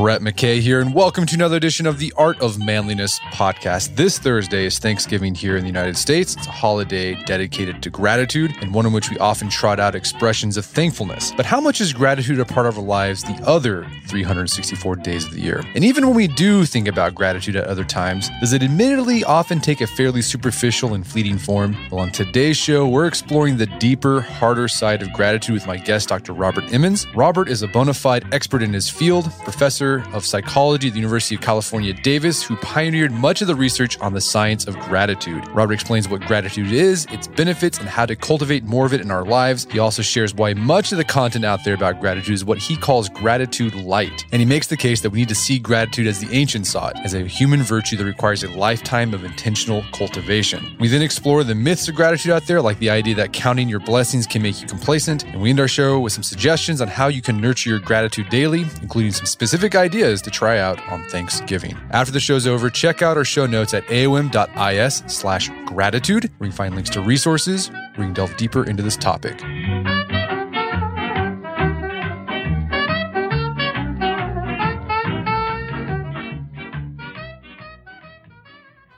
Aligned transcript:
Brett 0.00 0.22
McKay 0.22 0.60
here, 0.60 0.80
and 0.80 0.94
welcome 0.94 1.26
to 1.26 1.34
another 1.34 1.58
edition 1.58 1.84
of 1.84 1.98
the 1.98 2.10
Art 2.16 2.40
of 2.40 2.58
Manliness 2.58 3.20
podcast. 3.34 3.96
This 3.96 4.18
Thursday 4.18 4.64
is 4.64 4.78
Thanksgiving 4.78 5.34
here 5.34 5.58
in 5.58 5.62
the 5.62 5.68
United 5.68 5.98
States. 5.98 6.34
It's 6.36 6.46
a 6.46 6.50
holiday 6.50 7.22
dedicated 7.24 7.82
to 7.82 7.90
gratitude 7.90 8.50
and 8.62 8.72
one 8.72 8.86
in 8.86 8.94
which 8.94 9.10
we 9.10 9.18
often 9.18 9.50
trot 9.50 9.78
out 9.78 9.94
expressions 9.94 10.56
of 10.56 10.64
thankfulness. 10.64 11.34
But 11.36 11.44
how 11.44 11.60
much 11.60 11.82
is 11.82 11.92
gratitude 11.92 12.40
a 12.40 12.46
part 12.46 12.64
of 12.64 12.78
our 12.78 12.82
lives 12.82 13.24
the 13.24 13.38
other 13.44 13.86
364 14.06 14.96
days 14.96 15.26
of 15.26 15.32
the 15.32 15.40
year? 15.42 15.62
And 15.74 15.84
even 15.84 16.06
when 16.06 16.16
we 16.16 16.28
do 16.28 16.64
think 16.64 16.88
about 16.88 17.14
gratitude 17.14 17.56
at 17.56 17.66
other 17.66 17.84
times, 17.84 18.30
does 18.40 18.54
it 18.54 18.62
admittedly 18.62 19.22
often 19.24 19.60
take 19.60 19.82
a 19.82 19.86
fairly 19.86 20.22
superficial 20.22 20.94
and 20.94 21.06
fleeting 21.06 21.36
form? 21.36 21.76
Well, 21.90 22.00
on 22.00 22.10
today's 22.10 22.56
show, 22.56 22.88
we're 22.88 23.06
exploring 23.06 23.58
the 23.58 23.66
deeper, 23.66 24.22
harder 24.22 24.66
side 24.66 25.02
of 25.02 25.12
gratitude 25.12 25.52
with 25.52 25.66
my 25.66 25.76
guest, 25.76 26.08
Dr. 26.08 26.32
Robert 26.32 26.72
Emmons. 26.72 27.06
Robert 27.14 27.50
is 27.50 27.60
a 27.60 27.68
bona 27.68 27.92
fide 27.92 28.32
expert 28.32 28.62
in 28.62 28.72
his 28.72 28.88
field, 28.88 29.30
professor 29.44 29.89
of 30.12 30.24
psychology 30.24 30.88
at 30.88 30.94
the 30.94 31.00
University 31.00 31.34
of 31.34 31.40
California, 31.40 31.92
Davis, 31.92 32.42
who 32.42 32.56
pioneered 32.56 33.12
much 33.12 33.42
of 33.42 33.48
the 33.48 33.54
research 33.54 33.98
on 34.00 34.14
the 34.14 34.20
science 34.20 34.66
of 34.66 34.78
gratitude. 34.78 35.46
Robert 35.48 35.74
explains 35.74 36.08
what 36.08 36.20
gratitude 36.22 36.72
is, 36.72 37.06
its 37.06 37.26
benefits, 37.26 37.78
and 37.78 37.88
how 37.88 38.06
to 38.06 38.16
cultivate 38.16 38.64
more 38.64 38.86
of 38.86 38.92
it 38.92 39.00
in 39.00 39.10
our 39.10 39.24
lives. 39.24 39.66
He 39.70 39.78
also 39.78 40.02
shares 40.02 40.34
why 40.34 40.54
much 40.54 40.92
of 40.92 40.98
the 40.98 41.04
content 41.04 41.44
out 41.44 41.64
there 41.64 41.74
about 41.74 42.00
gratitude 42.00 42.34
is 42.34 42.44
what 42.44 42.58
he 42.58 42.76
calls 42.76 43.08
gratitude 43.08 43.74
lite. 43.74 44.24
And 44.32 44.40
he 44.40 44.46
makes 44.46 44.68
the 44.68 44.76
case 44.76 45.00
that 45.00 45.10
we 45.10 45.18
need 45.20 45.28
to 45.28 45.34
see 45.34 45.58
gratitude 45.58 46.06
as 46.06 46.20
the 46.20 46.32
ancients 46.34 46.70
saw 46.70 46.88
it, 46.88 46.96
as 47.04 47.14
a 47.14 47.26
human 47.26 47.62
virtue 47.62 47.96
that 47.96 48.04
requires 48.04 48.42
a 48.42 48.48
lifetime 48.50 49.12
of 49.12 49.24
intentional 49.24 49.84
cultivation. 49.92 50.76
We 50.78 50.88
then 50.88 51.02
explore 51.02 51.44
the 51.44 51.54
myths 51.54 51.88
of 51.88 51.94
gratitude 51.94 52.32
out 52.32 52.46
there, 52.46 52.62
like 52.62 52.78
the 52.78 52.90
idea 52.90 53.14
that 53.16 53.32
counting 53.32 53.68
your 53.68 53.80
blessings 53.80 54.26
can 54.26 54.42
make 54.42 54.60
you 54.60 54.66
complacent. 54.66 55.24
And 55.24 55.40
we 55.40 55.50
end 55.50 55.60
our 55.60 55.68
show 55.68 55.98
with 56.00 56.12
some 56.12 56.22
suggestions 56.22 56.80
on 56.80 56.88
how 56.88 57.08
you 57.08 57.22
can 57.22 57.40
nurture 57.40 57.70
your 57.70 57.78
gratitude 57.78 58.28
daily, 58.28 58.66
including 58.82 59.12
some 59.12 59.26
specific 59.26 59.74
ideas 59.80 60.22
to 60.22 60.30
try 60.30 60.58
out 60.58 60.80
on 60.88 61.02
Thanksgiving. 61.08 61.76
After 61.90 62.12
the 62.12 62.20
show's 62.20 62.46
over, 62.46 62.70
check 62.70 63.02
out 63.02 63.16
our 63.16 63.24
show 63.24 63.46
notes 63.46 63.74
at 63.74 63.84
aom.is 63.86 65.02
slash 65.06 65.50
gratitude, 65.66 66.30
where 66.38 66.46
you 66.46 66.52
can 66.52 66.56
find 66.56 66.74
links 66.76 66.90
to 66.90 67.00
resources 67.00 67.70
where 67.70 67.80
you 67.96 68.04
can 68.04 68.12
delve 68.14 68.36
deeper 68.36 68.64
into 68.64 68.82
this 68.82 68.96
topic. 68.96 69.42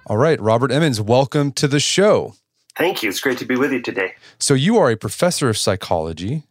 All 0.06 0.18
right, 0.18 0.38
Robert 0.40 0.70
Emmons, 0.70 1.00
welcome 1.00 1.52
to 1.52 1.66
the 1.66 1.80
show. 1.80 2.34
Thank 2.76 3.02
you. 3.02 3.08
It's 3.08 3.20
great 3.20 3.38
to 3.38 3.46
be 3.46 3.56
with 3.56 3.72
you 3.72 3.80
today. 3.80 4.14
So, 4.38 4.52
you 4.52 4.76
are 4.76 4.90
a 4.90 4.96
professor 4.96 5.48
of 5.48 5.56
psychology, 5.56 6.42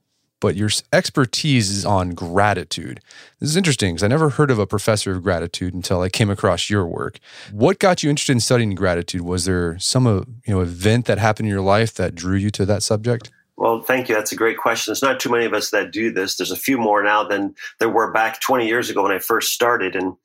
but 0.42 0.58
your 0.58 0.70
expertise 0.92 1.70
is 1.70 1.86
on 1.86 2.09
gratitude. 2.09 3.00
This 3.39 3.50
is 3.50 3.56
interesting 3.56 3.94
because 3.94 4.03
I 4.03 4.08
never 4.09 4.31
heard 4.31 4.52
of 4.52 4.59
a 4.59 4.67
professor 4.67 5.14
of 5.14 5.23
gratitude 5.23 5.73
until 5.73 6.02
I 6.02 6.09
came 6.09 6.30
across 6.30 6.70
your 6.70 6.86
work. 6.86 7.20
What 7.53 7.80
got 7.80 8.03
you 8.03 8.09
interested 8.09 8.33
in 8.33 8.42
studying 8.42 8.75
gratitude? 8.75 9.22
Was 9.22 9.45
there 9.45 9.80
some 9.80 10.06
uh, 10.06 10.23
you 10.45 10.53
know 10.53 10.59
event 10.59 11.06
that 11.06 11.17
happened 11.17 11.48
in 11.48 11.53
your 11.53 11.61
life 11.61 11.94
that 11.94 12.16
drew 12.16 12.36
you 12.36 12.50
to 12.50 12.66
that 12.66 12.83
subject? 12.83 13.31
Well, 13.61 13.81
thank 13.83 14.09
you. 14.09 14.16
That's 14.16 14.31
a 14.31 14.36
great 14.36 14.58
question. 14.58 14.89
There's 14.89 15.03
not 15.03 15.20
too 15.20 15.30
many 15.30 15.45
of 15.45 15.53
us 15.53 15.70
that 15.70 15.92
do 15.92 16.11
this. 16.11 16.36
There's 16.36 16.50
a 16.50 16.55
few 16.55 16.80
more 16.80 17.03
now 17.03 17.23
than 17.23 17.53
there 17.78 17.89
were 17.89 18.11
back 18.11 18.42
20 18.42 18.66
years 18.66 18.89
ago 18.89 19.03
when 19.03 19.11
I 19.11 19.20
first 19.20 19.53
started. 19.53 19.95
And 19.95 20.16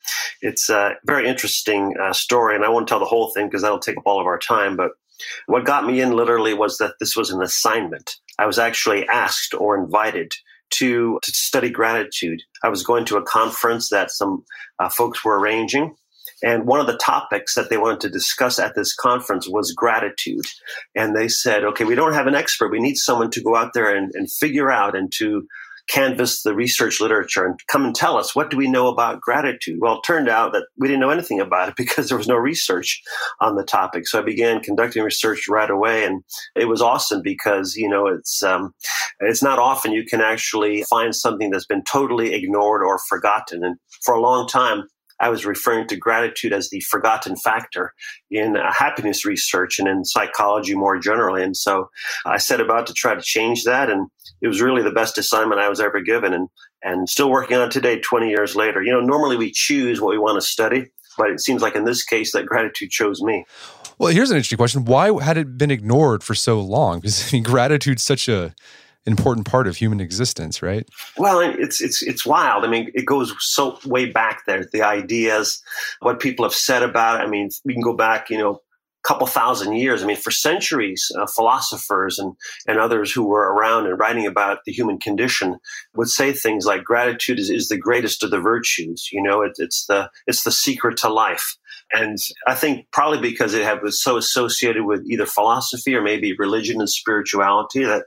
it's 0.40 0.70
a 0.70 0.94
very 1.04 1.28
interesting 1.28 1.94
uh, 2.00 2.14
story. 2.14 2.54
And 2.54 2.64
I 2.64 2.70
won't 2.70 2.88
tell 2.88 2.98
the 2.98 3.04
whole 3.04 3.28
thing 3.32 3.46
because 3.46 3.60
that'll 3.60 3.78
take 3.78 3.98
up 3.98 4.06
all 4.06 4.20
of 4.20 4.26
our 4.26 4.38
time. 4.38 4.74
But 4.74 4.92
what 5.46 5.64
got 5.64 5.86
me 5.86 6.00
in 6.00 6.12
literally 6.12 6.54
was 6.54 6.78
that 6.78 6.94
this 7.00 7.16
was 7.16 7.30
an 7.30 7.42
assignment. 7.42 8.16
I 8.38 8.46
was 8.46 8.58
actually 8.58 9.06
asked 9.08 9.54
or 9.54 9.76
invited 9.76 10.32
to, 10.70 11.18
to 11.22 11.32
study 11.32 11.70
gratitude. 11.70 12.42
I 12.62 12.68
was 12.68 12.82
going 12.82 13.04
to 13.06 13.16
a 13.16 13.22
conference 13.22 13.90
that 13.90 14.10
some 14.10 14.44
uh, 14.78 14.88
folks 14.88 15.24
were 15.24 15.38
arranging. 15.38 15.94
And 16.42 16.66
one 16.66 16.80
of 16.80 16.86
the 16.86 16.98
topics 16.98 17.54
that 17.54 17.70
they 17.70 17.78
wanted 17.78 18.00
to 18.00 18.10
discuss 18.10 18.58
at 18.58 18.74
this 18.74 18.94
conference 18.94 19.48
was 19.48 19.72
gratitude. 19.72 20.44
And 20.94 21.16
they 21.16 21.28
said, 21.28 21.64
okay, 21.64 21.84
we 21.84 21.94
don't 21.94 22.12
have 22.12 22.26
an 22.26 22.34
expert. 22.34 22.70
We 22.70 22.80
need 22.80 22.96
someone 22.96 23.30
to 23.30 23.42
go 23.42 23.56
out 23.56 23.72
there 23.72 23.94
and, 23.94 24.12
and 24.14 24.30
figure 24.30 24.70
out 24.70 24.96
and 24.96 25.10
to 25.14 25.46
canvass 25.88 26.42
the 26.42 26.54
research 26.54 27.00
literature 27.00 27.44
and 27.44 27.58
come 27.68 27.84
and 27.84 27.94
tell 27.94 28.16
us 28.16 28.34
what 28.34 28.50
do 28.50 28.56
we 28.56 28.68
know 28.68 28.88
about 28.88 29.20
gratitude? 29.20 29.78
Well 29.80 29.98
it 29.98 30.02
turned 30.04 30.28
out 30.28 30.52
that 30.52 30.66
we 30.78 30.88
didn't 30.88 31.00
know 31.00 31.10
anything 31.10 31.40
about 31.40 31.68
it 31.68 31.74
because 31.76 32.08
there 32.08 32.18
was 32.18 32.28
no 32.28 32.36
research 32.36 33.02
on 33.40 33.56
the 33.56 33.64
topic. 33.64 34.06
So 34.06 34.18
i 34.18 34.22
began 34.22 34.60
conducting 34.60 35.02
research 35.02 35.48
right 35.48 35.70
away 35.70 36.04
and 36.04 36.22
it 36.54 36.66
was 36.66 36.82
awesome 36.82 37.22
because 37.22 37.76
you 37.76 37.88
know 37.88 38.06
it's 38.06 38.42
um, 38.42 38.74
it's 39.20 39.42
not 39.42 39.58
often 39.58 39.92
you 39.92 40.04
can 40.04 40.20
actually 40.20 40.84
find 40.84 41.14
something 41.14 41.50
that's 41.50 41.66
been 41.66 41.84
totally 41.84 42.34
ignored 42.34 42.82
or 42.82 42.98
forgotten. 43.08 43.64
And 43.64 43.76
for 44.04 44.14
a 44.14 44.20
long 44.20 44.48
time 44.48 44.84
I 45.20 45.28
was 45.28 45.46
referring 45.46 45.88
to 45.88 45.96
gratitude 45.96 46.52
as 46.52 46.70
the 46.70 46.80
forgotten 46.80 47.36
factor 47.36 47.94
in 48.30 48.56
uh, 48.56 48.72
happiness 48.72 49.24
research 49.24 49.78
and 49.78 49.88
in 49.88 50.04
psychology 50.04 50.74
more 50.74 50.98
generally. 50.98 51.42
And 51.42 51.56
so 51.56 51.90
I 52.24 52.38
set 52.38 52.60
about 52.60 52.86
to 52.88 52.92
try 52.92 53.14
to 53.14 53.22
change 53.22 53.64
that. 53.64 53.90
And 53.90 54.08
it 54.42 54.48
was 54.48 54.60
really 54.60 54.82
the 54.82 54.90
best 54.90 55.18
assignment 55.18 55.60
I 55.60 55.68
was 55.68 55.80
ever 55.80 56.00
given 56.00 56.32
and, 56.32 56.48
and 56.82 57.08
still 57.08 57.30
working 57.30 57.56
on 57.56 57.70
today, 57.70 58.00
20 58.00 58.28
years 58.28 58.54
later. 58.54 58.82
You 58.82 58.92
know, 58.92 59.00
normally 59.00 59.36
we 59.36 59.50
choose 59.52 60.00
what 60.00 60.10
we 60.10 60.18
want 60.18 60.36
to 60.36 60.46
study, 60.46 60.86
but 61.16 61.30
it 61.30 61.40
seems 61.40 61.62
like 61.62 61.76
in 61.76 61.84
this 61.84 62.04
case 62.04 62.32
that 62.32 62.46
gratitude 62.46 62.90
chose 62.90 63.22
me. 63.22 63.44
Well, 63.98 64.12
here's 64.12 64.30
an 64.30 64.36
interesting 64.36 64.58
question. 64.58 64.84
Why 64.84 65.22
had 65.22 65.38
it 65.38 65.56
been 65.56 65.70
ignored 65.70 66.22
for 66.22 66.34
so 66.34 66.60
long? 66.60 67.00
Because 67.00 67.28
I 67.32 67.36
mean, 67.36 67.42
gratitude's 67.42 68.02
such 68.02 68.28
a 68.28 68.54
important 69.06 69.46
part 69.46 69.66
of 69.66 69.76
human 69.76 70.00
existence, 70.00 70.62
right? 70.62 70.88
Well, 71.16 71.40
it's 71.40 71.80
it's 71.80 72.02
it's 72.02 72.26
wild. 72.26 72.64
I 72.64 72.68
mean, 72.68 72.90
it 72.94 73.06
goes 73.06 73.34
so 73.38 73.78
way 73.84 74.10
back 74.10 74.44
there. 74.46 74.68
The 74.72 74.82
ideas, 74.82 75.62
what 76.00 76.20
people 76.20 76.44
have 76.44 76.54
said 76.54 76.82
about. 76.82 77.20
It. 77.20 77.24
I 77.24 77.26
mean, 77.28 77.50
we 77.64 77.72
can 77.72 77.82
go 77.82 77.94
back, 77.94 78.30
you 78.30 78.38
know, 78.38 78.60
couple 79.06 79.26
thousand 79.26 79.74
years. 79.76 80.02
I 80.02 80.06
mean, 80.06 80.16
for 80.16 80.30
centuries, 80.30 81.10
uh, 81.18 81.26
philosophers 81.26 82.18
and, 82.18 82.34
and 82.66 82.78
others 82.78 83.12
who 83.12 83.24
were 83.24 83.52
around 83.54 83.86
and 83.86 83.98
writing 83.98 84.26
about 84.26 84.58
the 84.66 84.72
human 84.72 84.98
condition 84.98 85.58
would 85.94 86.08
say 86.08 86.32
things 86.32 86.66
like 86.66 86.82
gratitude 86.84 87.38
is, 87.38 87.48
is 87.48 87.68
the 87.68 87.78
greatest 87.78 88.24
of 88.24 88.30
the 88.30 88.40
virtues. 88.40 89.08
You 89.12 89.22
know, 89.22 89.42
it, 89.42 89.52
it's 89.58 89.86
the 89.86 90.10
it's 90.26 90.42
the 90.42 90.50
secret 90.50 90.96
to 90.98 91.08
life. 91.08 91.56
And 91.92 92.18
I 92.48 92.54
think 92.54 92.86
probably 92.92 93.20
because 93.20 93.54
it 93.54 93.62
had, 93.62 93.80
was 93.80 94.02
so 94.02 94.16
associated 94.16 94.84
with 94.84 95.04
either 95.08 95.24
philosophy 95.24 95.94
or 95.94 96.02
maybe 96.02 96.34
religion 96.36 96.80
and 96.80 96.90
spirituality 96.90 97.84
that 97.84 98.06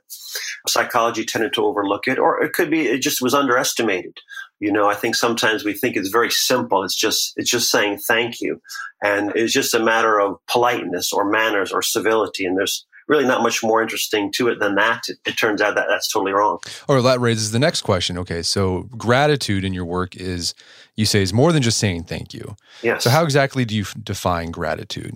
psychology 0.68 1.24
tended 1.24 1.54
to 1.54 1.64
overlook 1.64 2.08
it, 2.08 2.20
or 2.20 2.44
it 2.44 2.52
could 2.52 2.70
be 2.70 2.88
it 2.88 3.02
just 3.02 3.22
was 3.22 3.34
underestimated. 3.34 4.18
You 4.60 4.72
know, 4.72 4.90
I 4.90 4.96
think 4.96 5.16
sometimes 5.16 5.64
we 5.64 5.74
think 5.74 5.96
it's 5.96 6.10
very 6.10 6.30
simple. 6.30 6.84
It's 6.84 6.96
just 6.96 7.34
it's 7.38 7.50
just 7.50 7.72
saying 7.72 8.00
thank 8.00 8.42
you, 8.42 8.62
and 9.04 9.32
it's 9.36 9.54
just 9.54 9.74
a 9.74 9.84
matter 9.84 10.20
of 10.20 10.38
politeness 10.48 11.14
or 11.14 11.30
manners 11.30 11.72
or 11.72 11.82
civility. 11.82 12.46
And 12.46 12.58
there's 12.58 12.86
really 13.10 13.26
not 13.26 13.42
much 13.42 13.64
more 13.64 13.82
interesting 13.82 14.32
to 14.34 14.48
it 14.48 14.60
than 14.60 14.76
that. 14.76 15.02
It, 15.10 15.18
it 15.26 15.38
turns 15.38 15.62
out 15.62 15.76
that 15.76 15.88
that's 15.90 16.12
totally 16.12 16.32
wrong. 16.32 16.60
Or 16.88 17.02
that 17.02 17.20
raises 17.20 17.52
the 17.52 17.60
next 17.60 17.82
question. 17.82 18.18
Okay, 18.20 18.42
so 18.44 18.84
gratitude 18.98 19.66
in 19.66 19.74
your 19.74 19.86
work 19.86 20.16
is 20.16 20.54
you 21.00 21.06
say 21.06 21.22
is 21.22 21.32
more 21.32 21.54
than 21.54 21.62
just 21.62 21.78
saying 21.78 22.04
thank 22.04 22.34
you. 22.34 22.58
Yes. 22.84 23.06
So 23.06 23.10
how 23.10 23.24
exactly 23.24 23.64
do 23.64 23.74
you 23.74 23.86
define 24.04 24.52
gratitude? 24.52 25.16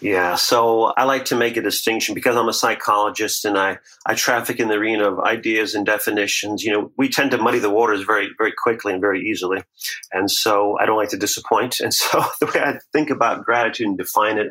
Yeah, 0.00 0.34
so 0.34 0.92
I 0.96 1.04
like 1.04 1.26
to 1.26 1.36
make 1.36 1.56
a 1.56 1.62
distinction 1.62 2.16
because 2.16 2.34
I'm 2.36 2.48
a 2.48 2.52
psychologist 2.52 3.44
and 3.44 3.56
I, 3.56 3.78
I 4.04 4.14
traffic 4.14 4.58
in 4.58 4.66
the 4.66 4.74
arena 4.74 5.12
of 5.12 5.20
ideas 5.20 5.76
and 5.76 5.86
definitions. 5.86 6.64
You 6.64 6.72
know, 6.72 6.92
we 6.98 7.08
tend 7.08 7.30
to 7.30 7.38
muddy 7.38 7.60
the 7.60 7.70
waters 7.70 8.02
very, 8.02 8.30
very 8.36 8.52
quickly 8.52 8.94
and 8.94 9.00
very 9.00 9.20
easily. 9.20 9.62
And 10.10 10.28
so 10.28 10.76
I 10.80 10.86
don't 10.86 10.96
like 10.96 11.10
to 11.10 11.16
disappoint. 11.16 11.78
And 11.78 11.94
so 12.02 12.24
the 12.40 12.46
way 12.46 12.60
I 12.60 12.80
think 12.92 13.10
about 13.10 13.44
gratitude 13.44 13.86
and 13.86 13.96
define 13.96 14.38
it 14.38 14.50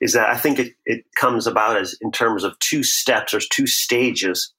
is 0.00 0.12
that 0.12 0.28
I 0.28 0.36
think 0.36 0.60
it, 0.60 0.74
it 0.86 1.06
comes 1.16 1.48
about 1.48 1.76
as 1.76 1.96
in 2.00 2.12
terms 2.12 2.44
of 2.44 2.58
two 2.58 2.82
steps 2.82 3.34
or 3.34 3.40
two 3.40 3.66
stages 3.66 4.52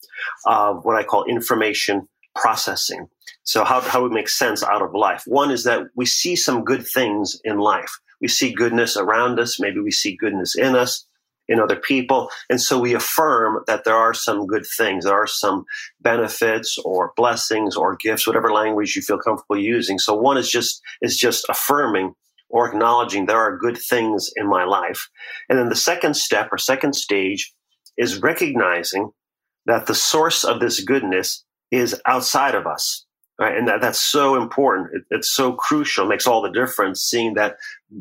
of 0.46 0.84
what 0.84 0.96
I 0.96 1.04
call 1.04 1.26
information 1.26 2.08
processing. 2.36 3.08
So 3.44 3.64
how, 3.64 3.82
how 3.82 4.04
we 4.04 4.10
make 4.10 4.30
sense 4.30 4.64
out 4.64 4.82
of 4.82 4.94
life. 4.94 5.24
One 5.26 5.52
is 5.52 5.64
that 5.64 5.88
we 5.96 6.06
see 6.06 6.36
some 6.36 6.64
good 6.64 6.86
things 6.86 7.40
in 7.44 7.58
life. 7.58 7.92
We 8.22 8.28
see 8.28 8.54
goodness 8.54 8.98
around 8.98 9.40
us. 9.40 9.60
Maybe 9.60 9.80
we 9.80 9.92
see 9.92 10.16
goodness 10.16 10.56
in 10.56 10.76
us, 10.76 11.06
in 11.48 11.60
other 11.60 11.78
people. 11.78 12.30
And 12.50 12.62
so 12.62 12.80
we 12.80 12.94
affirm 12.94 13.64
that 13.66 13.86
there 13.86 13.96
are 13.96 14.14
some 14.14 14.46
good 14.46 14.66
things. 14.78 15.06
There 15.06 15.14
are 15.14 15.28
some 15.28 15.66
benefits 16.02 16.78
or 16.86 17.14
blessings 17.16 17.76
or 17.76 17.96
gifts, 17.96 18.28
whatever 18.28 18.52
language 18.52 18.96
you 18.96 19.02
feel 19.02 19.18
comfortable 19.18 19.58
using. 19.58 20.00
So 20.00 20.14
one 20.14 20.38
is 20.38 20.50
just, 20.50 20.82
is 21.02 21.18
just 21.18 21.46
affirming 21.50 22.14
or 22.50 22.68
acknowledging 22.68 23.26
there 23.26 23.38
are 23.38 23.58
good 23.58 23.78
things 23.78 24.30
in 24.36 24.48
my 24.48 24.64
life. 24.64 25.10
And 25.48 25.58
then 25.58 25.70
the 25.70 25.76
second 25.76 26.16
step 26.16 26.50
or 26.52 26.58
second 26.58 26.94
stage 26.94 27.54
is 27.98 28.22
recognizing 28.22 29.12
that 29.66 29.86
the 29.86 29.96
source 29.96 30.44
of 30.44 30.60
this 30.60 30.84
goodness 30.84 31.46
is 31.72 32.00
outside 32.06 32.56
of 32.56 32.66
us. 32.66 33.06
Right? 33.40 33.56
And 33.56 33.68
that, 33.68 33.82
that's 33.82 34.00
so 34.00 34.36
important. 34.36 34.90
It, 34.94 35.04
it's 35.12 35.34
so 35.34 35.54
crucial. 35.54 36.06
It 36.06 36.10
makes 36.10 36.28
all 36.28 36.42
the 36.42 36.52
difference 36.52 37.02
seeing 37.02 37.36
that 37.36 37.56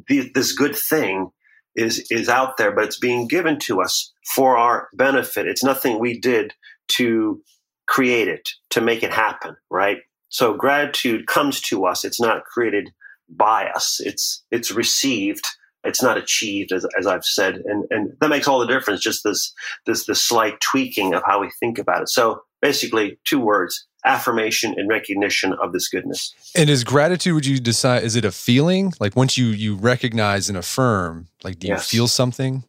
the, 0.09 0.31
this 0.35 0.53
good 0.53 0.75
thing 0.75 1.31
is, 1.77 2.05
is 2.11 2.29
out 2.29 2.56
there, 2.56 2.73
but 2.73 2.85
it's 2.85 2.99
being 2.99 3.29
given 3.29 3.59
to 3.61 3.81
us 3.81 4.12
for 4.35 4.56
our 4.56 4.89
benefit. 4.94 5.47
It's 5.47 5.62
nothing 5.62 6.01
we 6.01 6.19
did 6.19 6.55
to 6.97 7.41
create 7.87 8.29
it, 8.29 8.49
to 8.71 8.81
make 8.81 9.03
it 9.03 9.12
happen, 9.12 9.56
right? 9.71 9.99
So 10.29 10.55
gratitude 10.55 11.27
comes 11.27 11.61
to 11.62 11.87
us. 11.87 12.05
It's 12.05 12.21
not 12.21 12.44
created 12.44 12.91
by 13.29 13.69
us. 13.69 14.01
It's 14.01 14.43
it's 14.51 14.71
received. 14.71 15.45
It's 15.85 16.03
not 16.03 16.19
achieved, 16.19 16.73
as, 16.73 16.85
as 16.99 17.07
I've 17.07 17.25
said, 17.25 17.63
and 17.65 17.85
and 17.91 18.13
that 18.21 18.29
makes 18.31 18.49
all 18.49 18.59
the 18.59 18.67
difference. 18.67 19.01
Just 19.01 19.25
this 19.25 19.53
this 19.87 20.07
this 20.07 20.23
slight 20.23 20.61
tweaking 20.61 21.15
of 21.15 21.23
how 21.25 21.41
we 21.41 21.51
think 21.61 21.79
about 21.79 22.03
it. 22.03 22.09
So 22.09 22.43
basically, 22.61 23.19
two 23.25 23.41
words: 23.41 23.87
affirmation 24.05 24.75
and 24.77 24.89
recognition 24.89 25.55
of 25.55 25.73
this 25.73 25.89
goodness. 25.89 26.35
And 26.55 26.69
is 26.69 26.85
gratitude? 26.85 27.35
Would 27.35 27.47
you 27.47 27.61
decide? 27.61 28.03
Is 28.03 28.17
it 28.17 28.25
a 28.25 28.33
feeling? 28.33 28.93
Like 29.01 29.17
once 29.17 29.39
you 29.39 29.47
you 29.47 29.77
recognize 29.77 30.49
and 30.49 30.59
affirm, 30.59 31.29
like 31.45 31.59
do 31.59 31.69
you 31.69 31.75
yes. 31.75 31.89
feel 31.89 32.09
something? 32.09 32.65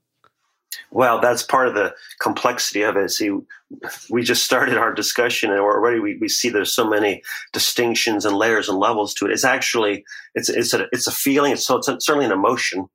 Well, 0.91 1.19
that's 1.19 1.43
part 1.43 1.67
of 1.67 1.73
the 1.73 1.93
complexity 2.19 2.81
of 2.81 2.95
it. 2.95 3.09
See, 3.09 3.31
we 4.09 4.23
just 4.23 4.43
started 4.43 4.77
our 4.77 4.93
discussion, 4.93 5.51
and 5.51 5.59
already 5.59 5.99
we, 5.99 6.17
we 6.17 6.27
see 6.27 6.49
there's 6.49 6.73
so 6.73 6.87
many 6.87 7.21
distinctions 7.53 8.25
and 8.25 8.35
layers 8.35 8.69
and 8.69 8.77
levels 8.77 9.13
to 9.15 9.25
it. 9.25 9.31
It's 9.31 9.43
actually 9.43 10.03
it's 10.35 10.49
it's 10.49 10.73
a 10.73 10.87
it's 10.91 11.07
a 11.07 11.11
feeling. 11.11 11.53
It's 11.53 11.65
so 11.65 11.77
it's 11.77 11.87
certainly 12.05 12.25
an 12.25 12.31
emotion, 12.31 12.87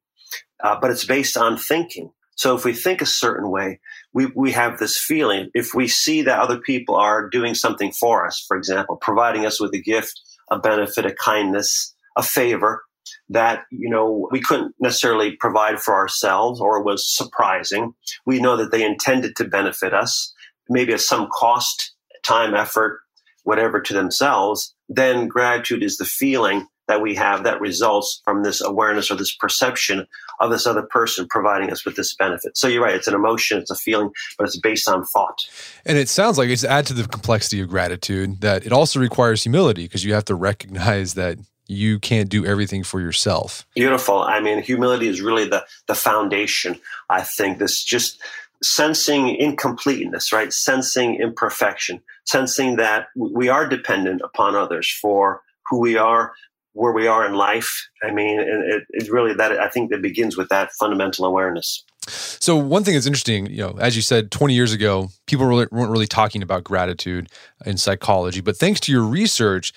uh, 0.62 0.79
but 0.81 0.91
it's 0.91 1.05
based 1.05 1.37
on 1.37 1.56
thinking. 1.56 2.11
So 2.37 2.56
if 2.56 2.65
we 2.65 2.73
think 2.73 3.00
a 3.00 3.06
certain 3.06 3.50
way, 3.50 3.81
we 4.12 4.27
we 4.35 4.53
have 4.53 4.79
this 4.79 4.99
feeling. 4.99 5.50
If 5.55 5.75
we 5.75 5.87
see 5.88 6.23
that 6.23 6.41
other 6.41 6.59
people 6.59 6.97
are 6.97 7.29
doing 7.29 7.55
something 7.55 7.93
for 7.93 8.27
us, 8.27 8.44
for 8.47 8.56
example, 8.56 8.97
providing 8.97 9.47
us 9.47 9.61
with 9.61 9.73
a 9.75 9.81
gift, 9.81 10.20
a 10.50 10.59
benefit, 10.59 11.06
a 11.06 11.15
kindness, 11.15 11.94
a 12.17 12.23
favor, 12.23 12.82
that 13.29 13.65
you 13.71 13.89
know 13.89 14.29
we 14.31 14.41
couldn't 14.41 14.75
necessarily 14.81 15.33
provide 15.33 15.81
for 15.81 15.95
ourselves 15.95 16.61
or 16.61 16.83
was 16.83 17.09
surprising 17.09 17.95
we 18.27 18.41
know 18.41 18.57
that 18.57 18.71
they 18.71 18.85
intended 18.85 19.35
to 19.37 19.45
benefit 19.45 19.95
us 19.95 20.33
maybe 20.69 20.93
at 20.93 21.01
some 21.01 21.29
cost 21.33 21.95
time 22.25 22.55
effort 22.55 23.01
whatever 23.45 23.81
to 23.81 23.93
themselves 23.93 24.75
then 24.89 25.29
gratitude 25.29 25.83
is 25.83 25.97
the 25.97 26.05
feeling 26.05 26.67
that 26.87 27.01
we 27.01 27.15
have 27.15 27.45
that 27.45 27.61
results 27.61 28.21
from 28.25 28.43
this 28.43 28.61
awareness 28.61 29.11
or 29.11 29.17
this 29.17 29.35
perception 29.35 30.07
of 30.41 30.51
this 30.51 30.67
other 30.67 30.83
person 30.83 31.27
providing 31.29 31.71
us 31.71 31.85
with 31.85 31.97
this 31.97 32.15
benefit. 32.15 32.57
So 32.57 32.69
you're 32.69 32.83
right, 32.83 32.95
it's 32.95 33.07
an 33.07 33.15
emotion, 33.15 33.59
it's 33.59 33.71
a 33.71 33.77
feeling, 33.77 34.11
but 34.37 34.47
it's 34.47 34.59
based 34.59 34.89
on 34.89 35.05
thought. 35.05 35.49
And 35.87 35.97
it 35.97 36.09
sounds 36.09 36.39
like 36.39 36.49
it's 36.49 36.65
add 36.65 36.87
to 36.87 36.95
the 36.95 37.07
complexity 37.07 37.61
of 37.61 37.69
gratitude 37.69 38.41
that 38.41 38.67
it 38.67 38.73
also 38.73 39.01
requires 39.01 39.43
humility 39.43 39.85
because 39.85 40.05
you 40.05 40.15
have 40.15 40.25
to 40.27 40.35
recognize 40.35 41.15
that 41.15 41.39
you 41.67 41.99
can't 41.99 42.29
do 42.29 42.45
everything 42.45 42.83
for 42.83 43.01
yourself. 43.01 43.67
Beautiful. 43.75 44.23
I 44.23 44.41
mean, 44.41 44.63
humility 44.63 45.09
is 45.09 45.21
really 45.21 45.49
the 45.49 45.65
the 45.87 45.95
foundation. 45.95 46.79
I 47.11 47.23
think 47.23 47.59
this 47.59 47.83
just 47.83 48.21
sensing 48.63 49.37
incompleteness, 49.37 50.33
right? 50.33 50.53
Sensing 50.53 51.17
imperfection, 51.17 52.01
sensing 52.25 52.77
that 52.77 53.09
we 53.17 53.49
are 53.49 53.69
dependent 53.69 54.23
upon 54.25 54.57
others 54.57 54.91
for 54.91 55.43
who 55.69 55.81
we 55.81 55.97
are, 55.97 56.33
where 56.73 56.93
we 56.93 57.07
are 57.07 57.27
in 57.27 57.35
life. 57.35 57.89
I 58.03 58.11
mean, 58.11 58.41
it, 58.41 58.85
it 58.91 59.11
really 59.11 59.35
that 59.35 59.53
I 59.53 59.69
think 59.69 59.91
that 59.91 60.03
begins 60.03 60.37
with 60.37 60.49
that 60.49 60.71
fundamental 60.79 61.25
awareness. 61.25 61.85
So 62.07 62.57
one 62.57 62.85
thing 62.85 62.95
that's 62.95 63.07
interesting, 63.07 63.47
you 63.47 63.59
know, 63.59 63.77
as 63.79 63.97
you 63.97 64.03
said, 64.03 64.31
20 64.31 64.53
years 64.53 64.73
ago, 64.73 65.09
people 65.27 65.47
really, 65.47 65.67
weren't 65.71 65.91
really 65.91 66.07
talking 66.07 66.43
about 66.43 66.63
gratitude 66.63 67.29
in 67.65 67.79
psychology, 67.79 68.43
but 68.43 68.57
thanks 68.57 68.81
to 68.81 68.93
your 68.93 69.05
research, 69.05 69.73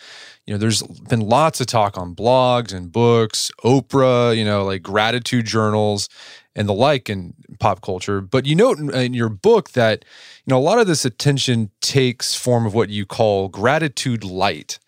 you 0.48 0.54
know, 0.54 0.58
there's 0.58 0.82
been 0.82 1.20
lots 1.20 1.60
of 1.60 1.68
talk 1.68 1.98
on 1.98 2.16
blogs 2.16 2.74
and 2.74 2.90
books, 2.90 3.52
Oprah, 3.66 4.36
you 4.36 4.46
know, 4.46 4.64
like 4.64 4.82
gratitude 4.82 5.46
journals 5.46 6.08
and 6.56 6.70
the 6.70 6.74
like 6.74 7.10
in 7.10 7.34
pop 7.60 7.82
culture. 7.82 8.22
But 8.22 8.46
you 8.46 8.56
note 8.56 8.80
in, 8.80 8.94
in 8.96 9.14
your 9.14 9.28
book 9.28 9.72
that, 9.72 10.06
you 10.46 10.52
know, 10.52 10.58
a 10.58 10.64
lot 10.64 10.80
of 10.80 10.88
this 10.88 11.04
attention 11.04 11.70
takes 11.82 12.34
form 12.34 12.66
of 12.66 12.74
what 12.74 12.90
you 12.90 13.06
call 13.06 13.50
gratitude 13.50 14.24
lite. 14.24 14.80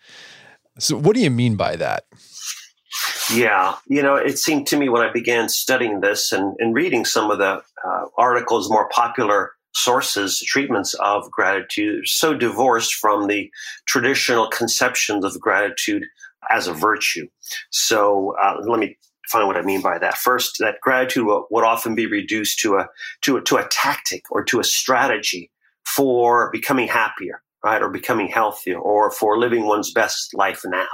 So 0.78 0.96
what 0.96 1.14
do 1.14 1.20
you 1.20 1.30
mean 1.30 1.56
by 1.56 1.76
that? 1.76 2.04
Yeah, 3.32 3.76
you 3.86 4.02
know, 4.02 4.16
it 4.16 4.38
seemed 4.38 4.66
to 4.68 4.78
me 4.78 4.88
when 4.88 5.02
I 5.02 5.12
began 5.12 5.50
studying 5.50 6.00
this 6.00 6.32
and, 6.32 6.56
and 6.58 6.74
reading 6.74 7.04
some 7.04 7.30
of 7.30 7.38
the 7.38 7.62
uh, 7.84 8.06
articles, 8.16 8.70
more 8.70 8.88
popular 8.88 9.52
sources, 9.74 10.40
treatments 10.40 10.94
of 10.94 11.30
gratitude, 11.30 12.06
so 12.06 12.34
divorced 12.34 12.94
from 12.94 13.26
the 13.26 13.50
traditional 13.86 14.48
conceptions 14.48 15.24
of 15.24 15.40
gratitude 15.40 16.04
as 16.50 16.66
a 16.66 16.72
virtue. 16.72 17.28
So 17.70 18.34
uh, 18.42 18.56
let 18.66 18.80
me 18.80 18.96
find 19.28 19.46
what 19.46 19.56
I 19.56 19.62
mean 19.62 19.80
by 19.80 19.98
that. 19.98 20.18
First, 20.18 20.56
that 20.58 20.80
gratitude 20.80 21.26
would 21.50 21.64
often 21.64 21.94
be 21.94 22.06
reduced 22.06 22.58
to 22.60 22.76
a 22.76 22.88
to 23.22 23.36
a, 23.36 23.42
to 23.42 23.56
a 23.56 23.68
tactic 23.68 24.24
or 24.30 24.44
to 24.44 24.60
a 24.60 24.64
strategy 24.64 25.50
for 25.84 26.50
becoming 26.52 26.88
happier 26.88 27.42
right, 27.64 27.82
or 27.82 27.90
becoming 27.90 28.28
healthier, 28.28 28.78
or 28.78 29.10
for 29.10 29.38
living 29.38 29.66
one's 29.66 29.92
best 29.92 30.34
life 30.34 30.62
now. 30.64 30.86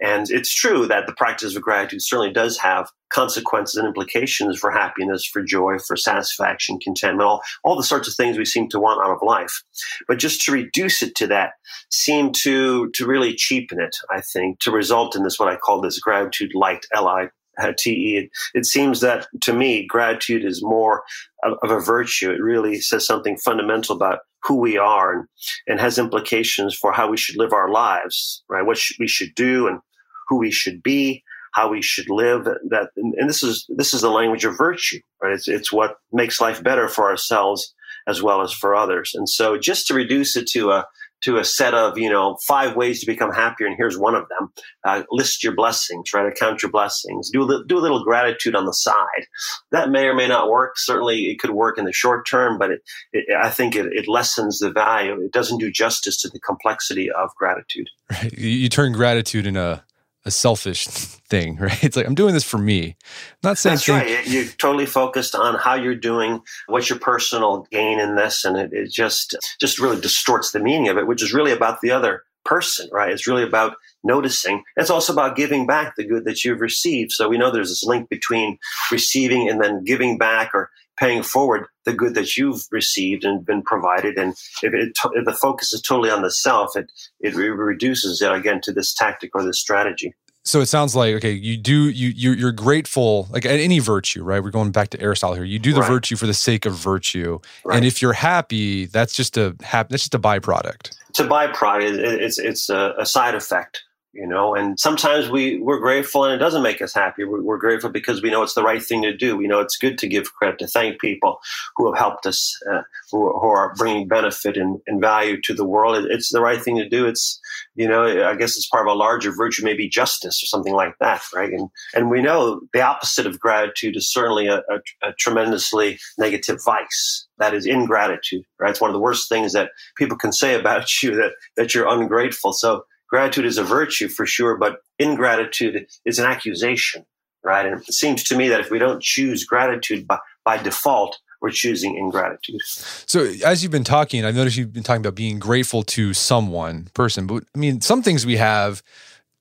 And 0.00 0.30
it's 0.30 0.54
true 0.54 0.86
that 0.86 1.06
the 1.06 1.12
practice 1.12 1.54
of 1.54 1.62
gratitude 1.62 2.02
certainly 2.02 2.32
does 2.32 2.58
have 2.58 2.88
consequences 3.10 3.76
and 3.76 3.86
implications 3.86 4.58
for 4.58 4.70
happiness, 4.70 5.26
for 5.26 5.42
joy, 5.42 5.78
for 5.78 5.96
satisfaction, 5.96 6.78
contentment, 6.78 7.26
all, 7.26 7.42
all 7.64 7.76
the 7.76 7.82
sorts 7.82 8.08
of 8.08 8.14
things 8.14 8.38
we 8.38 8.44
seem 8.44 8.68
to 8.68 8.78
want 8.78 9.04
out 9.04 9.12
of 9.14 9.18
life. 9.22 9.62
But 10.08 10.18
just 10.18 10.42
to 10.42 10.52
reduce 10.52 11.02
it 11.02 11.14
to 11.16 11.26
that 11.26 11.52
seemed 11.90 12.34
to, 12.42 12.90
to 12.92 13.06
really 13.06 13.34
cheapen 13.34 13.80
it, 13.80 13.96
I 14.10 14.20
think, 14.20 14.60
to 14.60 14.70
result 14.70 15.16
in 15.16 15.24
this, 15.24 15.38
what 15.38 15.48
I 15.48 15.56
call 15.56 15.80
this 15.80 15.98
gratitude 15.98 16.52
lite, 16.54 16.86
L-I 16.94 17.30
TE. 17.76 18.30
It, 18.54 18.66
seems 18.66 19.00
that 19.00 19.26
to 19.42 19.52
me, 19.52 19.86
gratitude 19.86 20.44
is 20.44 20.62
more 20.62 21.02
of, 21.44 21.58
of, 21.62 21.70
a 21.70 21.80
virtue. 21.80 22.30
It 22.30 22.40
really 22.40 22.80
says 22.80 23.06
something 23.06 23.36
fundamental 23.38 23.96
about 23.96 24.20
who 24.44 24.56
we 24.56 24.78
are 24.78 25.12
and, 25.12 25.26
and 25.66 25.80
has 25.80 25.98
implications 25.98 26.74
for 26.74 26.92
how 26.92 27.10
we 27.10 27.16
should 27.16 27.36
live 27.36 27.52
our 27.52 27.70
lives, 27.70 28.42
right? 28.48 28.64
What 28.64 28.78
sh- 28.78 28.96
we 28.98 29.08
should 29.08 29.34
do 29.34 29.66
and 29.66 29.80
who 30.28 30.38
we 30.38 30.50
should 30.50 30.82
be, 30.82 31.22
how 31.52 31.70
we 31.70 31.82
should 31.82 32.08
live. 32.08 32.44
That 32.44 32.90
and, 32.96 33.14
and 33.14 33.28
this 33.28 33.42
is 33.42 33.66
this 33.68 33.92
is 33.92 34.00
the 34.00 34.10
language 34.10 34.44
of 34.44 34.56
virtue, 34.56 35.00
right? 35.22 35.32
It's 35.32 35.48
it's 35.48 35.72
what 35.72 35.96
makes 36.12 36.40
life 36.40 36.62
better 36.62 36.88
for 36.88 37.10
ourselves 37.10 37.74
as 38.06 38.22
well 38.22 38.42
as 38.42 38.52
for 38.52 38.74
others. 38.74 39.12
And 39.14 39.28
so, 39.28 39.58
just 39.58 39.86
to 39.86 39.94
reduce 39.94 40.36
it 40.36 40.46
to 40.48 40.70
a 40.70 40.86
to 41.22 41.38
a 41.38 41.44
set 41.44 41.74
of 41.74 41.98
you 41.98 42.10
know 42.10 42.36
five 42.46 42.76
ways 42.76 43.00
to 43.00 43.06
become 43.06 43.32
happier 43.32 43.66
and 43.66 43.76
here's 43.76 43.98
one 43.98 44.14
of 44.14 44.26
them. 44.28 44.52
Uh, 44.84 45.02
list 45.10 45.42
your 45.44 45.54
blessings 45.54 46.08
try 46.08 46.22
to 46.22 46.34
count 46.34 46.62
your 46.62 46.70
blessings. 46.70 47.30
Do 47.30 47.42
a, 47.50 47.64
do 47.66 47.78
a 47.78 47.80
little 47.80 48.04
gratitude 48.04 48.54
on 48.54 48.66
the 48.66 48.72
side. 48.72 49.26
That 49.70 49.90
may 49.90 50.06
or 50.06 50.14
may 50.14 50.28
not 50.28 50.50
work. 50.50 50.74
Certainly 50.76 51.22
it 51.26 51.38
could 51.38 51.50
work 51.50 51.78
in 51.78 51.84
the 51.84 51.92
short 51.92 52.26
term 52.26 52.58
but 52.58 52.70
it, 52.70 52.80
it, 53.12 53.26
i 53.40 53.50
think 53.50 53.76
it, 53.76 53.86
it 53.92 54.08
lessens 54.08 54.58
the 54.58 54.70
value. 54.70 55.20
It 55.20 55.32
doesn't 55.32 55.58
do 55.58 55.70
justice 55.70 56.20
to 56.22 56.28
the 56.28 56.40
complexity 56.40 57.10
of 57.10 57.30
gratitude. 57.36 57.88
Right 58.10 58.36
you 58.36 58.68
turn 58.68 58.92
gratitude 58.92 59.46
in 59.46 59.56
a 59.56 59.84
a 60.30 60.32
selfish 60.32 60.86
thing, 61.30 61.56
right? 61.56 61.84
It's 61.84 61.96
like 61.96 62.06
I'm 62.06 62.14
doing 62.14 62.34
this 62.34 62.44
for 62.44 62.58
me. 62.58 62.96
I'm 63.42 63.50
not 63.50 63.58
saying 63.58 63.76
that's 63.76 63.88
right. 63.88 64.26
You're 64.26 64.46
totally 64.46 64.86
focused 64.86 65.34
on 65.34 65.56
how 65.56 65.74
you're 65.74 65.94
doing, 65.94 66.40
what's 66.66 66.88
your 66.88 66.98
personal 66.98 67.66
gain 67.70 68.00
in 68.00 68.16
this, 68.16 68.44
and 68.44 68.56
it, 68.56 68.72
it 68.72 68.90
just 68.90 69.36
just 69.60 69.78
really 69.78 70.00
distorts 70.00 70.52
the 70.52 70.60
meaning 70.60 70.88
of 70.88 70.96
it, 70.96 71.06
which 71.06 71.22
is 71.22 71.32
really 71.32 71.52
about 71.52 71.80
the 71.80 71.90
other 71.90 72.24
person, 72.44 72.88
right? 72.92 73.12
It's 73.12 73.26
really 73.26 73.42
about 73.42 73.74
noticing. 74.02 74.62
It's 74.76 74.90
also 74.90 75.12
about 75.12 75.36
giving 75.36 75.66
back 75.66 75.96
the 75.96 76.06
good 76.06 76.24
that 76.24 76.44
you've 76.44 76.60
received. 76.60 77.12
So 77.12 77.28
we 77.28 77.38
know 77.38 77.50
there's 77.50 77.68
this 77.68 77.84
link 77.84 78.08
between 78.08 78.58
receiving 78.90 79.48
and 79.48 79.62
then 79.62 79.84
giving 79.84 80.18
back 80.18 80.54
or 80.54 80.70
paying 80.98 81.22
forward 81.22 81.66
the 81.86 81.94
good 81.94 82.14
that 82.14 82.36
you've 82.36 82.62
received 82.70 83.24
and 83.24 83.44
been 83.44 83.62
provided. 83.62 84.18
And 84.18 84.34
if, 84.62 84.74
it, 84.74 84.92
if 85.14 85.24
the 85.24 85.32
focus 85.32 85.72
is 85.72 85.80
totally 85.80 86.10
on 86.10 86.22
the 86.22 86.30
self, 86.30 86.76
it, 86.76 86.92
it 87.20 87.34
reduces 87.34 88.20
it 88.20 88.30
again 88.30 88.60
to 88.62 88.72
this 88.72 88.92
tactic 88.92 89.34
or 89.34 89.42
this 89.42 89.58
strategy. 89.58 90.14
So 90.42 90.60
it 90.60 90.66
sounds 90.66 90.96
like 90.96 91.14
okay, 91.16 91.32
you 91.32 91.58
do 91.58 91.90
you 91.90 92.08
you're, 92.08 92.34
you're 92.34 92.52
grateful 92.52 93.28
like 93.30 93.44
at 93.44 93.60
any 93.60 93.78
virtue, 93.78 94.24
right? 94.24 94.42
We're 94.42 94.50
going 94.50 94.70
back 94.70 94.88
to 94.90 95.00
Aristotle 95.00 95.34
here. 95.34 95.44
You 95.44 95.58
do 95.58 95.74
the 95.74 95.82
right. 95.82 95.88
virtue 95.88 96.16
for 96.16 96.26
the 96.26 96.34
sake 96.34 96.64
of 96.64 96.74
virtue, 96.74 97.40
right. 97.62 97.76
and 97.76 97.84
if 97.84 98.00
you're 98.00 98.14
happy, 98.14 98.86
that's 98.86 99.12
just 99.12 99.36
a 99.36 99.54
hap- 99.60 99.90
that's 99.90 100.04
just 100.04 100.14
a 100.14 100.18
byproduct. 100.18 100.96
It's 101.10 101.20
a 101.20 101.26
byproduct. 101.26 101.98
It's 101.98 102.38
it's 102.38 102.70
a, 102.70 102.94
a 102.98 103.04
side 103.04 103.34
effect 103.34 103.84
you 104.12 104.26
know 104.26 104.54
and 104.54 104.78
sometimes 104.78 105.28
we 105.28 105.58
we're 105.58 105.78
grateful 105.78 106.24
and 106.24 106.34
it 106.34 106.38
doesn't 106.38 106.62
make 106.62 106.82
us 106.82 106.94
happy. 106.94 107.24
We're, 107.24 107.42
we're, 107.42 107.58
grateful 107.58 107.90
because 107.90 108.22
we 108.22 108.30
know 108.30 108.42
it's 108.42 108.54
the 108.54 108.62
right 108.62 108.82
thing 108.82 109.02
to 109.02 109.16
do. 109.16 109.36
We 109.36 109.46
know 109.46 109.60
it's 109.60 109.76
good 109.76 109.98
to 109.98 110.08
give 110.08 110.32
credit 110.34 110.58
to 110.60 110.66
thank 110.66 111.00
people 111.00 111.40
who 111.76 111.90
have 111.90 111.98
helped 111.98 112.26
us 112.26 112.58
uh, 112.70 112.82
who, 113.10 113.30
who, 113.38 113.48
are 113.48 113.74
bringing 113.74 114.08
benefit 114.08 114.56
and, 114.56 114.80
and, 114.86 115.00
value 115.00 115.40
to 115.42 115.54
the 115.54 115.66
world. 115.66 116.04
It, 116.04 116.10
it's 116.10 116.30
the 116.30 116.40
right 116.40 116.60
thing 116.60 116.76
to 116.76 116.88
do. 116.88 117.06
It's 117.06 117.40
you 117.76 117.88
know 117.88 118.26
i 118.26 118.34
guess 118.34 118.56
it's 118.56 118.68
part 118.68 118.86
of 118.86 118.92
a 118.92 118.98
larger 118.98 119.32
virtue 119.32 119.64
maybe 119.64 119.88
justice 119.88 120.42
or 120.42 120.46
something 120.46 120.74
like 120.74 120.94
that 121.00 121.22
right? 121.34 121.52
And 121.52 121.68
and 121.94 122.10
we 122.10 122.22
know 122.22 122.60
the 122.72 122.82
opposite 122.82 123.26
of 123.26 123.38
gratitude 123.38 123.96
is 123.96 124.12
certainly 124.12 124.46
a, 124.48 124.58
a, 124.58 125.08
a 125.08 125.12
tremendously 125.18 125.98
negative 126.18 126.58
vice. 126.64 127.26
That 127.38 127.54
is 127.54 127.66
ingratitude 127.66 128.44
right? 128.58 128.70
It's 128.70 128.80
one 128.80 128.90
of 128.90 128.94
the 128.94 129.00
worst 129.00 129.28
things 129.28 129.52
that 129.52 129.70
people 129.96 130.16
can 130.16 130.32
say 130.32 130.54
about 130.60 131.02
you 131.02 131.14
that 131.16 131.32
that 131.56 131.74
you're 131.74 131.88
ungrateful. 131.88 132.52
So 132.52 132.84
gratitude 133.10 133.44
is 133.44 133.58
a 133.58 133.64
virtue 133.64 134.08
for 134.08 134.24
sure, 134.24 134.56
but 134.56 134.78
ingratitude 134.98 135.86
is 136.06 136.18
an 136.18 136.26
accusation, 136.26 137.04
right? 137.42 137.66
And 137.66 137.80
it 137.80 137.92
seems 137.92 138.24
to 138.24 138.36
me 138.36 138.48
that 138.48 138.60
if 138.60 138.70
we 138.70 138.78
don't 138.78 139.02
choose 139.02 139.44
gratitude 139.44 140.06
by, 140.06 140.18
by 140.44 140.56
default, 140.56 141.18
we're 141.42 141.50
choosing 141.50 141.96
ingratitude. 141.96 142.60
So, 142.64 143.32
as 143.44 143.62
you've 143.62 143.72
been 143.72 143.84
talking, 143.84 144.24
I've 144.24 144.34
noticed 144.34 144.56
you've 144.56 144.72
been 144.72 144.82
talking 144.82 145.00
about 145.00 145.14
being 145.14 145.38
grateful 145.38 145.82
to 145.84 146.12
someone, 146.12 146.88
person. 146.94 147.26
But 147.26 147.44
I 147.54 147.58
mean, 147.58 147.80
some 147.80 148.02
things 148.02 148.26
we 148.26 148.36
have, 148.36 148.82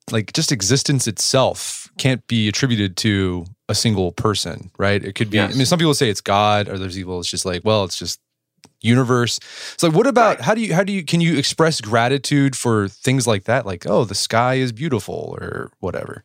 like 0.10 0.32
just 0.32 0.52
existence 0.52 1.08
itself, 1.08 1.90
can't 1.98 2.26
be 2.28 2.48
attributed 2.48 2.96
to 2.98 3.46
a 3.68 3.76
single 3.76 4.14
person, 4.14 4.72
right? 4.78 5.04
It 5.04 5.14
could 5.16 5.30
be. 5.30 5.38
Yes. 5.38 5.54
I 5.54 5.58
mean, 5.58 5.66
some 5.66 5.78
people 5.78 5.94
say 5.94 6.10
it's 6.10 6.22
God, 6.22 6.70
or 6.70 6.78
there's 6.78 6.96
people. 6.96 7.20
It's 7.20 7.30
just 7.30 7.46
like, 7.46 7.64
well, 7.66 7.84
it's 7.84 8.00
just 8.00 8.20
universe. 8.82 9.40
So, 9.78 9.90
what 9.90 10.08
about 10.08 10.38
right. 10.38 10.46
how 10.46 10.54
do 10.54 10.62
you 10.62 10.74
how 10.74 10.84
do 10.84 10.94
you 10.94 11.04
can 11.04 11.22
you 11.22 11.38
express 11.38 11.82
gratitude 11.82 12.56
for 12.56 12.88
things 12.88 13.28
like 13.28 13.46
that? 13.46 13.66
Like, 13.66 13.86
oh, 13.88 14.06
the 14.06 14.16
sky 14.16 14.56
is 14.56 14.72
beautiful, 14.72 15.38
or 15.40 15.72
whatever. 15.80 16.24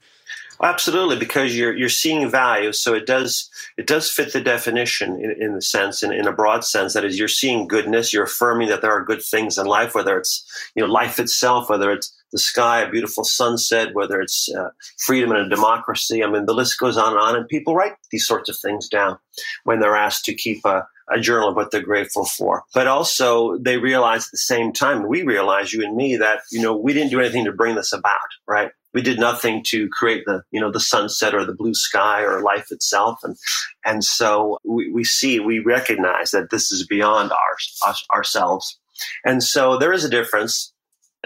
Absolutely, 0.62 1.16
because 1.16 1.56
you're 1.56 1.76
you're 1.76 1.88
seeing 1.88 2.30
value, 2.30 2.72
so 2.72 2.94
it 2.94 3.06
does 3.06 3.50
it 3.76 3.86
does 3.86 4.10
fit 4.10 4.32
the 4.32 4.40
definition 4.40 5.20
in, 5.20 5.34
in 5.42 5.54
the 5.54 5.60
sense, 5.60 6.02
in, 6.02 6.12
in 6.12 6.28
a 6.28 6.32
broad 6.32 6.64
sense, 6.64 6.94
that 6.94 7.04
is 7.04 7.18
you're 7.18 7.26
seeing 7.26 7.66
goodness, 7.66 8.12
you're 8.12 8.24
affirming 8.24 8.68
that 8.68 8.80
there 8.80 8.92
are 8.92 9.04
good 9.04 9.22
things 9.22 9.58
in 9.58 9.66
life, 9.66 9.94
whether 9.94 10.16
it's 10.16 10.46
you 10.76 10.82
know 10.82 10.90
life 10.90 11.18
itself, 11.18 11.68
whether 11.68 11.90
it's 11.90 12.14
the 12.30 12.38
sky, 12.38 12.82
a 12.82 12.90
beautiful 12.90 13.24
sunset, 13.24 13.94
whether 13.94 14.20
it's 14.20 14.48
uh, 14.54 14.70
freedom 14.98 15.32
and 15.32 15.40
a 15.40 15.48
democracy. 15.48 16.22
I 16.22 16.30
mean, 16.30 16.46
the 16.46 16.54
list 16.54 16.78
goes 16.78 16.96
on 16.96 17.12
and 17.12 17.20
on, 17.20 17.36
and 17.36 17.48
people 17.48 17.74
write 17.74 17.94
these 18.10 18.26
sorts 18.26 18.48
of 18.48 18.56
things 18.56 18.88
down 18.88 19.18
when 19.64 19.80
they're 19.80 19.96
asked 19.96 20.24
to 20.26 20.34
keep 20.34 20.64
a, 20.64 20.86
a 21.10 21.20
journal 21.20 21.50
of 21.50 21.56
what 21.56 21.70
they're 21.70 21.82
grateful 21.82 22.24
for. 22.24 22.62
But 22.72 22.86
also, 22.86 23.58
they 23.58 23.78
realize 23.78 24.26
at 24.26 24.32
the 24.32 24.38
same 24.38 24.72
time, 24.72 25.06
we 25.06 25.22
realize, 25.22 25.72
you 25.72 25.84
and 25.84 25.96
me, 25.96 26.16
that 26.16 26.40
you 26.50 26.62
know 26.62 26.76
we 26.76 26.92
didn't 26.92 27.10
do 27.10 27.20
anything 27.20 27.44
to 27.44 27.52
bring 27.52 27.74
this 27.74 27.92
about, 27.92 28.18
right? 28.46 28.70
we 28.94 29.02
did 29.02 29.18
nothing 29.18 29.62
to 29.66 29.88
create 29.88 30.24
the 30.24 30.42
you 30.50 30.60
know 30.60 30.70
the 30.70 30.80
sunset 30.80 31.34
or 31.34 31.44
the 31.44 31.54
blue 31.54 31.74
sky 31.74 32.22
or 32.22 32.40
life 32.40 32.68
itself 32.70 33.18
and 33.22 33.36
and 33.84 34.02
so 34.02 34.58
we, 34.64 34.90
we 34.90 35.04
see 35.04 35.40
we 35.40 35.58
recognize 35.58 36.30
that 36.30 36.50
this 36.50 36.72
is 36.72 36.86
beyond 36.86 37.32
our, 37.32 37.90
us, 37.90 38.06
ourselves 38.14 38.78
and 39.24 39.42
so 39.42 39.76
there 39.76 39.92
is 39.92 40.04
a 40.04 40.10
difference 40.10 40.72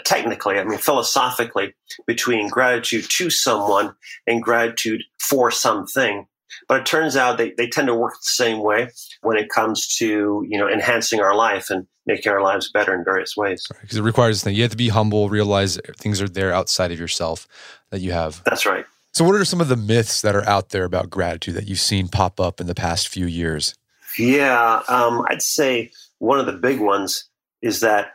technically 0.04 0.58
i 0.58 0.64
mean 0.64 0.78
philosophically 0.78 1.74
between 2.06 2.48
gratitude 2.48 3.04
to 3.08 3.30
someone 3.30 3.94
and 4.26 4.42
gratitude 4.42 5.02
for 5.20 5.50
something 5.50 6.26
but 6.68 6.80
it 6.80 6.86
turns 6.86 7.16
out 7.16 7.38
they, 7.38 7.52
they 7.56 7.68
tend 7.68 7.88
to 7.88 7.94
work 7.94 8.14
the 8.14 8.44
same 8.44 8.60
way 8.60 8.88
when 9.22 9.36
it 9.36 9.48
comes 9.48 9.86
to 9.96 10.44
you 10.48 10.58
know 10.58 10.68
enhancing 10.68 11.20
our 11.20 11.34
life 11.34 11.70
and 11.70 11.86
making 12.06 12.32
our 12.32 12.42
lives 12.42 12.70
better 12.70 12.94
in 12.94 13.04
various 13.04 13.36
ways. 13.36 13.66
Because 13.68 13.98
right, 13.98 14.00
it 14.00 14.02
requires 14.02 14.42
thing. 14.42 14.54
You 14.54 14.62
have 14.62 14.70
to 14.72 14.76
be 14.76 14.88
humble, 14.88 15.28
realize 15.28 15.78
things 15.98 16.20
are 16.20 16.28
there 16.28 16.52
outside 16.52 16.90
of 16.90 16.98
yourself 16.98 17.46
that 17.90 18.00
you 18.00 18.12
have. 18.12 18.42
That's 18.44 18.66
right. 18.66 18.84
So, 19.12 19.24
what 19.24 19.34
are 19.34 19.44
some 19.44 19.60
of 19.60 19.68
the 19.68 19.76
myths 19.76 20.22
that 20.22 20.34
are 20.34 20.48
out 20.48 20.70
there 20.70 20.84
about 20.84 21.10
gratitude 21.10 21.54
that 21.54 21.66
you've 21.68 21.80
seen 21.80 22.08
pop 22.08 22.40
up 22.40 22.60
in 22.60 22.66
the 22.66 22.74
past 22.74 23.08
few 23.08 23.26
years? 23.26 23.74
Yeah, 24.18 24.82
um, 24.88 25.24
I'd 25.28 25.42
say 25.42 25.90
one 26.18 26.40
of 26.40 26.46
the 26.46 26.52
big 26.52 26.80
ones 26.80 27.28
is 27.62 27.80
that 27.80 28.12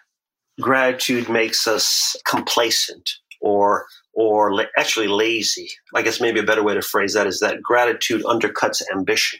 gratitude 0.62 1.30
makes 1.30 1.68
us 1.68 2.16
complacent 2.25 3.12
or 3.44 3.86
or 4.14 4.56
la- 4.56 4.64
actually 4.78 5.08
lazy. 5.08 5.70
I 5.94 6.02
guess 6.02 6.22
maybe 6.22 6.40
a 6.40 6.44
better 6.44 6.64
way 6.64 6.74
to 6.74 6.82
phrase 6.82 7.14
that 7.14 7.28
is 7.28 7.42
that 7.42 7.62
gratitude 7.62 8.24
undercuts 8.24 8.82
ambition. 8.92 9.40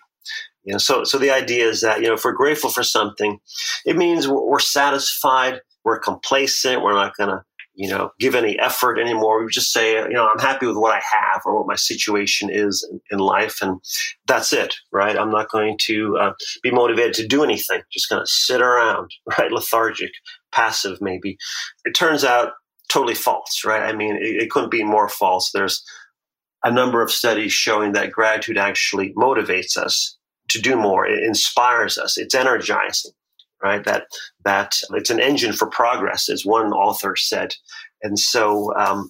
You 0.64 0.74
know, 0.74 0.78
so 0.78 1.04
so 1.04 1.18
the 1.18 1.32
idea 1.32 1.68
is 1.68 1.82
that 1.82 2.02
you 2.02 2.08
know 2.08 2.14
if 2.14 2.26
we're 2.26 2.34
grateful 2.34 2.70
for 2.70 2.84
something, 2.84 3.40
it 3.86 3.96
means 3.96 4.28
we're, 4.28 4.46
we're 4.46 4.60
satisfied, 4.60 5.62
we're 5.84 6.00
complacent, 6.00 6.84
we're 6.84 6.94
not 6.94 7.16
going 7.16 7.30
to 7.30 7.44
you 7.76 7.90
know 7.90 8.12
give 8.20 8.36
any 8.36 8.60
effort 8.60 9.00
anymore. 9.00 9.44
We 9.44 9.52
just 9.52 9.72
say 9.72 9.94
you 9.94 10.10
know 10.10 10.28
I'm 10.28 10.40
happy 10.40 10.66
with 10.66 10.78
what 10.78 10.94
I 10.94 11.02
have 11.12 11.42
or 11.46 11.58
what 11.58 11.68
my 11.68 11.76
situation 11.76 12.50
is 12.52 12.88
in, 12.90 13.02
in 13.12 13.20
life, 13.20 13.62
and 13.62 13.80
that's 14.28 14.52
it, 14.54 14.74
right? 14.92 15.18
I'm 15.18 15.32
not 15.32 15.50
going 15.50 15.78
to 15.84 16.18
uh, 16.18 16.34
be 16.62 16.72
motivated 16.72 17.14
to 17.16 17.28
do 17.28 17.44
anything. 17.44 17.82
Just 17.92 18.10
going 18.10 18.22
to 18.22 18.28
sit 18.28 18.62
around, 18.62 19.12
right? 19.38 19.52
Lethargic, 19.52 20.12
passive, 20.52 21.00
maybe. 21.02 21.38
It 21.86 21.94
turns 21.94 22.24
out 22.24 22.54
totally 22.94 23.16
false, 23.16 23.64
right? 23.66 23.82
I 23.82 23.94
mean, 23.94 24.16
it, 24.16 24.44
it 24.44 24.52
couldn't 24.52 24.72
be 24.72 24.84
more 24.84 25.10
false. 25.10 25.52
There's 25.52 25.84
a 26.64 26.72
number 26.72 27.02
of 27.02 27.12
studies 27.12 27.52
showing 27.52 27.94
that 27.94 28.12
gratitude 28.12 28.58
actually 28.58 29.14
motivates 29.14 29.76
us 29.76 30.18
to 30.50 30.62
do 30.62 30.76
more. 30.76 31.06
It 31.06 31.24
inspires 31.24 31.98
us. 31.98 32.18
It's 32.18 32.36
energizing, 32.36 33.12
right? 33.62 33.84
That 33.84 34.04
that 34.46 34.76
it's 34.92 35.10
an 35.10 35.20
engine 35.20 35.54
for 35.54 35.68
progress, 35.68 36.30
as 36.30 36.46
one 36.46 36.72
author 36.72 37.16
said. 37.16 37.56
And 38.02 38.20
so 38.20 38.74
um, 38.76 39.10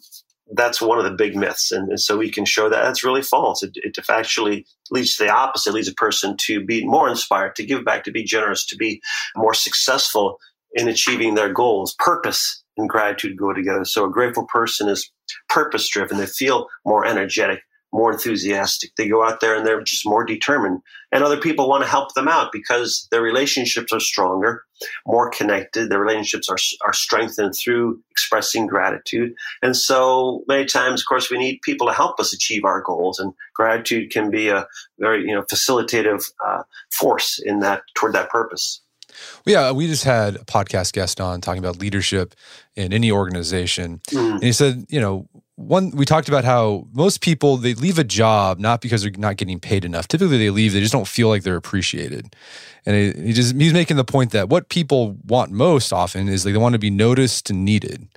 that's 0.54 0.82
one 0.82 1.00
of 1.00 1.06
the 1.06 1.12
big 1.12 1.36
myths. 1.36 1.72
And, 1.72 1.90
and, 1.90 2.00
so 2.00 2.18
we 2.18 2.32
can 2.32 2.46
show 2.46 2.70
that 2.70 2.84
that's 2.84 3.04
really 3.04 3.22
false. 3.22 3.64
It, 3.64 3.72
it 3.76 3.98
actually 4.10 4.66
leads 4.92 5.18
to 5.18 5.24
the 5.24 5.32
opposite. 5.32 5.72
It 5.72 5.74
leads 5.74 5.88
a 5.88 5.94
person 5.94 6.36
to 6.42 6.64
be 6.64 6.86
more 6.86 7.10
inspired, 7.10 7.56
to 7.56 7.66
give 7.66 7.84
back, 7.84 8.04
to 8.04 8.12
be 8.12 8.24
generous, 8.24 8.66
to 8.68 8.76
be 8.76 9.02
more 9.36 9.54
successful 9.54 10.38
in 10.74 10.88
achieving 10.88 11.36
their 11.36 11.52
goals. 11.52 11.96
Purpose 11.98 12.63
and 12.78 12.90
gratitude 12.90 13.38
go 13.38 13.54
together. 13.54 13.86
So 13.86 14.06
a 14.06 14.12
grateful 14.12 14.46
person 14.46 14.90
is 14.90 15.12
purpose 15.50 15.90
driven. 15.90 16.18
They 16.18 16.26
feel 16.26 16.68
more 16.86 17.06
energetic, 17.06 17.62
more 17.92 18.12
enthusiastic. 18.12 18.96
They 18.98 19.08
go 19.08 19.24
out 19.24 19.40
there 19.40 19.56
and 19.56 19.66
they're 19.66 19.84
just 19.84 20.06
more 20.06 20.26
determined. 20.26 20.82
And 21.12 21.24
other 21.24 21.38
people 21.40 21.70
want 21.70 21.84
to 21.84 21.90
help 21.90 22.14
them 22.16 22.28
out 22.28 22.52
because 22.52 23.08
their 23.12 23.22
relationships 23.22 23.94
are 23.94 24.00
stronger, 24.00 24.64
more 25.06 25.30
connected. 25.30 25.90
Their 25.90 26.00
relationships 26.00 26.50
are, 26.50 26.58
are 26.86 26.94
strengthened 26.94 27.54
through 27.56 28.02
expressing 28.10 28.66
gratitude. 28.66 29.36
And 29.62 29.78
so 29.78 30.44
many 30.48 30.66
times, 30.66 31.02
of 31.02 31.08
course, 31.08 31.30
we 31.30 31.38
need 31.38 31.62
people 31.64 31.88
to 31.88 31.94
help 31.94 32.20
us 32.20 32.34
achieve 32.34 32.66
our 32.66 32.82
goals. 32.82 33.20
And 33.20 33.34
gratitude 33.54 34.12
can 34.12 34.32
be 34.32 34.50
a 34.50 34.66
very, 35.00 35.22
you 35.22 35.36
know, 35.36 35.44
facilitative 35.44 36.24
uh, 36.44 36.64
force 36.92 37.40
in 37.44 37.60
that 37.60 37.84
toward 37.94 38.14
that 38.14 38.30
purpose. 38.30 38.82
Well, 39.46 39.54
yeah, 39.54 39.72
we 39.72 39.88
just 39.88 40.04
had 40.04 40.36
a 40.36 40.40
podcast 40.40 40.94
guest 40.94 41.20
on 41.22 41.42
talking 41.42 41.60
about 41.60 41.80
leadership 41.80 42.36
in 42.76 42.94
any 42.94 43.12
organization. 43.12 44.02
Mm. 44.08 44.34
And 44.34 44.44
he 44.44 44.52
said, 44.52 44.86
you 44.90 45.00
know, 45.00 45.28
one 45.56 45.92
we 45.92 46.06
talked 46.06 46.28
about 46.28 46.44
how 46.44 46.88
most 46.94 47.22
people 47.22 47.58
they 47.58 47.76
leave 47.76 48.00
a 48.00 48.04
job 48.04 48.60
not 48.60 48.82
because 48.82 49.04
they're 49.04 49.12
not 49.18 49.38
getting 49.38 49.60
paid 49.60 49.86
enough. 49.86 50.08
Typically 50.08 50.38
they 50.38 50.50
leave, 50.50 50.74
they 50.74 50.80
just 50.80 50.94
don't 50.94 51.08
feel 51.08 51.30
like 51.30 51.44
they're 51.44 51.56
appreciated. 51.56 52.36
And 52.86 52.96
he, 52.96 53.28
he 53.28 53.34
just 53.34 53.56
he's 53.56 53.74
making 53.74 53.98
the 53.98 54.04
point 54.04 54.32
that 54.32 54.50
what 54.50 54.70
people 54.70 55.18
want 55.26 55.52
most 55.52 55.94
often 55.94 56.28
is 56.28 56.46
like 56.46 56.54
they 56.54 56.60
want 56.60 56.74
to 56.74 56.80
be 56.80 56.90
noticed 56.90 57.50
and 57.50 57.64
needed. 57.64 58.08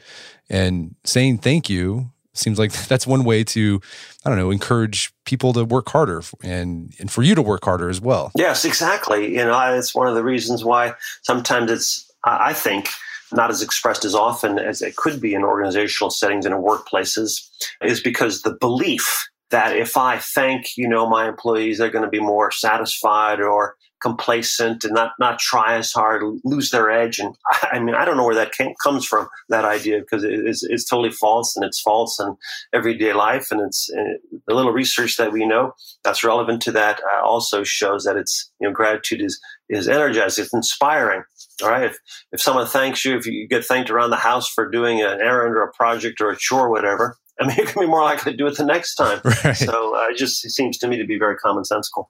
And 0.48 0.94
saying 1.04 1.38
thank 1.38 1.68
you 1.68 2.10
seems 2.38 2.58
like 2.58 2.72
that's 2.88 3.06
one 3.06 3.24
way 3.24 3.44
to 3.44 3.80
i 4.24 4.28
don't 4.28 4.38
know 4.38 4.50
encourage 4.50 5.12
people 5.24 5.52
to 5.52 5.64
work 5.64 5.88
harder 5.88 6.22
and 6.42 6.94
and 6.98 7.10
for 7.10 7.22
you 7.22 7.34
to 7.34 7.42
work 7.42 7.64
harder 7.64 7.88
as 7.88 8.00
well. 8.00 8.30
Yes 8.36 8.64
exactly. 8.64 9.36
You 9.36 9.44
know 9.44 9.74
it's 9.74 9.94
one 9.94 10.08
of 10.08 10.14
the 10.14 10.24
reasons 10.24 10.64
why 10.64 10.94
sometimes 11.22 11.70
it's 11.70 12.10
i 12.24 12.52
think 12.52 12.88
not 13.32 13.50
as 13.50 13.62
expressed 13.62 14.04
as 14.04 14.14
often 14.14 14.58
as 14.58 14.82
it 14.82 14.96
could 14.96 15.20
be 15.20 15.34
in 15.34 15.42
organizational 15.42 16.10
settings 16.10 16.46
and 16.46 16.54
in 16.54 16.62
workplaces 16.62 17.48
is 17.82 18.00
because 18.00 18.42
the 18.42 18.52
belief 18.60 19.28
that 19.50 19.76
if 19.76 19.96
I 19.96 20.18
thank, 20.18 20.76
you 20.76 20.88
know, 20.88 21.08
my 21.08 21.28
employees, 21.28 21.78
they're 21.78 21.90
going 21.90 22.04
to 22.04 22.10
be 22.10 22.20
more 22.20 22.50
satisfied 22.50 23.40
or 23.40 23.76
complacent 24.06 24.84
and 24.84 24.94
not, 24.94 25.12
not 25.18 25.40
try 25.40 25.74
as 25.74 25.90
hard, 25.90 26.22
lose 26.44 26.70
their 26.70 26.90
edge. 26.92 27.18
And 27.18 27.34
I 27.72 27.80
mean, 27.80 27.96
I 27.96 28.04
don't 28.04 28.16
know 28.16 28.24
where 28.24 28.36
that 28.36 28.52
came, 28.52 28.72
comes 28.82 29.04
from, 29.04 29.28
that 29.48 29.64
idea, 29.64 29.98
because 29.98 30.22
it 30.22 30.32
is, 30.32 30.64
it's 30.70 30.88
totally 30.88 31.10
false 31.10 31.56
and 31.56 31.64
it's 31.64 31.80
false 31.80 32.20
in 32.20 32.36
everyday 32.72 33.12
life. 33.14 33.48
And 33.50 33.60
it's 33.62 33.90
uh, 33.92 34.38
the 34.46 34.54
little 34.54 34.72
research 34.72 35.16
that 35.16 35.32
we 35.32 35.44
know 35.44 35.72
that's 36.04 36.22
relevant 36.22 36.62
to 36.62 36.72
that 36.72 37.00
uh, 37.00 37.24
also 37.24 37.64
shows 37.64 38.04
that 38.04 38.16
it's, 38.16 38.48
you 38.60 38.68
know, 38.68 38.72
gratitude 38.72 39.22
is, 39.22 39.40
is 39.68 39.88
energizing, 39.88 40.44
it's 40.44 40.54
inspiring. 40.54 41.24
All 41.64 41.70
right. 41.70 41.86
If, 41.86 41.96
if 42.30 42.40
someone 42.40 42.66
thanks 42.66 43.04
you, 43.04 43.16
if 43.16 43.26
you 43.26 43.48
get 43.48 43.64
thanked 43.64 43.90
around 43.90 44.10
the 44.10 44.16
house 44.16 44.48
for 44.48 44.70
doing 44.70 45.00
an 45.00 45.20
errand 45.20 45.56
or 45.56 45.64
a 45.64 45.72
project 45.72 46.20
or 46.20 46.30
a 46.30 46.36
chore, 46.36 46.66
or 46.66 46.70
whatever, 46.70 47.16
I 47.40 47.46
mean, 47.46 47.56
you're 47.56 47.66
going 47.66 47.74
to 47.74 47.80
be 47.80 47.86
more 47.86 48.02
likely 48.02 48.32
to 48.32 48.38
do 48.38 48.46
it 48.46 48.56
the 48.56 48.64
next 48.64 48.94
time. 48.94 49.20
Right. 49.44 49.56
So 49.56 49.96
uh, 49.96 50.10
it 50.10 50.16
just 50.16 50.44
it 50.44 50.50
seems 50.50 50.78
to 50.78 50.88
me 50.88 50.96
to 50.98 51.06
be 51.06 51.18
very 51.18 51.36
commonsensical. 51.36 52.06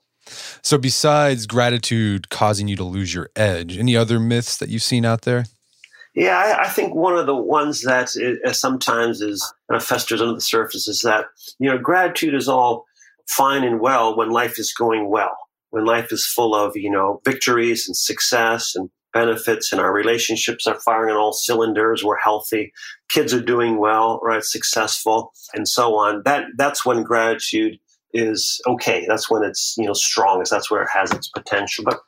So, 0.63 0.79
besides 0.79 1.47
gratitude 1.47 2.29
causing 2.29 2.69
you 2.69 2.77
to 2.77 2.85
lose 2.85 3.15
your 3.15 3.31
edge, 3.37 3.79
any 3.79 3.97
other 3.97 4.19
myths 4.19 4.57
that 4.59 4.69
you've 4.69 4.83
seen 4.83 5.05
out 5.05 5.23
there? 5.23 5.45
Yeah, 6.15 6.39
I, 6.39 6.63
I 6.63 6.69
think 6.69 6.95
one 6.95 7.17
of 7.17 7.27
the 7.27 7.37
ones 7.37 7.83
that 7.83 8.09
sometimes 8.53 9.21
is 9.21 9.53
kind 9.71 9.81
of 9.81 9.87
festers 9.87 10.21
under 10.23 10.35
the 10.35 10.41
surface 10.41 10.89
is 10.89 11.03
that 11.03 11.27
you 11.59 11.71
know 11.71 11.79
gratitude 11.79 12.35
is 12.35 12.49
all 12.49 12.85
fine 13.29 13.65
and 13.65 13.81
well 13.81 14.17
when 14.17 14.31
life 14.31 14.59
is 14.59 14.73
going 14.73 15.11
well, 15.11 15.37
when 15.71 15.85
life 15.85 16.13
is 16.13 16.27
full 16.27 16.55
of 16.55 16.77
you 16.77 16.91
know 16.91 17.21
victories 17.25 17.87
and 17.87 17.97
success 17.97 18.73
and 18.75 18.91
benefits 19.17 19.73
and 19.73 19.81
our 19.81 19.95
relationships 19.95 20.67
are 20.67 20.79
firing 20.81 21.15
on 21.15 21.19
all 21.19 21.33
cylinders. 21.33 22.05
We're 22.05 22.19
healthy. 22.19 22.73
Kids 23.09 23.33
are 23.33 23.41
doing 23.41 23.79
well, 23.79 24.21
right? 24.23 24.45
Successful 24.45 25.33
and 25.55 25.67
so 25.67 25.95
on. 25.95 26.23
That, 26.27 26.45
that's 26.59 26.85
when 26.85 27.03
gratitude 27.03 27.79
is 28.13 28.61
okay. 28.67 29.05
That's 29.09 29.31
when 29.31 29.43
it's, 29.43 29.75
you 29.79 29.87
know, 29.87 29.95
strongest. 29.95 30.51
That's 30.51 30.71
where 30.71 30.83
it 30.83 30.89
has 30.93 31.13
its 31.13 31.29
potential. 31.29 31.85
But 31.85 31.99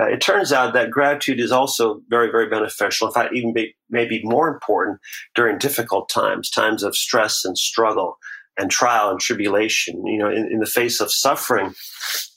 uh, 0.00 0.08
it 0.08 0.20
turns 0.20 0.52
out 0.52 0.74
that 0.74 0.90
gratitude 0.90 1.40
is 1.40 1.52
also 1.52 2.00
very, 2.08 2.30
very 2.30 2.48
beneficial. 2.48 3.06
In 3.06 3.14
fact, 3.14 3.34
even 3.34 3.52
be, 3.52 3.74
maybe 3.88 4.20
more 4.24 4.48
important 4.48 4.98
during 5.34 5.58
difficult 5.58 6.08
times, 6.08 6.50
times 6.50 6.82
of 6.82 6.96
stress 6.96 7.44
and 7.44 7.56
struggle. 7.56 8.18
and 8.56 8.70
trial 8.70 9.10
and 9.10 9.20
tribulation, 9.20 10.06
you 10.06 10.18
know, 10.18 10.30
in, 10.30 10.48
in 10.50 10.60
the 10.60 10.66
face 10.66 11.00
of 11.00 11.12
suffering, 11.12 11.74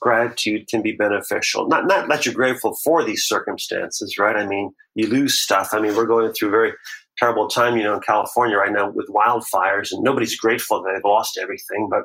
gratitude 0.02 0.68
can 0.68 0.82
be 0.82 0.92
beneficial. 0.92 1.68
Not, 1.68 1.86
not 1.86 2.08
that 2.10 2.26
you're 2.26 2.34
grateful 2.34 2.76
for 2.84 3.04
these 3.04 3.24
circumstances, 3.26 4.18
right? 4.18 4.36
I 4.36 4.46
mean, 4.46 4.72
you 4.96 5.08
lose 5.08 5.40
stuff. 5.40 5.70
I 5.74 5.80
mean, 5.80 5.96
we're 5.96 6.06
going 6.06 6.32
through 6.34 6.52
very 6.52 6.74
terrible 7.18 7.48
time, 7.48 7.78
you 7.78 7.84
know, 7.84 7.96
in 7.96 8.02
California 8.02 8.58
right 8.58 8.72
now 8.72 8.90
with 8.90 9.10
wildfires, 9.10 9.92
and 9.92 10.04
nobody's 10.04 10.38
grateful 10.38 10.82
that 10.82 10.92
they've 10.94 11.04
lost 11.04 11.40
everything. 11.42 11.88
But, 11.90 12.04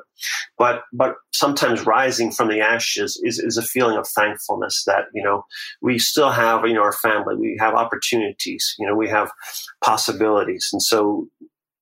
but, 0.57 0.83
but 0.91 1.15
sometimes 1.31 1.85
rising 1.85 2.31
from 2.31 2.49
the 2.49 2.61
ashes 2.61 3.19
is, 3.23 3.39
is 3.39 3.57
a 3.57 3.63
feeling 3.63 3.97
of 3.97 4.07
thankfulness 4.07 4.83
that 4.85 5.05
you 5.13 5.23
know 5.23 5.45
we 5.81 5.99
still 5.99 6.31
have, 6.31 6.65
you 6.65 6.73
know, 6.73 6.83
our 6.83 6.93
family, 6.93 7.35
we 7.35 7.57
have 7.59 7.73
opportunities, 7.73 8.75
you 8.79 8.87
know, 8.87 8.95
we 8.95 9.09
have 9.09 9.31
possibilities, 9.83 10.69
and 10.73 10.81
so 10.81 11.27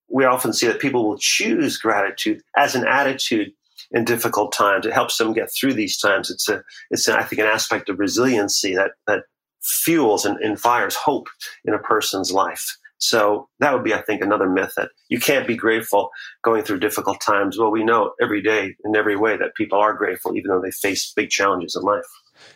we 0.10 0.26
often 0.26 0.54
see 0.54 0.68
that 0.68 0.82
people 0.82 1.08
will 1.08 1.18
choose 1.20 1.78
gratitude 1.78 2.42
as 2.58 2.76
an 2.76 2.86
attitude 2.86 3.52
in 3.92 4.06
difficult 4.06 4.54
times. 4.54 4.86
It 4.86 4.94
helps 4.94 5.18
them 5.18 5.34
get 5.34 5.50
through 5.52 5.74
these 5.74 5.98
times. 5.98 6.30
It's 6.30 6.50
a, 6.50 6.64
it's 6.90 7.08
I 7.08 7.24
think 7.24 7.42
an 7.42 7.48
aspect 7.48 7.90
of 7.90 8.00
resiliency 8.00 8.76
that 8.76 8.92
that 9.08 9.24
fuels 9.62 10.26
and, 10.26 10.38
and 10.40 10.60
fires 10.60 10.96
hope 10.96 11.28
in 11.66 11.74
a 11.74 11.80
person's 11.80 12.32
life. 12.32 12.78
So 13.02 13.50
that 13.60 13.74
would 13.74 13.84
be, 13.84 13.96
I 13.96 14.02
think, 14.02 14.22
another 14.22 14.48
myth 14.48 14.74
that 14.78 14.90
you 15.10 15.20
can't 15.20 15.48
be 15.48 15.56
grateful 15.56 16.12
going 16.44 16.64
through 16.64 16.80
difficult 16.80 17.20
times. 17.20 17.58
Well, 17.58 17.72
we 17.72 17.84
know 17.84 18.14
every 18.22 18.44
day 18.44 18.76
in 18.86 18.96
every 18.96 19.16
way 19.16 19.38
that 19.38 19.56
people 19.56 19.80
are 19.80 19.94
grateful, 19.94 20.38
even 20.38 20.50
though 20.50 20.62
they 20.62 20.72
face 20.72 21.12
big 21.16 21.32
challenges 21.32 21.76
in 21.76 21.82
life. 21.82 22.06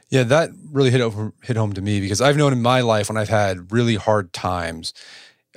Yeah, 0.09 0.23
that 0.23 0.51
really 0.71 0.91
hit 0.91 1.01
home, 1.01 1.33
hit 1.43 1.57
home 1.57 1.73
to 1.73 1.81
me 1.81 1.99
because 1.99 2.21
I've 2.21 2.37
known 2.37 2.53
in 2.53 2.61
my 2.61 2.81
life 2.81 3.09
when 3.09 3.17
I've 3.17 3.29
had 3.29 3.71
really 3.71 3.95
hard 3.95 4.33
times 4.33 4.93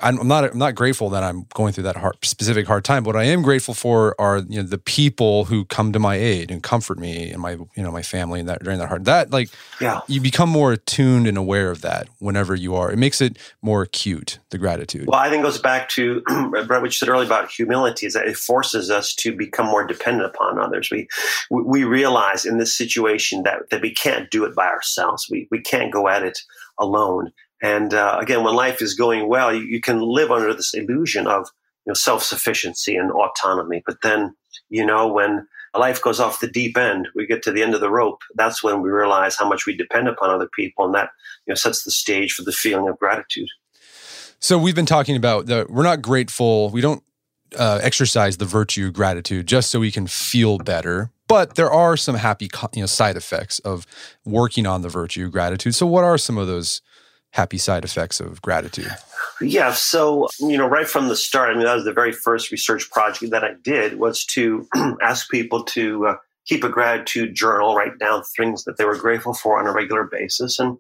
I'm 0.02 0.26
not 0.26 0.45
I'm 0.45 0.59
not 0.59 0.75
grateful 0.75 1.11
that 1.11 1.23
I'm 1.23 1.47
going 1.55 1.73
through 1.73 1.85
that 1.85 1.97
hard, 1.97 2.17
specific 2.23 2.67
hard 2.67 2.85
time. 2.85 3.02
But 3.02 3.14
what 3.14 3.23
I 3.23 3.26
am 3.26 3.43
grateful 3.43 3.75
for 3.75 4.14
are 4.21 4.38
you 4.38 4.62
know 4.62 4.69
the 4.69 4.78
people 4.78 5.45
who 5.47 5.64
come 5.64 5.93
to 5.93 5.99
my 5.99 6.17
aid 6.17 6.50
and 6.50 6.62
comfort 6.62 6.99
me 6.99 7.31
and 7.31 7.40
my 7.40 7.52
you 7.52 7.83
know 7.83 7.90
my 7.90 8.02
family 8.02 8.40
and 8.40 8.49
that 8.49 8.62
during 8.62 8.78
that 8.78 8.88
hard 8.88 9.05
that 9.07 9.31
like 9.31 9.50
yeah 9.81 10.00
you 10.07 10.21
become 10.21 10.49
more 10.49 10.73
attuned 10.73 11.26
and 11.26 11.37
aware 11.37 11.71
of 11.71 11.81
that 11.83 12.09
whenever 12.19 12.55
you 12.55 12.75
are. 12.75 12.90
It 12.90 12.99
makes 12.99 13.21
it 13.21 13.38
more 13.62 13.83
acute 13.83 14.38
the 14.50 14.59
gratitude. 14.59 15.07
Well, 15.09 15.21
I 15.21 15.28
think 15.31 15.40
it 15.40 15.45
goes 15.45 15.61
back 15.61 15.88
to 15.90 16.21
Brett, 16.50 16.69
what 16.69 16.85
you 16.85 16.90
said 16.90 17.09
earlier 17.09 17.26
about 17.26 17.50
humility 17.50 18.07
is 18.07 18.14
that 18.14 18.26
it 18.26 18.37
forces 18.37 18.90
us 18.90 19.14
to 19.17 19.37
become 19.37 19.67
more 19.67 19.87
dependent 19.87 20.26
upon 20.26 20.59
others. 20.59 20.90
We 20.90 21.09
we 21.50 21.85
realize 21.85 22.45
in 22.45 22.59
this 22.59 22.76
situation 22.76 23.43
that 23.45 23.71
that 23.71 23.83
we 23.83 23.93
can't 23.93 24.31
do 24.31 24.45
it 24.45 24.55
by 24.55 24.67
ourselves. 24.67 25.26
We 25.31 25.49
we 25.50 25.61
can't 25.61 25.93
go 25.93 26.09
at 26.09 26.23
it 26.23 26.38
alone 26.78 27.33
and 27.62 27.93
uh, 27.93 28.19
again, 28.21 28.45
when 28.45 28.55
life 28.55 28.81
is 28.81 28.95
going 28.95 29.29
well, 29.29 29.55
you, 29.55 29.62
you, 29.62 29.81
can 29.81 30.00
live 30.00 30.31
under 30.31 30.55
this 30.55 30.75
illusion 30.75 31.27
of 31.27 31.49
you 31.85 31.91
know, 31.91 31.95
self 31.95 32.23
sufficiency 32.23 32.97
and 32.97 33.11
autonomy. 33.11 33.83
But 33.85 34.03
then, 34.03 34.35
you 34.69 34.87
know, 34.87 35.12
when 35.12 35.47
life 35.75 36.00
goes 36.00 36.21
off 36.21 36.41
the 36.41 36.50
deep 36.50 36.77
end, 36.77 37.09
we 37.15 37.27
get 37.27 37.43
to 37.45 37.53
the 37.53 37.62
end 37.62 37.75
of 37.75 37.81
the 37.81 37.91
rope. 37.91 38.21
That's 38.35 38.62
when 38.62 38.81
we 38.83 38.91
realize 38.91 39.37
how 39.37 39.49
much 39.49 39.67
we 39.67 39.77
depend 39.77 40.09
upon 40.09 40.31
other 40.31 40.49
people, 40.55 40.85
and 40.85 40.95
that 40.95 41.11
you 41.47 41.53
know 41.53 41.57
sets 41.57 41.85
the 41.85 41.91
stage 41.91 42.33
for 42.33 42.43
the 42.43 42.53
feeling 42.53 42.88
of 42.88 42.99
gratitude. 42.99 43.49
So 44.41 44.57
we've 44.57 44.75
been 44.75 44.87
talking 44.87 45.17
about 45.17 45.47
that 45.47 45.71
we're 45.71 45.83
not 45.83 46.00
grateful. 46.00 46.71
We 46.71 46.81
don't 46.81 47.03
uh, 47.59 47.81
exercise 47.83 48.37
the 48.37 48.45
virtue 48.45 48.87
of 48.87 48.93
gratitude 48.93 49.47
just 49.47 49.71
so 49.71 49.81
we 49.81 49.91
can 49.91 50.07
feel 50.07 50.59
better. 50.59 51.11
But 51.27 51.57
there 51.57 51.71
are 51.71 51.97
some 51.97 52.15
happy 52.15 52.49
you 52.75 52.81
know, 52.81 52.87
side 52.87 53.17
effects 53.17 53.59
of 53.61 53.87
working 54.25 54.67
on 54.67 54.83
the 54.83 54.88
virtue 54.88 55.27
of 55.27 55.33
gratitude. 55.33 55.75
So 55.75 55.87
what 55.87 56.05
are 56.05 56.17
some 56.17 56.38
of 56.38 56.47
those 56.47 56.81
happy 57.33 57.59
side 57.59 57.85
effects 57.85 58.21
of 58.21 58.41
gratitude? 58.43 58.91
Yeah, 59.41 59.73
so 59.73 60.29
you 60.41 60.59
know, 60.59 60.67
right 60.67 60.89
from 60.89 61.09
the 61.09 61.17
start, 61.17 61.51
I 61.51 61.55
mean, 61.55 61.65
that 61.65 61.75
was 61.75 61.85
the 61.85 61.93
very 61.93 62.13
first 62.13 62.51
research 62.51 62.91
project 62.91 63.31
that 63.33 63.45
I 63.45 63.55
did 63.63 63.99
was 63.99 64.25
to 64.27 64.67
ask 65.03 65.31
people 65.31 65.65
to 65.65 66.07
uh, 66.07 66.15
keep 66.47 66.65
a 66.65 66.69
gratitude 66.69 67.35
journal, 67.35 67.77
write 67.77 67.99
down 67.99 68.23
things 68.37 68.65
that 68.65 68.79
they 68.79 68.85
were 68.85 68.97
grateful 68.97 69.35
for 69.35 69.61
on 69.61 69.67
a 69.67 69.73
regular 69.73 70.05
basis, 70.11 70.59
and 70.59 70.79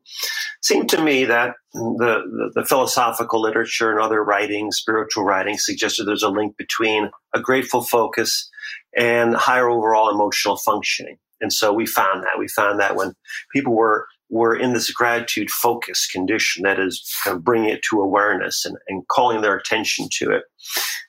seemed 0.62 0.88
to 0.88 1.02
me 1.02 1.26
that 1.26 1.54
the, 1.72 2.50
the, 2.54 2.60
the 2.60 2.64
philosophical 2.64 3.40
literature 3.40 3.92
and 3.92 4.00
other 4.00 4.24
writing, 4.24 4.72
spiritual 4.72 5.24
writing, 5.24 5.56
suggested 5.58 6.04
there's 6.04 6.22
a 6.22 6.28
link 6.28 6.56
between 6.56 7.10
a 7.34 7.40
grateful 7.40 7.82
focus 7.82 8.50
and 8.96 9.34
higher 9.34 9.68
overall 9.68 10.10
emotional 10.10 10.56
functioning. 10.56 11.18
And 11.40 11.52
so 11.52 11.72
we 11.72 11.86
found 11.86 12.24
that 12.24 12.38
we 12.38 12.48
found 12.48 12.80
that 12.80 12.96
when 12.96 13.12
people 13.52 13.74
were 13.74 14.08
were 14.30 14.54
in 14.54 14.72
this 14.72 14.90
gratitude 14.90 15.50
focus 15.50 16.06
condition 16.06 16.62
that 16.62 16.78
is 16.78 17.10
kind 17.24 17.36
of 17.36 17.44
bringing 17.44 17.70
it 17.70 17.82
to 17.90 18.00
awareness 18.00 18.64
and, 18.64 18.76
and 18.88 19.06
calling 19.08 19.40
their 19.40 19.56
attention 19.56 20.08
to 20.12 20.30
it. 20.30 20.42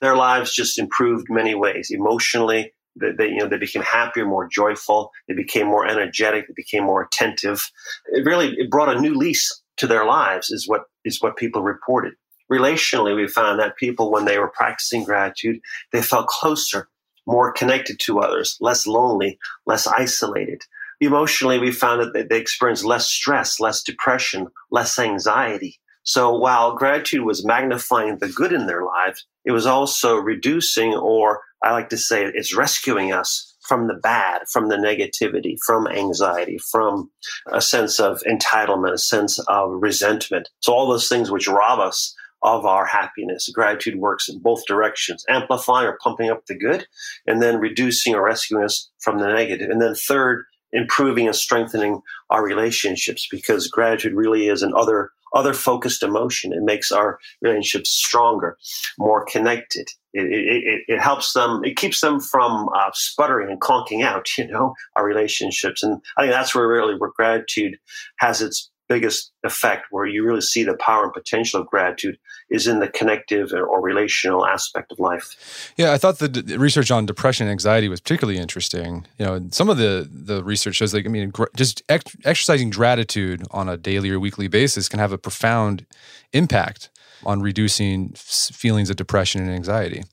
Their 0.02 0.16
lives 0.16 0.54
just 0.54 0.80
improved 0.80 1.28
many 1.30 1.56
ways 1.56 1.90
emotionally. 1.92 2.74
They, 3.00 3.12
they, 3.18 3.28
you 3.28 3.38
know, 3.38 3.48
they 3.48 3.58
became 3.58 3.82
happier, 3.82 4.26
more 4.26 4.48
joyful. 4.48 5.12
They 5.28 5.34
became 5.34 5.68
more 5.68 5.86
energetic. 5.86 6.48
They 6.48 6.54
became 6.56 6.86
more 6.86 7.04
attentive. 7.04 7.70
It 8.14 8.26
really 8.26 8.56
it 8.58 8.72
brought 8.72 8.96
a 8.96 9.02
new 9.02 9.16
lease 9.16 9.62
to 9.78 9.88
their 9.88 10.06
lives, 10.06 10.50
is 10.50 10.68
what 10.68 10.84
is 11.04 11.22
what 11.22 11.38
people 11.38 11.62
reported. 11.62 12.14
Relationally, 12.52 13.16
we 13.16 13.28
found 13.28 13.60
that 13.60 13.78
people, 13.78 14.12
when 14.12 14.26
they 14.26 14.40
were 14.40 14.50
practicing 14.50 15.04
gratitude, 15.04 15.60
they 15.92 16.02
felt 16.02 16.28
closer, 16.28 16.90
more 17.28 17.52
connected 17.52 18.00
to 18.00 18.20
others, 18.20 18.58
less 18.60 18.88
lonely, 18.88 19.38
less 19.68 19.86
isolated 19.86 20.64
emotionally, 21.00 21.60
we 21.60 21.72
found 21.72 22.02
that 22.02 22.30
they 22.30 22.40
experienced 22.40 22.86
less 22.86 23.08
stress, 23.08 23.60
less 23.60 23.84
depression, 23.84 24.48
less 24.72 24.98
anxiety. 25.00 25.80
So 26.04 26.36
while 26.38 26.76
gratitude 26.76 27.24
was 27.24 27.46
magnifying 27.46 28.18
the 28.18 28.30
good 28.30 28.54
in 28.54 28.66
their 28.66 28.84
lives, 28.84 29.26
it 29.46 29.52
was 29.52 29.66
also 29.66 30.16
reducing, 30.16 30.94
or 30.94 31.42
I 31.64 31.72
like 31.72 31.90
to 31.90 31.98
say, 31.98 32.26
it's 32.26 32.56
rescuing 32.56 33.14
us 33.14 33.56
from 33.68 33.88
the 33.88 33.94
bad, 33.94 34.42
from 34.52 34.70
the 34.70 34.78
negativity, 34.78 35.56
from 35.66 35.88
anxiety, 35.88 36.58
from 36.72 37.12
a 37.52 37.62
sense 37.62 38.00
of 38.00 38.24
entitlement, 38.28 38.94
a 38.94 38.98
sense 38.98 39.38
of 39.48 39.70
resentment. 39.74 40.50
So 40.62 40.74
all 40.74 40.90
those 40.90 41.08
things 41.08 41.30
which 41.30 41.48
rob 41.48 41.80
us 41.80 42.16
of 42.42 42.66
our 42.66 42.86
happiness. 42.86 43.50
Gratitude 43.54 44.00
works 44.00 44.30
in 44.30 44.40
both 44.40 44.66
directions, 44.66 45.26
amplifying 45.30 45.88
or 45.88 45.98
pumping 46.02 46.30
up 46.30 46.46
the 46.46 46.58
good, 46.58 46.88
and 47.28 47.42
then 47.42 47.60
reducing 47.60 48.16
or 48.16 48.24
rescuing 48.24 48.64
us 48.64 48.90
from 49.00 49.20
the 49.20 49.28
negative. 49.28 49.70
And 49.70 49.82
then 49.82 49.94
third, 49.94 50.46
improving 50.72 51.28
and 51.28 51.36
strengthening 51.36 52.02
our 52.30 52.44
relationships 52.44 53.28
because 53.30 53.68
gratitude 53.68 54.14
really 54.14 54.48
is 54.48 54.62
an 54.62 54.74
other 54.76 55.12
other 55.34 55.54
focused 55.54 56.04
emotion. 56.04 56.54
It 56.54 56.64
makes 56.64 56.92
our 56.92 57.20
relationships 57.42 57.92
stronger, 57.92 58.58
more 58.98 59.26
connected. 59.26 59.88
It, 60.14 60.26
it, 60.26 60.82
it 60.88 61.00
helps 61.00 61.34
them, 61.34 61.62
it 61.64 61.78
keeps 61.78 62.02
them 62.02 62.20
from 62.20 62.68
uh, 62.76 62.90
sputtering 62.94 63.52
and 63.52 63.62
conking 63.62 64.02
out, 64.02 64.28
you 64.38 64.48
know, 64.48 64.74
our 64.96 65.06
relationships. 65.06 65.84
And 65.84 66.02
I 66.18 66.22
think 66.22 66.34
that's 66.34 66.56
where 66.56 66.68
really 66.68 66.96
where 66.96 67.12
gratitude 67.16 67.78
has 68.18 68.42
its 68.42 68.72
biggest 68.90 69.32
effect 69.44 69.86
where 69.92 70.06
you 70.06 70.26
really 70.26 70.42
see 70.42 70.64
the 70.64 70.76
power 70.78 71.04
and 71.04 71.14
potential 71.14 71.62
of 71.62 71.68
gratitude 71.68 72.18
is 72.50 72.68
in 72.68 72.80
the 72.80 72.90
connective 72.90 73.54
or 73.54 73.80
relational 73.80 74.46
aspect 74.46 74.92
of 74.92 75.00
life. 75.00 75.72
Yeah, 75.78 75.94
I 75.94 75.98
thought 75.98 76.18
the 76.18 76.28
d- 76.28 76.58
research 76.58 76.92
on 76.92 77.06
depression 77.06 77.46
and 77.46 77.52
anxiety 77.52 77.88
was 77.88 78.02
particularly 78.02 78.40
interesting. 78.40 79.06
You 79.18 79.26
know, 79.26 79.48
some 79.52 79.70
of 79.70 79.78
the 79.78 80.10
the 80.12 80.44
research 80.44 80.76
shows 80.76 80.94
like 80.94 81.06
I 81.06 81.10
mean 81.10 81.30
gr- 81.30 81.46
just 81.56 81.84
ex- 81.88 82.18
exercising 82.26 82.72
gratitude 82.72 83.44
on 83.52 83.70
a 83.70 83.78
daily 83.78 84.10
or 84.10 84.20
weekly 84.20 84.48
basis 84.48 84.90
can 84.90 85.00
have 85.00 85.14
a 85.14 85.18
profound 85.18 85.86
impact 86.34 86.90
on 87.26 87.42
reducing 87.42 88.14
feelings 88.16 88.90
of 88.90 88.96
depression 88.96 89.42
and 89.42 89.52
anxiety. 89.52 90.04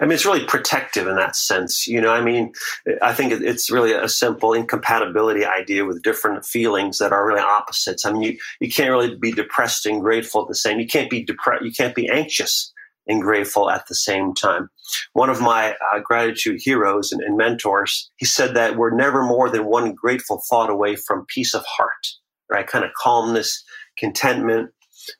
I 0.00 0.04
mean, 0.04 0.12
it's 0.12 0.26
really 0.26 0.44
protective 0.44 1.06
in 1.06 1.16
that 1.16 1.36
sense. 1.36 1.86
You 1.86 2.00
know, 2.00 2.12
I 2.12 2.20
mean, 2.20 2.52
I 3.00 3.14
think 3.14 3.32
it's 3.32 3.70
really 3.70 3.92
a 3.92 4.08
simple 4.08 4.52
incompatibility 4.52 5.44
idea 5.44 5.84
with 5.84 6.02
different 6.02 6.44
feelings 6.44 6.98
that 6.98 7.12
are 7.12 7.26
really 7.26 7.40
opposites. 7.40 8.04
I 8.04 8.12
mean, 8.12 8.22
you, 8.22 8.38
you 8.60 8.70
can't 8.70 8.90
really 8.90 9.16
be 9.16 9.32
depressed 9.32 9.86
and 9.86 10.00
grateful 10.00 10.42
at 10.42 10.48
the 10.48 10.54
same. 10.54 10.78
You 10.78 10.86
can't 10.86 11.10
be 11.10 11.24
depressed. 11.24 11.64
You 11.64 11.72
can't 11.72 11.94
be 11.94 12.08
anxious 12.08 12.72
and 13.06 13.22
grateful 13.22 13.68
at 13.70 13.86
the 13.88 13.94
same 13.94 14.34
time. 14.34 14.68
One 15.12 15.30
of 15.30 15.40
my 15.40 15.72
uh, 15.92 16.00
gratitude 16.00 16.60
heroes 16.62 17.12
and, 17.12 17.20
and 17.22 17.36
mentors, 17.36 18.10
he 18.16 18.26
said 18.26 18.54
that 18.54 18.76
we're 18.76 18.94
never 18.94 19.22
more 19.22 19.50
than 19.50 19.64
one 19.64 19.92
grateful 19.94 20.42
thought 20.48 20.70
away 20.70 20.96
from 20.96 21.26
peace 21.28 21.54
of 21.54 21.64
heart, 21.66 22.06
right? 22.50 22.66
Kind 22.66 22.84
of 22.84 22.92
calmness, 23.00 23.64
contentment, 23.96 24.70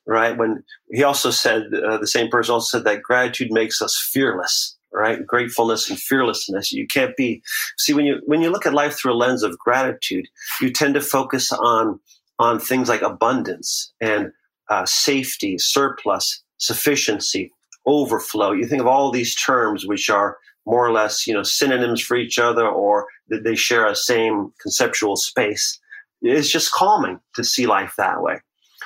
right? 0.05 0.37
When 0.37 0.63
he 0.91 1.03
also 1.03 1.31
said, 1.31 1.63
uh, 1.73 1.97
the 1.97 2.07
same 2.07 2.29
person 2.29 2.53
also 2.53 2.77
said 2.77 2.85
that 2.85 3.03
gratitude 3.03 3.51
makes 3.51 3.81
us 3.81 3.97
fearless, 4.11 4.77
right? 4.91 5.25
Gratefulness 5.25 5.89
and 5.89 5.99
fearlessness. 5.99 6.71
You 6.71 6.87
can't 6.87 7.15
be, 7.15 7.41
see, 7.77 7.93
when 7.93 8.05
you, 8.05 8.21
when 8.25 8.41
you 8.41 8.49
look 8.49 8.65
at 8.65 8.73
life 8.73 8.97
through 8.97 9.13
a 9.13 9.15
lens 9.15 9.43
of 9.43 9.57
gratitude, 9.57 10.27
you 10.61 10.71
tend 10.71 10.93
to 10.95 11.01
focus 11.01 11.51
on, 11.51 11.99
on 12.39 12.59
things 12.59 12.89
like 12.89 13.01
abundance 13.01 13.93
and 14.01 14.31
uh, 14.69 14.85
safety, 14.85 15.57
surplus, 15.57 16.43
sufficiency, 16.57 17.51
overflow. 17.85 18.51
You 18.51 18.65
think 18.65 18.81
of 18.81 18.87
all 18.87 19.11
these 19.11 19.35
terms 19.35 19.85
which 19.85 20.09
are 20.09 20.37
more 20.65 20.85
or 20.85 20.91
less, 20.91 21.27
you 21.27 21.33
know, 21.33 21.43
synonyms 21.43 22.01
for 22.01 22.15
each 22.15 22.39
other 22.39 22.65
or 22.67 23.07
that 23.29 23.43
they 23.43 23.55
share 23.55 23.85
a 23.85 23.95
same 23.95 24.53
conceptual 24.61 25.15
space. 25.15 25.79
It's 26.21 26.49
just 26.49 26.71
calming 26.71 27.19
to 27.35 27.43
see 27.43 27.67
life 27.67 27.93
that 27.97 28.21
way. 28.21 28.39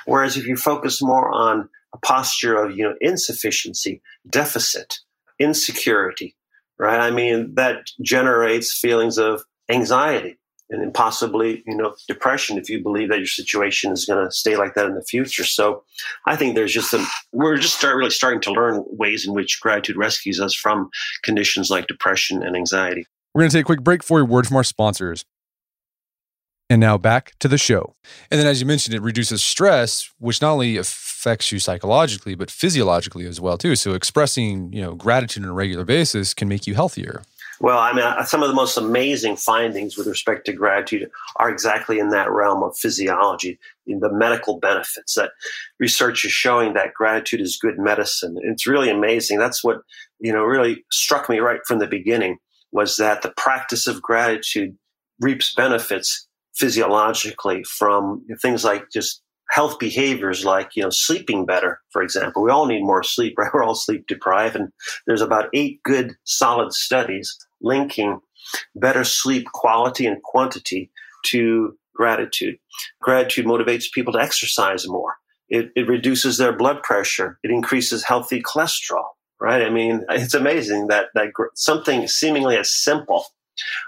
Whereas 0.08 0.38
if 0.38 0.46
you 0.46 0.56
focus 0.56 1.02
more 1.02 1.30
on 1.30 1.68
a 1.92 1.98
posture 1.98 2.56
of 2.56 2.76
you 2.76 2.84
know 2.84 2.94
insufficiency, 3.00 4.00
deficit, 4.28 5.00
insecurity, 5.38 6.34
right? 6.78 6.98
I 6.98 7.10
mean, 7.10 7.54
that 7.56 7.90
generates 8.00 8.76
feelings 8.76 9.18
of 9.18 9.44
anxiety 9.68 10.38
and 10.70 10.92
possibly, 10.94 11.62
you 11.66 11.76
know, 11.76 11.94
depression 12.08 12.58
if 12.58 12.68
you 12.68 12.82
believe 12.82 13.08
that 13.10 13.18
your 13.18 13.26
situation 13.26 13.92
is 13.92 14.04
going 14.04 14.24
to 14.24 14.30
stay 14.30 14.56
like 14.56 14.74
that 14.74 14.86
in 14.86 14.94
the 14.94 15.04
future. 15.04 15.44
So 15.44 15.84
I 16.26 16.36
think 16.36 16.54
there's 16.54 16.72
just 16.72 16.90
some, 16.90 17.06
we're 17.32 17.56
just 17.56 17.78
start 17.78 17.96
really 17.96 18.10
starting 18.10 18.40
to 18.42 18.52
learn 18.52 18.84
ways 18.86 19.26
in 19.26 19.34
which 19.34 19.60
gratitude 19.60 19.96
rescues 19.96 20.40
us 20.40 20.54
from 20.54 20.90
conditions 21.22 21.70
like 21.70 21.86
depression 21.86 22.42
and 22.42 22.54
anxiety. 22.56 23.06
We're 23.34 23.42
going 23.42 23.50
to 23.50 23.56
take 23.58 23.64
a 23.64 23.66
quick 23.66 23.82
break 23.82 24.02
for 24.02 24.20
a 24.20 24.24
word 24.24 24.46
from 24.46 24.56
our 24.56 24.64
sponsors. 24.64 25.24
And 26.70 26.80
now 26.80 26.98
back 26.98 27.32
to 27.38 27.48
the 27.48 27.56
show. 27.56 27.94
And 28.30 28.38
then, 28.38 28.46
as 28.46 28.60
you 28.60 28.66
mentioned, 28.66 28.94
it 28.94 29.00
reduces 29.00 29.42
stress, 29.42 30.10
which 30.18 30.42
not 30.42 30.52
only 30.52 30.76
affects 30.76 31.50
you 31.50 31.58
psychologically, 31.58 32.34
but 32.34 32.50
physiologically 32.50 33.26
as 33.26 33.40
well, 33.40 33.56
too. 33.56 33.74
So 33.74 33.94
expressing, 33.94 34.70
you 34.72 34.82
know, 34.82 34.94
gratitude 34.94 35.44
on 35.44 35.48
a 35.48 35.54
regular 35.54 35.84
basis 35.84 36.34
can 36.34 36.46
make 36.46 36.66
you 36.66 36.74
healthier. 36.74 37.22
Well, 37.60 37.78
I 37.78 37.92
mean, 37.92 38.04
uh, 38.04 38.24
some 38.24 38.42
of 38.42 38.48
the 38.48 38.54
most 38.54 38.76
amazing 38.76 39.36
findings 39.36 39.96
with 39.96 40.06
respect 40.06 40.46
to 40.46 40.52
gratitude 40.52 41.10
are 41.36 41.50
exactly 41.50 41.98
in 41.98 42.10
that 42.10 42.30
realm 42.30 42.62
of 42.62 42.76
physiology, 42.76 43.58
in 43.86 43.98
the 43.98 44.12
medical 44.12 44.60
benefits. 44.60 45.14
That 45.14 45.30
research 45.80 46.24
is 46.24 46.30
showing 46.30 46.74
that 46.74 46.94
gratitude 46.94 47.40
is 47.40 47.58
good 47.60 47.78
medicine. 47.78 48.36
It's 48.42 48.66
really 48.66 48.90
amazing. 48.90 49.38
That's 49.38 49.64
what 49.64 49.78
you 50.20 50.32
know 50.32 50.44
really 50.44 50.84
struck 50.92 51.28
me 51.28 51.40
right 51.40 51.60
from 51.66 51.80
the 51.80 51.88
beginning 51.88 52.38
was 52.70 52.96
that 52.96 53.22
the 53.22 53.32
practice 53.36 53.86
of 53.86 54.02
gratitude 54.02 54.76
reaps 55.20 55.52
benefits 55.54 56.27
physiologically 56.58 57.62
from 57.64 58.24
things 58.42 58.64
like 58.64 58.90
just 58.92 59.22
health 59.50 59.78
behaviors 59.78 60.44
like 60.44 60.76
you 60.76 60.82
know 60.82 60.90
sleeping 60.90 61.46
better 61.46 61.80
for 61.90 62.02
example. 62.02 62.42
We 62.42 62.50
all 62.50 62.66
need 62.66 62.82
more 62.82 63.02
sleep 63.02 63.34
right? 63.38 63.50
We're 63.52 63.64
all 63.64 63.74
sleep 63.74 64.06
deprived. 64.06 64.56
And 64.56 64.70
there's 65.06 65.22
about 65.22 65.48
eight 65.54 65.82
good 65.82 66.14
solid 66.24 66.72
studies 66.72 67.36
linking 67.62 68.20
better 68.74 69.04
sleep 69.04 69.46
quality 69.52 70.06
and 70.06 70.22
quantity 70.22 70.90
to 71.26 71.76
gratitude. 71.94 72.56
Gratitude 73.00 73.46
motivates 73.46 73.90
people 73.92 74.12
to 74.12 74.20
exercise 74.20 74.86
more. 74.88 75.16
It, 75.48 75.70
it 75.74 75.88
reduces 75.88 76.36
their 76.36 76.52
blood 76.52 76.82
pressure. 76.82 77.38
It 77.42 77.50
increases 77.50 78.04
healthy 78.04 78.42
cholesterol 78.42 79.04
right? 79.40 79.62
I 79.62 79.70
mean 79.70 80.04
it's 80.10 80.34
amazing 80.34 80.88
that 80.88 81.06
that 81.14 81.28
something 81.54 82.08
seemingly 82.08 82.56
as 82.56 82.72
simple 82.72 83.24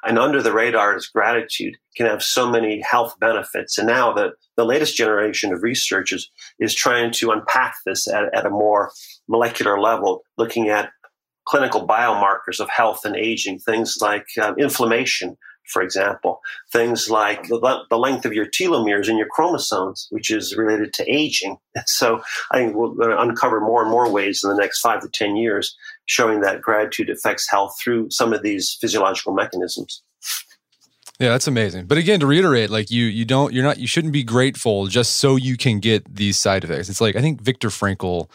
and 0.04 0.18
under 0.18 0.42
the 0.42 0.52
radar 0.52 0.96
is 0.96 1.06
gratitude 1.06 1.76
can 1.96 2.06
have 2.06 2.22
so 2.22 2.50
many 2.50 2.80
health 2.80 3.14
benefits. 3.20 3.78
And 3.78 3.87
now 3.87 4.12
the, 4.12 4.30
the 4.56 4.64
latest 4.64 4.96
generation 4.96 5.52
of 5.52 5.62
researchers 5.62 6.30
is 6.59 6.74
trying 6.74 7.12
to 7.12 7.30
unpack 7.30 7.74
this 7.85 8.09
at, 8.09 8.35
at 8.35 8.46
a 8.46 8.50
more 8.50 8.92
molecular 9.28 9.80
level, 9.80 10.22
looking 10.38 10.68
at 10.68 10.90
clinical 11.46 11.87
biomarkers 11.87 12.61
of 12.61 12.68
health 12.70 13.04
and 13.04 13.16
aging, 13.16 13.59
things 13.59 13.96
like 14.00 14.26
um, 14.40 14.54
inflammation, 14.59 15.37
for 15.70 15.83
example, 15.83 16.40
things 16.72 17.11
like 17.11 17.48
the, 17.48 17.85
the, 17.90 17.98
length 17.98 18.24
of 18.24 18.33
your 18.33 18.46
telomeres 18.46 19.09
and 19.09 19.18
your 19.18 19.28
chromosomes, 19.30 20.06
which 20.11 20.30
is 20.30 20.56
related 20.56 20.92
to 20.94 21.12
aging. 21.12 21.56
So 21.87 22.20
I 22.52 22.59
think 22.59 22.74
to 22.74 23.16
uncover 23.18 23.61
more 23.61 23.83
and 23.83 23.90
more 23.90 24.11
ways 24.11 24.42
in 24.44 24.50
the 24.50 24.56
next 24.56 24.80
five 24.80 25.00
to 25.02 25.09
10 25.09 25.37
years 25.37 25.76
showing 26.11 26.40
that 26.40 26.61
gratitude 26.61 27.09
affects 27.09 27.49
health 27.49 27.73
through 27.81 28.11
some 28.11 28.33
of 28.33 28.42
these 28.42 28.77
physiological 28.81 29.33
mechanisms. 29.33 30.03
Yeah, 31.20 31.29
that's 31.29 31.46
amazing. 31.46 31.87
But 31.87 31.99
again, 31.99 32.18
to 32.18 32.27
reiterate, 32.27 32.68
like 32.68 32.90
you, 32.90 33.05
you 33.05 33.25
don't, 33.25 33.53
you're 33.53 33.62
not, 33.62 33.79
you 33.79 33.87
shouldn't 33.87 34.12
be 34.12 34.25
grateful 34.25 34.88
just 34.88 35.18
so 35.18 35.37
you 35.37 35.57
can 35.57 35.79
get 35.79 36.12
these 36.12 36.37
side 36.37 36.64
effects. 36.64 36.88
It's 36.88 37.01
like 37.01 37.14
I 37.14 37.20
think 37.20 37.42
Viktor 37.42 37.68
Frankl 37.68 38.29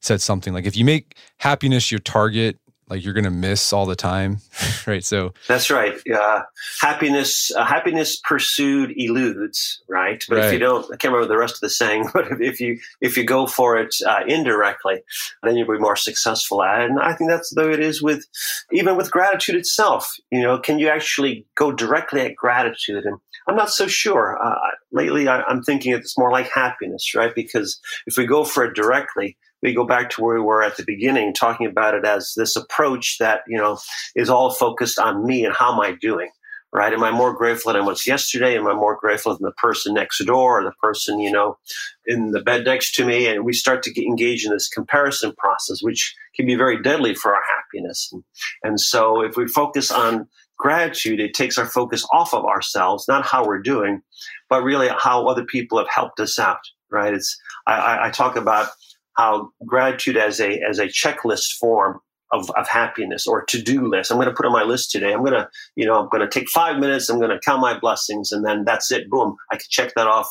said 0.00 0.20
something 0.20 0.54
like 0.54 0.66
if 0.66 0.76
you 0.76 0.84
make 0.84 1.16
happiness 1.38 1.90
your 1.90 1.98
target, 1.98 2.60
like 2.88 3.04
you're 3.04 3.14
going 3.14 3.24
to 3.24 3.30
miss 3.30 3.72
all 3.72 3.84
the 3.86 3.96
time, 3.96 4.38
right? 4.86 5.04
So 5.04 5.34
that's 5.48 5.70
right. 5.70 5.94
Uh, 6.08 6.42
happiness, 6.80 7.50
uh, 7.54 7.64
happiness 7.64 8.16
pursued 8.16 8.92
eludes, 8.96 9.82
right? 9.88 10.24
But 10.28 10.38
right. 10.38 10.46
if 10.46 10.52
you 10.52 10.58
don't, 10.58 10.84
I 10.84 10.96
can't 10.96 11.12
remember 11.12 11.32
the 11.32 11.38
rest 11.38 11.54
of 11.56 11.60
the 11.60 11.70
saying. 11.70 12.10
But 12.16 12.40
if 12.40 12.60
you 12.60 12.78
if 13.00 13.16
you 13.16 13.24
go 13.24 13.46
for 13.46 13.76
it 13.76 13.94
uh, 14.06 14.20
indirectly, 14.26 15.02
then 15.42 15.56
you'll 15.56 15.70
be 15.70 15.78
more 15.78 15.96
successful 15.96 16.62
at 16.62 16.80
it. 16.80 16.90
And 16.90 17.00
I 17.00 17.12
think 17.12 17.28
that's 17.28 17.50
the 17.54 17.66
way 17.66 17.74
it 17.74 17.80
is 17.80 18.00
with 18.00 18.24
even 18.72 18.96
with 18.96 19.10
gratitude 19.10 19.56
itself. 19.56 20.10
You 20.30 20.42
know, 20.42 20.58
can 20.58 20.78
you 20.78 20.88
actually 20.88 21.44
go 21.56 21.72
directly 21.72 22.22
at 22.22 22.36
gratitude? 22.36 23.04
And 23.04 23.18
I'm 23.48 23.56
not 23.56 23.70
so 23.70 23.86
sure. 23.86 24.38
Uh, 24.42 24.54
lately, 24.92 25.28
I, 25.28 25.42
I'm 25.42 25.62
thinking 25.62 25.92
it's 25.92 26.16
more 26.16 26.30
like 26.30 26.48
happiness, 26.48 27.14
right? 27.14 27.34
Because 27.34 27.80
if 28.06 28.16
we 28.16 28.26
go 28.26 28.44
for 28.44 28.64
it 28.64 28.74
directly, 28.74 29.36
we 29.62 29.74
go 29.74 29.84
back 29.84 30.10
to 30.10 30.22
where 30.22 30.36
we 30.36 30.42
were 30.42 30.62
at 30.62 30.76
the 30.76 30.84
beginning, 30.84 31.32
talking 31.32 31.66
about 31.66 31.94
it 31.94 32.04
as 32.04 32.34
this 32.36 32.56
approach 32.56 33.16
that, 33.18 33.40
you 33.48 33.56
know, 33.56 33.78
is 34.14 34.30
all 34.30 34.50
focused 34.50 34.98
on 34.98 35.26
me 35.26 35.44
and 35.44 35.54
how 35.54 35.72
am 35.72 35.80
I 35.80 35.92
doing? 35.92 36.30
Right? 36.72 36.92
Am 36.92 37.02
I 37.02 37.10
more 37.10 37.32
grateful 37.32 37.72
than 37.72 37.80
I 37.80 37.84
was 37.86 38.06
yesterday? 38.06 38.58
Am 38.58 38.66
I 38.66 38.74
more 38.74 38.98
grateful 39.00 39.32
than 39.32 39.44
the 39.44 39.52
person 39.52 39.94
next 39.94 40.22
door 40.26 40.60
or 40.60 40.64
the 40.64 40.72
person, 40.82 41.20
you 41.20 41.30
know, 41.30 41.56
in 42.04 42.32
the 42.32 42.42
bed 42.42 42.66
next 42.66 42.94
to 42.96 43.06
me? 43.06 43.28
And 43.28 43.46
we 43.46 43.54
start 43.54 43.82
to 43.84 43.92
get 43.92 44.04
engaged 44.04 44.44
in 44.44 44.52
this 44.52 44.68
comparison 44.68 45.32
process, 45.38 45.82
which 45.82 46.14
can 46.34 46.44
be 46.44 46.54
very 46.54 46.82
deadly 46.82 47.14
for 47.14 47.34
our 47.34 47.42
happiness. 47.48 48.10
And, 48.12 48.24
and 48.62 48.80
so 48.80 49.22
if 49.22 49.36
we 49.36 49.46
focus 49.46 49.90
on 49.90 50.28
gratitude, 50.58 51.18
it 51.18 51.32
takes 51.32 51.56
our 51.56 51.66
focus 51.66 52.06
off 52.12 52.34
of 52.34 52.44
ourselves, 52.44 53.06
not 53.08 53.24
how 53.24 53.46
we're 53.46 53.62
doing, 53.62 54.02
but 54.50 54.62
really 54.62 54.88
how 54.88 55.26
other 55.26 55.44
people 55.44 55.78
have 55.78 55.88
helped 55.88 56.20
us 56.20 56.38
out. 56.38 56.60
Right? 56.90 57.14
It's 57.14 57.38
I, 57.66 58.08
I 58.08 58.10
talk 58.10 58.36
about 58.36 58.68
how 59.16 59.50
gratitude 59.64 60.16
as 60.16 60.40
a 60.40 60.60
as 60.68 60.78
a 60.78 60.86
checklist 60.86 61.52
form 61.58 62.00
of, 62.32 62.50
of 62.56 62.68
happiness 62.68 63.26
or 63.26 63.44
to-do 63.44 63.86
list. 63.86 64.10
I'm 64.10 64.16
going 64.16 64.28
to 64.28 64.34
put 64.34 64.46
on 64.46 64.52
my 64.52 64.64
list 64.64 64.90
today. 64.90 65.12
I'm 65.12 65.20
going 65.20 65.32
to, 65.32 65.48
you 65.76 65.86
know, 65.86 66.00
I'm 66.00 66.08
going 66.08 66.28
to 66.28 66.28
take 66.28 66.48
five 66.48 66.78
minutes. 66.78 67.08
I'm 67.08 67.18
going 67.18 67.30
to 67.30 67.38
count 67.44 67.60
my 67.60 67.78
blessings 67.78 68.32
and 68.32 68.44
then 68.44 68.64
that's 68.64 68.90
it. 68.90 69.08
Boom. 69.08 69.36
I 69.52 69.56
can 69.56 69.66
check 69.70 69.92
that 69.94 70.08
off 70.08 70.28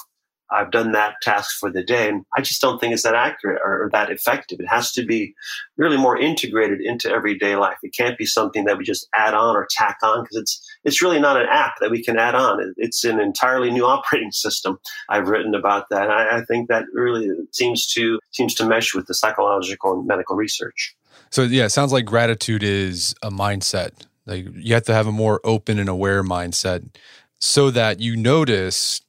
I've 0.51 0.71
done 0.71 0.91
that 0.91 1.15
task 1.21 1.57
for 1.59 1.71
the 1.71 1.83
day. 1.83 2.07
And 2.07 2.23
I 2.35 2.41
just 2.41 2.61
don't 2.61 2.79
think 2.79 2.93
it's 2.93 3.03
that 3.03 3.15
accurate 3.15 3.61
or, 3.63 3.89
that 3.91 4.11
effective. 4.11 4.59
It 4.59 4.67
has 4.67 4.91
to 4.93 5.05
be 5.05 5.33
really 5.77 5.97
more 5.97 6.17
integrated 6.17 6.81
into 6.81 7.09
everyday 7.09 7.55
life. 7.55 7.77
It 7.83 7.95
can't 7.95 8.17
be 8.17 8.25
something 8.25 8.65
that 8.65 8.77
we 8.77 8.83
just 8.83 9.07
add 9.13 9.33
on 9.33 9.55
or 9.55 9.67
tack 9.69 9.97
on 10.03 10.23
because 10.23 10.37
it's, 10.37 10.77
it's 10.83 11.01
really 11.01 11.19
not 11.19 11.39
an 11.39 11.47
app 11.49 11.73
that 11.81 11.91
we 11.91 12.03
can 12.03 12.17
add 12.17 12.35
on. 12.35 12.73
It's 12.77 13.03
an 13.03 13.19
entirely 13.19 13.71
new 13.71 13.85
operating 13.95 14.31
system. 14.31 14.79
I've 15.09 15.27
written 15.27 15.55
about 15.55 15.85
that. 15.89 16.09
I, 16.09 16.37
I 16.39 16.45
think 16.45 16.69
that 16.69 16.85
really 16.93 17.29
seems 17.51 17.87
to, 17.93 18.19
seems 18.31 18.53
to 18.55 18.65
mesh 18.65 18.93
with 18.93 19.07
the 19.07 19.13
psychological 19.13 19.93
and 19.93 20.07
medical 20.07 20.35
research. 20.35 20.95
So 21.31 21.43
yeah, 21.43 21.65
it 21.65 21.69
sounds 21.69 21.91
like 21.91 22.05
gratitude 22.05 22.63
is 22.63 23.15
a 23.21 23.29
mindset. 23.29 24.05
Like 24.25 24.47
you 24.53 24.73
have 24.73 24.83
to 24.83 24.93
have 24.93 25.07
a 25.07 25.11
more 25.11 25.39
open 25.43 25.79
and 25.79 25.89
aware 25.89 26.23
mindset 26.23 26.87
so 27.39 27.69
that 27.71 27.99
you 27.99 28.15
notice 28.15 29.01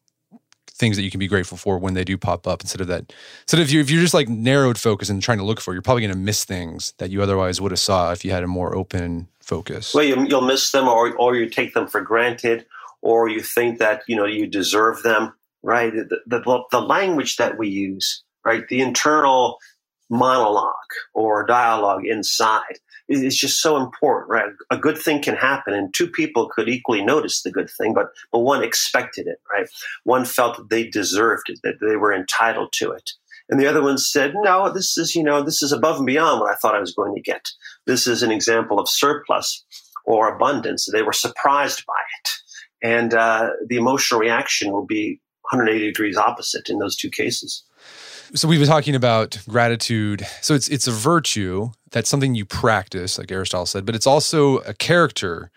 things 0.77 0.97
that 0.97 1.03
you 1.03 1.11
can 1.11 1.19
be 1.19 1.27
grateful 1.27 1.57
for 1.57 1.79
when 1.79 1.95
they 1.95 2.05
do 2.05 2.19
pop 2.19 2.47
up 2.47 2.61
instead 2.61 2.81
of 2.81 2.87
that 2.87 3.13
instead 3.43 3.61
of 3.61 3.71
you 3.71 3.81
if 3.81 3.91
you're 3.91 4.01
just 4.01 4.15
like 4.15 4.29
narrowed 4.29 4.79
focus 4.79 5.09
and 5.09 5.23
trying 5.23 5.39
to 5.39 5.45
look 5.45 5.61
for 5.61 5.73
you're 5.73 5.83
probably 5.83 6.03
going 6.03 6.13
to 6.13 6.19
miss 6.19 6.45
things 6.45 6.93
that 6.99 7.11
you 7.11 7.23
otherwise 7.23 7.61
would 7.61 7.73
have 7.73 7.81
saw 7.81 8.13
if 8.13 8.25
you 8.25 8.31
had 8.31 8.43
a 8.43 8.47
more 8.47 8.77
open 8.77 9.27
focus. 9.41 9.95
Well 9.95 10.05
you, 10.05 10.17
will 10.17 10.43
miss 10.43 10.71
them 10.71 10.87
or, 10.87 11.15
or 11.17 11.35
you 11.35 11.49
take 11.49 11.73
them 11.73 11.87
for 11.87 12.01
granted 12.01 12.67
or 13.01 13.29
you 13.29 13.41
think 13.41 13.79
that 13.79 14.03
you 14.07 14.17
know 14.17 14.27
you 14.27 14.47
deserve 14.47 15.03
them 15.03 15.33
right? 15.63 15.93
The, 15.93 16.21
the, 16.27 16.65
the 16.71 16.81
language 16.81 17.37
that 17.37 17.59
we 17.59 17.69
use 17.69 18.23
right? 18.45 18.67
The 18.69 18.81
internal 18.81 19.59
monologue 20.09 20.73
or 21.15 21.45
dialogue 21.45 22.07
inside 22.07 22.79
is 23.09 23.37
just 23.37 23.61
so 23.61 23.77
important, 23.77 24.31
right? 24.31 24.51
A 24.71 24.79
good 24.79 24.99
thing 24.99 25.23
can 25.23 25.37
happen, 25.37 25.75
and 25.75 25.95
two 25.95 26.09
people 26.09 26.49
could 26.49 26.69
equally 26.69 27.05
notice 27.05 27.43
the 27.43 27.51
good 27.51 27.71
thing, 27.71 27.95
but 27.95 28.09
but 28.33 28.41
one 28.41 28.63
expected 28.63 29.27
it, 29.27 29.41
right? 29.53 29.69
One 30.05 30.25
felt 30.25 30.57
that 30.57 30.71
they 30.71 30.89
deserved 30.89 31.49
it, 31.49 31.61
that 31.63 31.81
they 31.81 31.97
were 31.97 32.13
entitled 32.13 32.73
to 32.75 32.91
it, 32.93 33.13
and 33.49 33.61
the 33.61 33.67
other 33.67 33.83
one 33.83 33.99
said, 33.99 34.35
"No, 34.35 34.73
this 34.73 34.99
is 34.99 35.15
you 35.15 35.23
know 35.23 35.43
this 35.43 35.63
is 35.63 35.73
above 35.73 35.99
and 35.99 36.07
beyond 36.07 36.41
what 36.41 36.51
I 36.51 36.57
thought 36.57 36.75
I 36.75 36.81
was 36.81 36.95
going 36.95 37.15
to 37.15 37.21
get. 37.21 37.49
This 37.87 38.07
is 38.07 38.23
an 38.23 38.33
example 38.33 38.81
of 38.81 38.89
surplus 38.89 39.65
or 40.05 40.35
abundance." 40.35 40.89
They 40.93 41.03
were 41.03 41.13
surprised 41.13 41.85
by 41.87 42.03
it, 42.23 42.31
and 42.83 43.15
uh, 43.15 43.51
the 43.67 43.77
emotional 43.77 44.21
reaction 44.21 44.73
will 44.73 44.87
be 44.87 45.21
180 45.51 45.87
degrees 45.87 46.17
opposite 46.17 46.69
in 46.69 46.79
those 46.79 46.97
two 46.97 47.11
cases. 47.11 47.63
So 48.37 48.49
we've 48.49 48.61
been 48.61 48.69
talking 48.69 48.95
about 48.95 49.39
gratitude. 49.49 50.27
So 50.43 50.55
it's 50.55 50.69
it's 50.69 50.87
a 50.87 50.93
virtue. 50.93 51.71
That's 51.91 52.11
something 52.11 52.35
you 52.35 52.45
practice, 52.45 53.19
like 53.19 53.33
Aristotle 53.33 53.65
said, 53.65 53.87
but 53.87 53.95
it's 53.95 54.07
also 54.07 54.59
a 54.59 54.75
character 54.75 55.51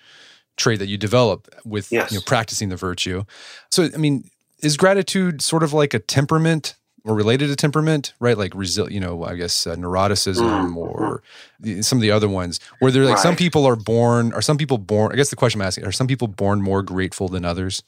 trait 0.56 0.80
that 0.80 0.88
you 0.88 0.98
develop 0.98 1.54
with 1.66 1.92
yes. 1.92 2.10
you 2.12 2.18
know 2.18 2.24
practicing 2.26 2.70
the 2.70 2.78
virtue. 2.78 3.26
So 3.70 3.90
I 3.94 3.98
mean, 3.98 4.30
is 4.60 4.78
gratitude 4.78 5.42
sort 5.42 5.62
of 5.62 5.74
like 5.74 5.94
a 5.94 6.00
temperament 6.00 6.76
or 7.04 7.16
related 7.16 7.48
to 7.48 7.58
temperament, 7.58 8.14
right? 8.22 8.38
Like 8.38 8.54
resil- 8.54 8.92
you 8.92 9.02
know, 9.02 9.26
I 9.26 9.36
guess 9.36 9.68
uh, 9.68 9.76
neuroticism 9.76 10.38
mm-hmm. 10.42 10.78
or 10.78 11.22
the, 11.60 11.82
some 11.82 11.98
of 11.98 12.02
the 12.02 12.12
other 12.12 12.30
ones 12.30 12.62
where 12.80 12.92
they're 12.92 13.04
like 13.04 13.16
right. 13.16 13.24
some 13.24 13.36
people 13.36 13.66
are 13.66 13.76
born, 13.76 14.32
are 14.34 14.42
some 14.42 14.58
people 14.58 14.78
born? 14.78 15.12
I 15.12 15.16
guess 15.18 15.30
the 15.30 15.36
question 15.36 15.60
I'm 15.60 15.68
asking: 15.68 15.86
Are 15.86 15.92
some 15.92 16.08
people 16.08 16.30
born 16.30 16.62
more 16.62 16.82
grateful 16.82 17.28
than 17.28 17.44
others? 17.44 17.84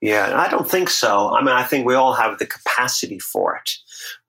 Yeah, 0.00 0.32
I 0.40 0.48
don't 0.48 0.70
think 0.70 0.88
so. 0.90 1.30
I 1.34 1.40
mean, 1.42 1.54
I 1.54 1.62
think 1.64 1.86
we 1.86 1.94
all 1.94 2.14
have 2.14 2.38
the 2.38 2.46
capacity 2.46 3.18
for 3.18 3.56
it, 3.56 3.72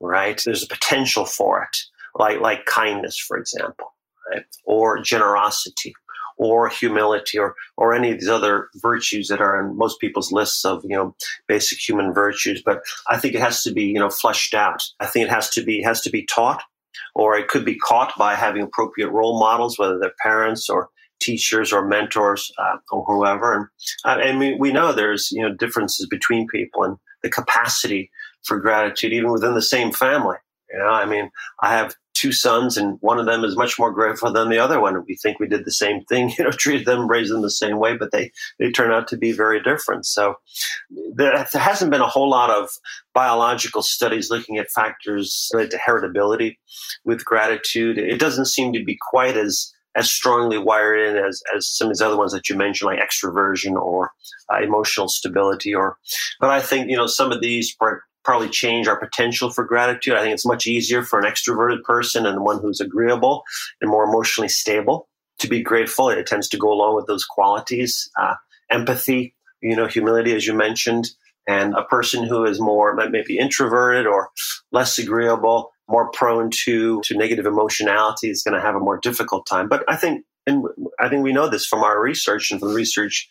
right? 0.01 0.41
There's 0.45 0.63
a 0.63 0.67
potential 0.67 1.25
for 1.25 1.63
it, 1.63 1.77
like 2.15 2.41
like 2.41 2.65
kindness, 2.65 3.17
for 3.17 3.37
example. 3.37 3.93
right? 4.31 4.43
or 4.65 5.01
generosity 5.01 5.93
or 6.37 6.69
humility 6.69 7.37
or 7.39 7.55
or 7.77 7.93
any 7.93 8.11
of 8.11 8.19
these 8.19 8.29
other 8.29 8.69
virtues 8.77 9.27
that 9.29 9.41
are 9.41 9.59
in 9.61 9.77
most 9.77 9.99
people's 9.99 10.31
lists 10.31 10.65
of 10.65 10.83
you 10.83 10.95
know 10.95 11.15
basic 11.47 11.79
human 11.79 12.13
virtues 12.13 12.61
but 12.65 12.81
i 13.09 13.17
think 13.17 13.35
it 13.35 13.41
has 13.41 13.63
to 13.63 13.71
be 13.73 13.83
you 13.83 13.99
know 13.99 14.09
fleshed 14.09 14.53
out 14.55 14.83
i 14.99 15.05
think 15.05 15.25
it 15.27 15.31
has 15.31 15.49
to 15.49 15.63
be 15.63 15.81
has 15.83 16.01
to 16.01 16.09
be 16.09 16.25
taught 16.25 16.63
or 17.15 17.37
it 17.37 17.47
could 17.47 17.65
be 17.65 17.77
caught 17.77 18.13
by 18.17 18.35
having 18.35 18.63
appropriate 18.63 19.09
role 19.11 19.39
models 19.39 19.77
whether 19.77 19.99
they're 19.99 20.13
parents 20.23 20.69
or 20.69 20.89
teachers 21.21 21.71
or 21.71 21.87
mentors 21.87 22.51
uh, 22.57 22.77
or 22.91 23.05
whoever 23.05 23.53
and 23.53 23.67
uh, 24.05 24.21
I 24.21 24.33
mean, 24.33 24.57
we 24.59 24.71
know 24.71 24.91
there's 24.91 25.29
you 25.31 25.41
know 25.41 25.53
differences 25.53 26.07
between 26.07 26.47
people 26.47 26.83
and 26.83 26.97
the 27.23 27.29
capacity 27.29 28.11
for 28.43 28.59
gratitude 28.59 29.13
even 29.13 29.31
within 29.31 29.53
the 29.53 29.61
same 29.61 29.91
family 29.91 30.37
you 30.71 30.79
know 30.79 30.89
i 30.89 31.05
mean 31.05 31.29
i 31.61 31.71
have 31.71 31.95
two 32.21 32.31
sons, 32.31 32.77
and 32.77 32.97
one 33.01 33.19
of 33.19 33.25
them 33.25 33.43
is 33.43 33.57
much 33.57 33.79
more 33.79 33.91
grateful 33.91 34.31
than 34.31 34.49
the 34.49 34.59
other 34.59 34.79
one. 34.79 35.03
We 35.07 35.15
think 35.15 35.39
we 35.39 35.47
did 35.47 35.65
the 35.65 35.71
same 35.71 36.03
thing, 36.03 36.29
you 36.37 36.43
know, 36.43 36.51
treated 36.51 36.85
them, 36.85 37.09
raised 37.09 37.33
them 37.33 37.41
the 37.41 37.49
same 37.49 37.79
way, 37.79 37.97
but 37.97 38.11
they 38.11 38.31
they 38.59 38.71
turn 38.71 38.91
out 38.91 39.07
to 39.09 39.17
be 39.17 39.31
very 39.31 39.61
different. 39.61 40.05
So 40.05 40.35
there 41.15 41.45
hasn't 41.53 41.91
been 41.91 42.01
a 42.01 42.07
whole 42.07 42.29
lot 42.29 42.51
of 42.51 42.69
biological 43.13 43.81
studies 43.81 44.29
looking 44.29 44.57
at 44.57 44.69
factors 44.69 45.49
related 45.53 45.71
to 45.71 45.77
heritability 45.77 46.57
with 47.03 47.25
gratitude. 47.25 47.97
It 47.97 48.19
doesn't 48.19 48.45
seem 48.45 48.71
to 48.73 48.83
be 48.83 48.97
quite 49.09 49.35
as 49.35 49.71
as 49.95 50.11
strongly 50.11 50.57
wired 50.57 50.99
in 50.99 51.23
as, 51.23 51.41
as 51.55 51.67
some 51.67 51.87
of 51.87 51.93
these 51.93 52.01
other 52.01 52.17
ones 52.17 52.31
that 52.31 52.49
you 52.49 52.55
mentioned, 52.55 52.87
like 52.87 52.99
extroversion 52.99 53.73
or 53.73 54.11
uh, 54.53 54.61
emotional 54.61 55.07
stability. 55.07 55.73
Or, 55.73 55.97
but 56.39 56.49
I 56.49 56.61
think 56.61 56.89
you 56.89 56.97
know 56.97 57.07
some 57.07 57.31
of 57.31 57.41
these 57.41 57.75
probably 58.23 58.49
change 58.49 58.87
our 58.87 58.99
potential 58.99 59.49
for 59.49 59.65
gratitude. 59.65 60.13
I 60.13 60.21
think 60.21 60.33
it's 60.33 60.45
much 60.45 60.67
easier 60.67 61.03
for 61.03 61.19
an 61.19 61.25
extroverted 61.25 61.83
person 61.83 62.25
and 62.25 62.43
one 62.43 62.59
who's 62.61 62.79
agreeable 62.79 63.43
and 63.81 63.89
more 63.89 64.03
emotionally 64.03 64.49
stable 64.49 65.07
to 65.39 65.47
be 65.47 65.61
grateful. 65.61 66.09
It 66.09 66.27
tends 66.27 66.47
to 66.49 66.57
go 66.57 66.71
along 66.71 66.95
with 66.95 67.07
those 67.07 67.25
qualities. 67.25 68.09
Uh, 68.19 68.35
empathy, 68.69 69.35
you 69.61 69.75
know, 69.75 69.87
humility, 69.87 70.35
as 70.35 70.45
you 70.45 70.53
mentioned, 70.53 71.09
and 71.47 71.73
a 71.73 71.83
person 71.83 72.25
who 72.25 72.45
is 72.45 72.59
more 72.59 72.95
maybe 73.09 73.37
introverted 73.37 74.05
or 74.05 74.29
less 74.71 74.97
agreeable, 74.97 75.71
more 75.91 76.09
prone 76.11 76.49
to 76.65 77.01
to 77.03 77.17
negative 77.17 77.45
emotionality 77.45 78.29
is 78.29 78.43
going 78.43 78.55
to 78.55 78.65
have 78.65 78.75
a 78.75 78.79
more 78.79 78.97
difficult 78.97 79.45
time. 79.45 79.67
But 79.67 79.83
I 79.87 79.95
think, 79.95 80.25
and 80.47 80.63
I 80.99 81.09
think 81.09 81.23
we 81.23 81.33
know 81.33 81.49
this 81.49 81.65
from 81.65 81.83
our 81.83 82.01
research 82.01 82.51
and 82.51 82.59
from 82.59 82.69
the 82.69 82.75
research 82.75 83.29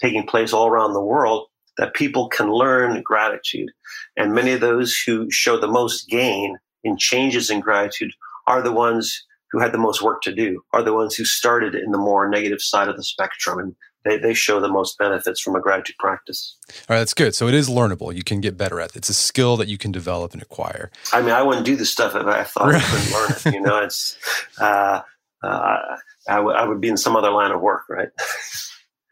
taking 0.00 0.26
place 0.26 0.52
all 0.52 0.68
around 0.68 0.92
the 0.92 1.04
world 1.04 1.46
that 1.78 1.94
people 1.94 2.28
can 2.28 2.50
learn 2.50 3.02
gratitude. 3.02 3.70
And 4.16 4.34
many 4.34 4.52
of 4.52 4.60
those 4.60 5.00
who 5.06 5.30
show 5.30 5.58
the 5.58 5.68
most 5.68 6.08
gain 6.08 6.56
in 6.84 6.96
changes 6.98 7.50
in 7.50 7.60
gratitude 7.60 8.12
are 8.46 8.62
the 8.62 8.72
ones 8.72 9.24
who 9.52 9.60
had 9.60 9.72
the 9.72 9.78
most 9.78 10.02
work 10.02 10.22
to 10.22 10.34
do, 10.34 10.62
are 10.72 10.82
the 10.82 10.94
ones 10.94 11.14
who 11.14 11.24
started 11.24 11.74
in 11.74 11.90
the 11.90 11.98
more 11.98 12.28
negative 12.28 12.60
side 12.60 12.88
of 12.88 12.96
the 12.96 13.02
spectrum. 13.02 13.58
And 13.58 13.76
they, 14.04 14.18
they 14.18 14.34
show 14.34 14.60
the 14.60 14.68
most 14.68 14.98
benefits 14.98 15.40
from 15.40 15.56
a 15.56 15.60
gratitude 15.60 15.96
practice. 15.98 16.56
All 16.68 16.96
right, 16.96 16.98
that's 16.98 17.14
good. 17.14 17.34
So 17.34 17.48
it 17.48 17.54
is 17.54 17.68
learnable. 17.68 18.14
You 18.14 18.22
can 18.22 18.40
get 18.40 18.56
better 18.56 18.80
at 18.80 18.90
it. 18.90 18.96
It's 18.96 19.08
a 19.08 19.14
skill 19.14 19.56
that 19.58 19.68
you 19.68 19.78
can 19.78 19.92
develop 19.92 20.32
and 20.32 20.42
acquire. 20.42 20.90
I 21.12 21.20
mean, 21.20 21.32
I 21.32 21.42
wouldn't 21.42 21.66
do 21.66 21.76
this 21.76 21.90
stuff 21.90 22.14
if 22.14 22.26
I 22.26 22.44
thought 22.44 22.74
I 22.74 22.80
couldn't 22.80 23.12
learn 23.12 23.30
it. 23.30 23.54
You 23.54 23.60
know, 23.60 23.78
it's, 23.84 24.16
uh, 24.60 25.00
uh, 25.42 25.78
I, 26.28 26.36
w- 26.36 26.56
I 26.56 26.66
would 26.66 26.80
be 26.80 26.88
in 26.88 26.96
some 26.96 27.16
other 27.16 27.30
line 27.30 27.50
of 27.50 27.60
work, 27.60 27.88
right? 27.88 28.08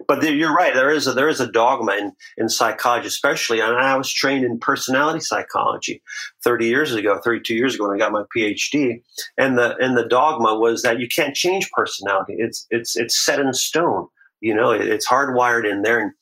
but 0.07 0.23
you're 0.23 0.55
right. 0.55 0.75
There 0.75 0.91
is 0.91 1.07
a 1.07 1.13
there 1.13 1.29
is 1.29 1.41
a 1.41 1.51
dogma 1.51 1.93
in, 1.93 2.13
in 2.37 2.49
psychology, 2.49 3.09
especially. 3.09 3.61
And 3.61 3.77
I 3.77 3.97
was 3.97 4.11
trained 4.11 4.45
in 4.45 4.59
personality 4.59 5.21
psychology 5.21 6.03
30 6.45 6.67
years 6.67 6.95
ago, 6.95 7.21
32 7.23 7.55
years 7.55 7.75
ago, 7.75 7.89
when 7.89 7.97
I 7.97 7.99
got 7.99 8.13
my 8.13 8.25
PhD. 8.35 9.03
And 9.37 9.59
the 9.59 9.77
and 9.77 9.97
the 9.97 10.07
dogma 10.09 10.59
was 10.59 10.83
that 10.83 11.01
you 11.01 11.09
can't 11.09 11.35
change 11.35 11.71
personality. 11.73 12.37
It's 12.39 12.67
it's 12.71 12.97
it's 12.97 13.23
set 13.23 13.41
in 13.41 13.53
stone. 13.53 14.09
You 14.41 14.55
know, 14.55 14.73
it, 14.73 14.83
it's 14.83 15.09
hardwired 15.09 15.71
in 15.71 15.83
there, 15.83 16.01
and 16.01 16.13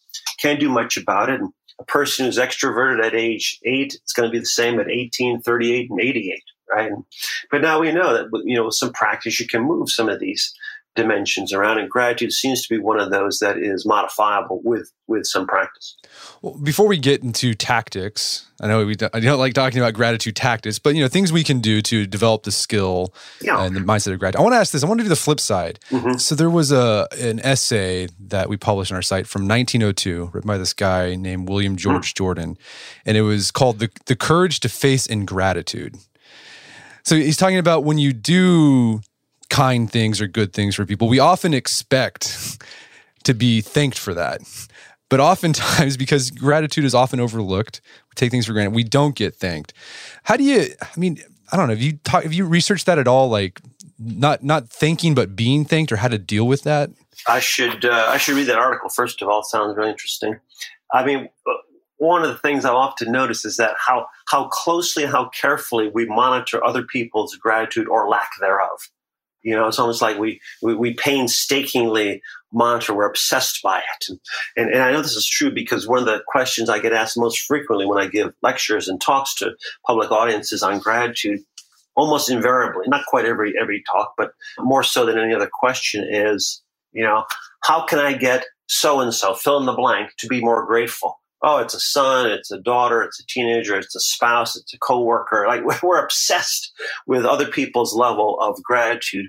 can't 0.40 0.60
do 0.60 0.68
much 0.68 0.96
about 0.96 1.30
it. 1.30 1.40
And 1.40 1.52
a 1.78 1.84
person 1.84 2.26
who's 2.26 2.38
extroverted 2.38 3.04
at 3.04 3.14
age 3.14 3.58
eight, 3.64 3.94
it's 3.94 4.12
going 4.12 4.28
to 4.28 4.32
be 4.32 4.38
the 4.38 4.46
same 4.46 4.80
at 4.80 4.90
18, 4.90 5.42
38, 5.42 5.90
and 5.90 6.00
88 6.00 6.42
right? 6.70 6.92
But 7.50 7.62
now 7.62 7.80
we 7.80 7.92
know 7.92 8.12
that 8.12 8.42
you 8.44 8.56
know 8.56 8.64
with 8.64 8.74
some 8.74 8.92
practice 8.92 9.38
you 9.38 9.46
can 9.46 9.62
move 9.62 9.90
some 9.90 10.08
of 10.08 10.20
these 10.20 10.52
dimensions 10.96 11.52
around 11.52 11.78
and 11.78 11.88
gratitude 11.88 12.32
seems 12.32 12.62
to 12.66 12.74
be 12.74 12.80
one 12.80 12.98
of 12.98 13.10
those 13.10 13.38
that 13.38 13.58
is 13.58 13.86
modifiable 13.86 14.60
with 14.64 14.90
with 15.06 15.24
some 15.26 15.46
practice 15.46 15.96
well, 16.42 16.58
before 16.58 16.88
we 16.88 16.98
get 16.98 17.22
into 17.22 17.54
tactics 17.54 18.46
i 18.60 18.66
know 18.66 18.84
we 18.84 18.96
don't, 18.96 19.14
I 19.14 19.20
don't 19.20 19.38
like 19.38 19.54
talking 19.54 19.78
about 19.78 19.94
gratitude 19.94 20.34
tactics 20.34 20.78
but 20.78 20.96
you 20.96 21.02
know 21.02 21.08
things 21.08 21.32
we 21.32 21.44
can 21.44 21.60
do 21.60 21.80
to 21.82 22.06
develop 22.06 22.42
the 22.42 22.50
skill 22.50 23.14
yeah. 23.40 23.62
and 23.62 23.76
the 23.76 23.80
mindset 23.80 24.12
of 24.14 24.18
gratitude 24.18 24.40
i 24.40 24.42
want 24.42 24.54
to 24.54 24.58
ask 24.58 24.72
this 24.72 24.82
i 24.82 24.86
want 24.88 24.98
to 24.98 25.04
do 25.04 25.08
the 25.08 25.16
flip 25.16 25.38
side 25.38 25.78
mm-hmm. 25.90 26.16
so 26.16 26.34
there 26.34 26.50
was 26.50 26.72
a 26.72 27.06
an 27.20 27.38
essay 27.40 28.08
that 28.18 28.48
we 28.48 28.56
published 28.56 28.90
on 28.90 28.96
our 28.96 29.02
site 29.02 29.26
from 29.26 29.42
1902 29.42 30.30
written 30.32 30.48
by 30.48 30.58
this 30.58 30.72
guy 30.72 31.14
named 31.14 31.48
william 31.48 31.76
george 31.76 32.14
mm-hmm. 32.14 32.24
jordan 32.24 32.58
and 33.04 33.16
it 33.16 33.22
was 33.22 33.50
called 33.50 33.78
the, 33.78 33.90
the 34.06 34.16
courage 34.16 34.60
to 34.60 34.68
face 34.68 35.06
ingratitude 35.06 35.94
so 37.04 37.14
he's 37.14 37.36
talking 37.36 37.58
about 37.58 37.84
when 37.84 37.98
you 37.98 38.12
do 38.12 39.00
kind 39.50 39.90
things 39.90 40.20
or 40.20 40.26
good 40.26 40.52
things 40.52 40.74
for 40.74 40.86
people, 40.86 41.08
we 41.08 41.18
often 41.18 41.54
expect 41.54 42.58
to 43.24 43.34
be 43.34 43.60
thanked 43.60 43.98
for 43.98 44.14
that. 44.14 44.40
But 45.08 45.20
oftentimes, 45.20 45.96
because 45.98 46.30
gratitude 46.30 46.84
is 46.84 46.94
often 46.94 47.20
overlooked, 47.20 47.80
we 48.08 48.14
take 48.14 48.30
things 48.30 48.46
for 48.46 48.52
granted. 48.52 48.74
We 48.74 48.84
don't 48.84 49.14
get 49.14 49.34
thanked. 49.34 49.72
How 50.24 50.36
do 50.36 50.44
you? 50.44 50.68
I 50.80 50.98
mean, 50.98 51.18
I 51.52 51.56
don't 51.56 51.68
know. 51.68 51.74
Have 51.74 51.82
you 51.82 51.98
talk, 52.04 52.22
Have 52.24 52.32
you 52.32 52.44
researched 52.44 52.86
that 52.86 52.98
at 52.98 53.08
all? 53.08 53.28
Like, 53.28 53.60
not 53.98 54.42
not 54.42 54.68
thanking, 54.68 55.14
but 55.14 55.36
being 55.36 55.64
thanked, 55.64 55.92
or 55.92 55.96
how 55.96 56.08
to 56.08 56.18
deal 56.18 56.46
with 56.46 56.62
that? 56.62 56.90
I 57.28 57.40
should 57.40 57.84
uh, 57.84 58.06
I 58.08 58.18
should 58.18 58.36
read 58.36 58.48
that 58.48 58.58
article 58.58 58.88
first 58.88 59.22
of 59.22 59.28
all. 59.28 59.40
It 59.40 59.46
sounds 59.46 59.76
really 59.76 59.90
interesting. 59.90 60.38
I 60.92 61.04
mean, 61.04 61.28
one 61.98 62.22
of 62.22 62.28
the 62.28 62.38
things 62.38 62.64
I've 62.64 62.74
often 62.74 63.10
noticed 63.10 63.44
is 63.46 63.56
that 63.56 63.74
how 63.78 64.06
how 64.28 64.48
closely, 64.48 65.06
how 65.06 65.28
carefully 65.30 65.90
we 65.92 66.06
monitor 66.06 66.64
other 66.64 66.82
people's 66.82 67.34
gratitude 67.36 67.88
or 67.88 68.08
lack 68.08 68.30
thereof. 68.40 68.90
You 69.46 69.54
know, 69.54 69.68
it's 69.68 69.78
almost 69.78 70.02
like 70.02 70.18
we, 70.18 70.40
we, 70.60 70.74
we 70.74 70.94
painstakingly 70.94 72.20
monitor, 72.52 72.92
we're 72.92 73.08
obsessed 73.08 73.62
by 73.62 73.78
it. 73.78 74.04
And, 74.08 74.18
and, 74.56 74.70
and 74.74 74.82
I 74.82 74.90
know 74.90 75.02
this 75.02 75.14
is 75.14 75.28
true 75.28 75.52
because 75.52 75.86
one 75.86 76.00
of 76.00 76.04
the 76.04 76.20
questions 76.26 76.68
I 76.68 76.80
get 76.80 76.92
asked 76.92 77.16
most 77.16 77.38
frequently 77.38 77.86
when 77.86 78.02
I 78.02 78.08
give 78.08 78.34
lectures 78.42 78.88
and 78.88 79.00
talks 79.00 79.36
to 79.36 79.52
public 79.86 80.10
audiences 80.10 80.64
on 80.64 80.80
gratitude, 80.80 81.42
almost 81.94 82.28
invariably, 82.28 82.86
not 82.88 83.06
quite 83.06 83.24
every, 83.24 83.54
every 83.56 83.84
talk, 83.88 84.14
but 84.18 84.32
more 84.58 84.82
so 84.82 85.06
than 85.06 85.16
any 85.16 85.32
other 85.32 85.48
question 85.50 86.04
is, 86.10 86.60
you 86.90 87.04
know, 87.04 87.22
how 87.62 87.86
can 87.86 88.00
I 88.00 88.14
get 88.14 88.44
so 88.66 88.98
and 88.98 89.14
so, 89.14 89.34
fill 89.34 89.60
in 89.60 89.66
the 89.66 89.74
blank, 89.74 90.10
to 90.18 90.26
be 90.26 90.40
more 90.40 90.66
grateful? 90.66 91.20
Oh, 91.46 91.58
it's 91.58 91.74
a 91.74 91.80
son, 91.80 92.28
it's 92.28 92.50
a 92.50 92.60
daughter, 92.60 93.02
it's 93.02 93.20
a 93.20 93.26
teenager, 93.26 93.78
it's 93.78 93.94
a 93.94 94.00
spouse, 94.00 94.56
it's 94.56 94.74
a 94.74 94.78
coworker. 94.78 95.46
Like 95.46 95.62
we're 95.82 96.04
obsessed 96.04 96.72
with 97.06 97.24
other 97.24 97.46
people's 97.46 97.94
level 97.94 98.38
of 98.40 98.60
gratitude 98.62 99.26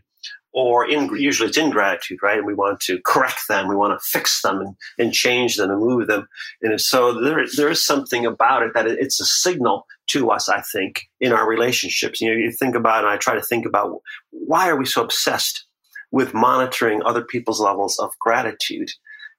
or 0.51 0.89
in, 0.89 1.15
usually 1.15 1.49
it's 1.49 1.57
ingratitude, 1.57 2.17
right? 2.23 2.39
And 2.39 2.47
we 2.47 2.55
want 2.55 2.79
to 2.81 2.99
correct 3.05 3.41
them, 3.47 3.67
we 3.67 3.75
want 3.75 3.93
to 3.93 4.09
fix 4.09 4.41
them 4.41 4.59
and, 4.59 4.75
and 4.97 5.13
change 5.13 5.55
them 5.55 5.69
and 5.69 5.79
move 5.79 6.07
them. 6.07 6.27
And 6.63 6.81
so 6.81 7.21
there, 7.21 7.45
there 7.55 7.69
is 7.69 7.85
something 7.85 8.25
about 8.25 8.63
it 8.63 8.73
that 8.73 8.87
it's 8.87 9.19
a 9.19 9.25
signal 9.25 9.85
to 10.07 10.31
us, 10.31 10.49
I 10.49 10.61
think, 10.61 11.03
in 11.19 11.31
our 11.31 11.47
relationships. 11.47 12.19
You 12.19 12.31
know, 12.31 12.37
you 12.37 12.51
think 12.51 12.73
about, 12.73 13.03
and 13.03 13.07
I 13.13 13.17
try 13.17 13.35
to 13.35 13.41
think 13.41 13.67
about 13.67 14.01
why 14.31 14.67
are 14.69 14.75
we 14.77 14.85
so 14.85 15.03
obsessed 15.03 15.65
with 16.09 16.33
monitoring 16.33 17.03
other 17.03 17.23
people's 17.23 17.61
levels 17.61 17.99
of 17.99 18.09
gratitude? 18.19 18.89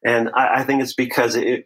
And 0.04 0.30
I, 0.34 0.60
I 0.60 0.64
think 0.64 0.82
it's 0.82 0.94
because 0.94 1.34
it, 1.34 1.64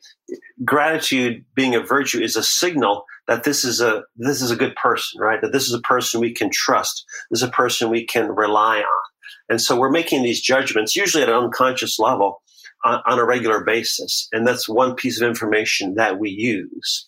gratitude 0.64 1.45
being 1.55 1.75
a 1.75 1.81
virtue 1.81 2.21
is 2.21 2.37
a 2.37 2.42
signal 2.42 3.05
that 3.29 3.45
this 3.45 3.64
is 3.64 3.81
a 3.81 4.03
this 4.16 4.42
is 4.42 4.51
a 4.51 4.57
good 4.57 4.75
person, 4.77 5.21
right? 5.21 5.40
That 5.40 5.53
this 5.53 5.64
is 5.64 5.75
a 5.75 5.81
person 5.81 6.21
we 6.21 6.35
can 6.35 6.51
trust. 6.53 7.05
This 7.31 7.42
is 7.42 7.49
a 7.49 7.53
person 7.53 7.90
we 7.90 8.07
can 8.07 8.29
rely 8.29 8.79
on. 8.79 9.03
And 9.49 9.61
so 9.61 9.79
we're 9.79 9.90
making 9.90 10.23
these 10.23 10.40
judgments, 10.40 10.97
usually 10.97 11.23
at 11.23 11.29
an 11.29 11.35
unconscious 11.35 11.99
level, 11.99 12.42
on, 12.85 13.03
on 13.07 13.18
a 13.18 13.25
regular 13.25 13.64
basis. 13.64 14.29
And 14.33 14.47
that's 14.47 14.68
one 14.68 14.95
piece 14.95 15.21
of 15.21 15.29
information 15.29 15.95
that 15.95 16.18
we 16.18 16.31
use. 16.31 17.07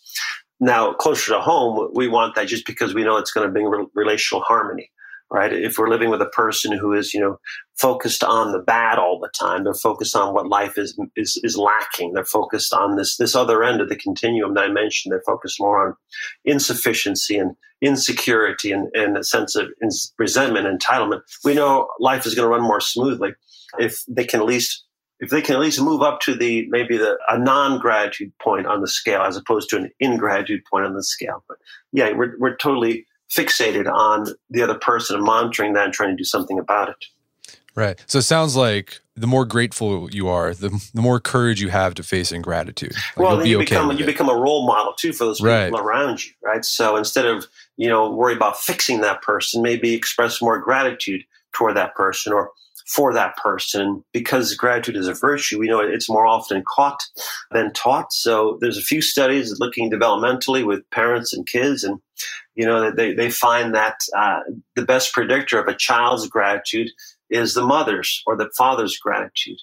Now, 0.60 0.92
closer 0.92 1.32
to 1.32 1.40
home, 1.40 1.90
we 1.94 2.06
want 2.06 2.36
that 2.36 2.46
just 2.46 2.66
because 2.66 2.94
we 2.94 3.02
know 3.02 3.16
it's 3.16 3.32
going 3.32 3.46
to 3.46 3.52
bring 3.52 3.66
re- 3.66 3.86
relational 3.94 4.44
harmony 4.44 4.90
right? 5.34 5.52
If 5.52 5.78
we're 5.78 5.88
living 5.88 6.10
with 6.10 6.22
a 6.22 6.26
person 6.26 6.70
who 6.70 6.92
is, 6.92 7.12
you 7.12 7.20
know, 7.20 7.40
focused 7.76 8.22
on 8.22 8.52
the 8.52 8.60
bad 8.60 9.00
all 9.00 9.18
the 9.18 9.30
time, 9.36 9.64
they're 9.64 9.74
focused 9.74 10.14
on 10.14 10.32
what 10.32 10.48
life 10.48 10.78
is 10.78 10.96
is 11.16 11.40
is 11.42 11.56
lacking. 11.56 12.12
They're 12.12 12.24
focused 12.24 12.72
on 12.72 12.94
this 12.94 13.16
this 13.16 13.34
other 13.34 13.64
end 13.64 13.80
of 13.80 13.88
the 13.88 13.96
continuum 13.96 14.54
that 14.54 14.64
I 14.64 14.68
mentioned. 14.68 15.10
They're 15.10 15.24
focused 15.26 15.60
more 15.60 15.88
on 15.88 15.94
insufficiency 16.44 17.36
and 17.36 17.56
insecurity 17.82 18.70
and, 18.70 18.88
and 18.94 19.18
a 19.18 19.24
sense 19.24 19.56
of 19.56 19.70
resentment, 20.18 20.68
entitlement. 20.68 21.22
We 21.44 21.54
know 21.54 21.88
life 21.98 22.26
is 22.26 22.36
going 22.36 22.46
to 22.46 22.56
run 22.56 22.62
more 22.62 22.80
smoothly 22.80 23.34
if 23.80 24.04
they 24.06 24.24
can 24.24 24.38
at 24.38 24.46
least 24.46 24.84
if 25.18 25.30
they 25.30 25.42
can 25.42 25.56
at 25.56 25.60
least 25.60 25.82
move 25.82 26.00
up 26.00 26.20
to 26.20 26.36
the 26.36 26.68
maybe 26.68 26.96
the 26.96 27.18
a 27.28 27.38
non-gratitude 27.38 28.32
point 28.40 28.68
on 28.68 28.82
the 28.82 28.88
scale 28.88 29.22
as 29.22 29.36
opposed 29.36 29.68
to 29.70 29.76
an 29.78 29.90
ingratitude 29.98 30.62
point 30.70 30.86
on 30.86 30.94
the 30.94 31.02
scale. 31.02 31.42
But 31.48 31.58
yeah, 31.92 32.12
we're 32.12 32.34
we're 32.38 32.56
totally 32.56 33.08
fixated 33.36 33.90
on 33.90 34.26
the 34.50 34.62
other 34.62 34.78
person 34.78 35.16
and 35.16 35.24
monitoring 35.24 35.72
that 35.74 35.84
and 35.84 35.94
trying 35.94 36.10
to 36.10 36.16
do 36.16 36.24
something 36.24 36.58
about 36.58 36.88
it. 36.90 37.04
Right. 37.76 38.02
So 38.06 38.18
it 38.18 38.22
sounds 38.22 38.54
like 38.54 39.00
the 39.16 39.26
more 39.26 39.44
grateful 39.44 40.08
you 40.10 40.28
are, 40.28 40.54
the, 40.54 40.70
the 40.94 41.02
more 41.02 41.18
courage 41.18 41.60
you 41.60 41.70
have 41.70 41.94
to 41.94 42.02
face 42.02 42.30
ingratitude. 42.30 42.92
Like 43.16 43.16
well, 43.16 43.46
you 43.46 43.56
okay 43.56 43.64
become 43.64 43.90
you 43.92 44.04
it. 44.04 44.06
become 44.06 44.28
a 44.28 44.34
role 44.34 44.66
model 44.66 44.92
too 44.96 45.12
for 45.12 45.24
those 45.24 45.38
people 45.38 45.50
right. 45.50 45.72
around 45.72 46.24
you, 46.24 46.32
right? 46.42 46.64
So 46.64 46.96
instead 46.96 47.26
of 47.26 47.46
you 47.76 47.88
know 47.88 48.10
worry 48.10 48.34
about 48.34 48.58
fixing 48.58 49.00
that 49.00 49.22
person, 49.22 49.62
maybe 49.62 49.92
express 49.94 50.40
more 50.40 50.58
gratitude 50.60 51.22
toward 51.52 51.76
that 51.76 51.94
person 51.94 52.32
or 52.32 52.50
for 52.86 53.12
that 53.14 53.36
person. 53.36 54.04
Because 54.12 54.54
gratitude 54.54 54.96
is 54.96 55.08
a 55.08 55.14
virtue, 55.14 55.58
we 55.58 55.68
know 55.68 55.80
it's 55.80 56.10
more 56.10 56.26
often 56.26 56.62
caught 56.68 57.02
than 57.50 57.72
taught. 57.72 58.12
So 58.12 58.58
there's 58.60 58.78
a 58.78 58.82
few 58.82 59.02
studies 59.02 59.58
looking 59.58 59.90
developmentally 59.90 60.66
with 60.66 60.88
parents 60.90 61.32
and 61.32 61.46
kids, 61.46 61.82
and 61.82 62.00
you 62.54 62.66
know 62.66 62.90
they 62.90 63.14
they 63.14 63.30
find 63.30 63.74
that 63.74 63.96
uh, 64.16 64.40
the 64.76 64.84
best 64.84 65.12
predictor 65.12 65.60
of 65.60 65.68
a 65.68 65.74
child's 65.74 66.28
gratitude 66.28 66.90
is 67.30 67.54
the 67.54 67.66
mother's 67.66 68.22
or 68.26 68.36
the 68.36 68.50
father's 68.56 68.96
gratitude. 68.98 69.58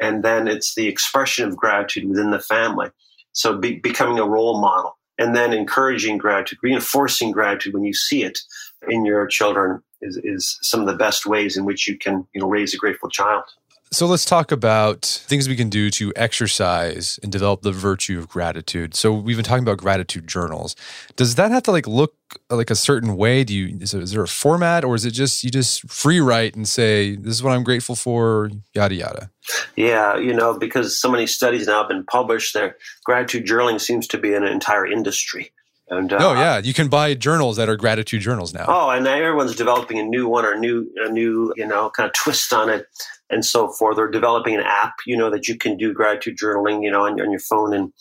And 0.00 0.24
then 0.24 0.48
it's 0.48 0.74
the 0.74 0.88
expression 0.88 1.46
of 1.46 1.56
gratitude 1.56 2.08
within 2.08 2.30
the 2.30 2.40
family. 2.40 2.88
So 3.32 3.56
be, 3.58 3.78
becoming 3.78 4.18
a 4.18 4.28
role 4.28 4.60
model 4.60 4.98
and 5.18 5.36
then 5.36 5.52
encouraging 5.52 6.18
gratitude, 6.18 6.58
reinforcing 6.62 7.30
gratitude 7.30 7.74
when 7.74 7.84
you 7.84 7.94
see 7.94 8.24
it 8.24 8.40
in 8.88 9.04
your 9.04 9.26
children 9.26 9.82
is, 10.00 10.18
is 10.24 10.58
some 10.62 10.80
of 10.80 10.86
the 10.86 10.96
best 10.96 11.26
ways 11.26 11.56
in 11.56 11.64
which 11.64 11.86
you 11.86 11.96
can 11.96 12.26
you 12.34 12.40
know, 12.40 12.48
raise 12.48 12.74
a 12.74 12.78
grateful 12.78 13.08
child. 13.08 13.44
So 13.92 14.06
let's 14.06 14.24
talk 14.24 14.52
about 14.52 15.04
things 15.04 15.50
we 15.50 15.54
can 15.54 15.68
do 15.68 15.90
to 15.90 16.14
exercise 16.16 17.20
and 17.22 17.30
develop 17.30 17.60
the 17.60 17.72
virtue 17.72 18.18
of 18.18 18.26
gratitude. 18.26 18.94
So 18.94 19.12
we've 19.12 19.36
been 19.36 19.44
talking 19.44 19.64
about 19.64 19.76
gratitude 19.76 20.26
journals. 20.26 20.74
Does 21.14 21.34
that 21.34 21.50
have 21.50 21.62
to 21.64 21.72
like 21.72 21.86
look 21.86 22.14
like 22.48 22.70
a 22.70 22.74
certain 22.74 23.18
way? 23.18 23.44
Do 23.44 23.54
you 23.54 23.76
is, 23.82 23.92
there 23.92 24.22
a 24.22 24.28
format 24.28 24.82
or 24.82 24.94
is 24.94 25.04
it 25.04 25.10
just 25.10 25.44
you 25.44 25.50
just 25.50 25.86
free 25.90 26.20
write 26.20 26.54
and 26.54 26.66
say 26.66 27.16
this 27.16 27.34
is 27.34 27.42
what 27.42 27.52
I'm 27.52 27.64
grateful 27.64 27.94
for, 27.94 28.50
yada 28.72 28.94
yada? 28.94 29.30
Yeah, 29.76 30.16
you 30.16 30.32
know, 30.32 30.58
because 30.58 30.98
so 30.98 31.10
many 31.10 31.26
studies 31.26 31.66
now 31.66 31.80
have 31.80 31.88
been 31.88 32.06
published, 32.06 32.54
there 32.54 32.78
gratitude 33.04 33.44
journaling 33.44 33.78
seems 33.78 34.06
to 34.06 34.16
be 34.16 34.32
an 34.32 34.42
entire 34.42 34.86
industry. 34.86 35.52
And, 35.92 36.10
uh, 36.10 36.18
oh 36.20 36.32
yeah, 36.32 36.58
you 36.58 36.72
can 36.72 36.88
buy 36.88 37.12
journals 37.12 37.58
that 37.58 37.68
are 37.68 37.76
gratitude 37.76 38.22
journals 38.22 38.54
now. 38.54 38.64
Oh, 38.66 38.88
and 38.88 39.06
everyone's 39.06 39.54
developing 39.54 39.98
a 39.98 40.02
new 40.02 40.26
one 40.26 40.46
or 40.46 40.58
new 40.58 40.90
a 41.04 41.10
new 41.10 41.52
you 41.56 41.66
know 41.66 41.90
kind 41.90 42.06
of 42.06 42.14
twist 42.14 42.52
on 42.52 42.70
it 42.70 42.86
and 43.28 43.44
so 43.44 43.68
forth. 43.68 43.96
They're 43.96 44.10
developing 44.10 44.54
an 44.54 44.62
app, 44.64 44.94
you 45.06 45.16
know, 45.16 45.30
that 45.30 45.48
you 45.48 45.56
can 45.56 45.76
do 45.76 45.92
gratitude 45.92 46.38
journaling, 46.38 46.82
you 46.82 46.90
know, 46.90 47.04
on, 47.04 47.20
on 47.20 47.30
your 47.30 47.40
phone 47.40 47.74
and 47.74 47.92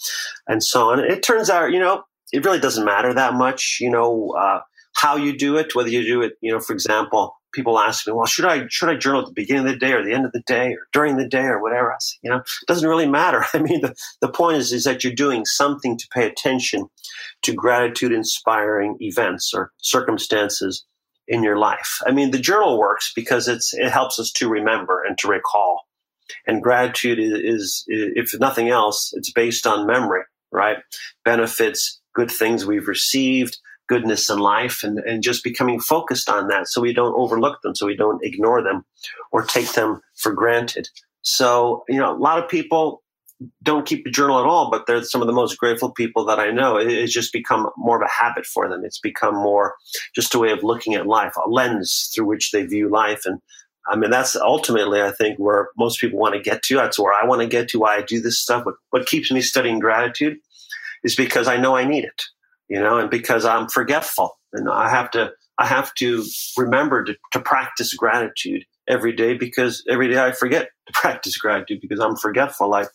and 0.47 0.63
so 0.63 0.91
on. 0.91 0.99
It 0.99 1.21
turns 1.21 1.49
out, 1.49 1.71
you 1.71 1.79
know, 1.79 2.03
it 2.31 2.45
really 2.45 2.59
doesn't 2.59 2.85
matter 2.85 3.13
that 3.13 3.33
much, 3.33 3.79
you 3.81 3.89
know, 3.89 4.33
uh, 4.37 4.61
how 4.95 5.17
you 5.17 5.37
do 5.37 5.57
it, 5.57 5.75
whether 5.75 5.89
you 5.89 6.03
do 6.03 6.21
it, 6.21 6.33
you 6.41 6.51
know, 6.51 6.59
for 6.59 6.73
example, 6.73 7.35
people 7.53 7.79
ask 7.79 8.07
me, 8.07 8.13
well, 8.13 8.25
should 8.25 8.45
I 8.45 8.67
should 8.69 8.89
I 8.89 8.95
journal 8.95 9.21
at 9.21 9.27
the 9.27 9.33
beginning 9.33 9.67
of 9.67 9.73
the 9.73 9.79
day 9.79 9.93
or 9.93 10.03
the 10.03 10.13
end 10.13 10.25
of 10.25 10.31
the 10.31 10.43
day 10.47 10.73
or 10.73 10.87
during 10.91 11.17
the 11.17 11.27
day 11.27 11.43
or 11.43 11.61
whatever? 11.61 11.91
I 11.91 11.97
say, 11.99 12.17
you 12.23 12.29
know, 12.29 12.37
it 12.37 12.67
doesn't 12.67 12.87
really 12.87 13.07
matter. 13.07 13.45
I 13.53 13.59
mean, 13.59 13.81
the, 13.81 13.95
the 14.21 14.29
point 14.29 14.57
is 14.57 14.71
is 14.71 14.83
that 14.85 15.03
you're 15.03 15.13
doing 15.13 15.45
something 15.45 15.97
to 15.97 16.07
pay 16.13 16.27
attention 16.27 16.87
to 17.43 17.53
gratitude 17.53 18.11
inspiring 18.11 18.97
events 18.99 19.53
or 19.53 19.71
circumstances 19.77 20.85
in 21.27 21.43
your 21.43 21.57
life. 21.57 21.99
I 22.05 22.11
mean, 22.11 22.31
the 22.31 22.39
journal 22.39 22.79
works 22.79 23.11
because 23.15 23.47
it's 23.47 23.73
it 23.73 23.89
helps 23.89 24.19
us 24.19 24.31
to 24.33 24.49
remember 24.49 25.03
and 25.03 25.17
to 25.19 25.27
recall. 25.27 25.81
And 26.47 26.63
gratitude 26.63 27.19
is, 27.19 27.33
is 27.33 27.85
if 27.87 28.39
nothing 28.39 28.69
else, 28.69 29.13
it's 29.13 29.31
based 29.31 29.67
on 29.67 29.85
memory, 29.85 30.23
right? 30.51 30.77
Benefits, 31.25 31.99
good 32.13 32.31
things 32.31 32.65
we've 32.65 32.87
received, 32.87 33.57
goodness 33.91 34.29
in 34.29 34.39
life, 34.39 34.77
and, 34.83 34.99
and 34.99 35.21
just 35.21 35.43
becoming 35.43 35.79
focused 35.79 36.29
on 36.29 36.47
that 36.47 36.67
so 36.67 36.81
we 36.81 36.93
don't 36.93 37.19
overlook 37.23 37.57
them, 37.61 37.75
so 37.75 37.85
we 37.85 37.97
don't 38.03 38.23
ignore 38.23 38.63
them 38.63 38.85
or 39.31 39.43
take 39.43 39.73
them 39.73 39.99
for 40.15 40.31
granted. 40.33 40.87
So, 41.21 41.83
you 41.89 41.99
know, 41.99 42.15
a 42.15 42.23
lot 42.27 42.39
of 42.39 42.49
people 42.49 43.03
don't 43.63 43.87
keep 43.87 44.05
a 44.05 44.11
journal 44.11 44.39
at 44.39 44.45
all, 44.45 44.69
but 44.69 44.85
they're 44.85 45.03
some 45.03 45.21
of 45.21 45.27
the 45.27 45.33
most 45.41 45.57
grateful 45.57 45.91
people 45.91 46.25
that 46.25 46.39
I 46.39 46.51
know. 46.51 46.77
It's 46.77 47.13
just 47.13 47.33
become 47.33 47.69
more 47.75 47.97
of 47.97 48.07
a 48.07 48.23
habit 48.23 48.45
for 48.45 48.69
them. 48.69 48.81
It's 48.85 48.99
become 48.99 49.35
more 49.35 49.75
just 50.15 50.35
a 50.35 50.39
way 50.39 50.51
of 50.51 50.63
looking 50.63 50.93
at 50.95 51.07
life, 51.07 51.33
a 51.43 51.49
lens 51.49 52.11
through 52.13 52.27
which 52.27 52.51
they 52.51 52.63
view 52.65 52.89
life. 52.89 53.23
And 53.25 53.39
I 53.87 53.95
mean, 53.95 54.11
that's 54.11 54.35
ultimately, 54.35 55.01
I 55.01 55.11
think, 55.11 55.39
where 55.39 55.69
most 55.75 55.99
people 55.99 56.19
want 56.19 56.35
to 56.35 56.49
get 56.49 56.61
to. 56.63 56.75
That's 56.75 56.99
where 56.99 57.13
I 57.13 57.25
want 57.25 57.41
to 57.41 57.47
get 57.47 57.67
to, 57.69 57.79
why 57.79 57.97
I 57.97 58.03
do 58.03 58.21
this 58.21 58.39
stuff. 58.39 58.63
But 58.63 58.75
what 58.91 59.07
keeps 59.07 59.31
me 59.31 59.41
studying 59.41 59.79
gratitude 59.79 60.37
is 61.03 61.15
because 61.15 61.47
I 61.47 61.57
know 61.57 61.75
I 61.75 61.85
need 61.85 62.03
it, 62.03 62.21
you 62.71 62.79
know, 62.79 62.99
and 62.99 63.09
because 63.09 63.43
I'm 63.43 63.67
forgetful. 63.67 64.39
And 64.53 64.69
I 64.69 64.87
have 64.87 65.11
to, 65.11 65.31
I 65.57 65.65
have 65.65 65.93
to 65.95 66.23
remember 66.55 67.03
to, 67.03 67.17
to 67.33 67.41
practice 67.41 67.93
gratitude 67.93 68.63
every 68.87 69.11
day 69.11 69.33
because 69.33 69.83
every 69.89 70.07
day 70.07 70.23
I 70.23 70.31
forget 70.31 70.69
to 70.87 70.93
practice 70.93 71.35
gratitude 71.35 71.81
because 71.81 71.99
I'm 71.99 72.15
forgetful, 72.15 72.69
like 72.69 72.87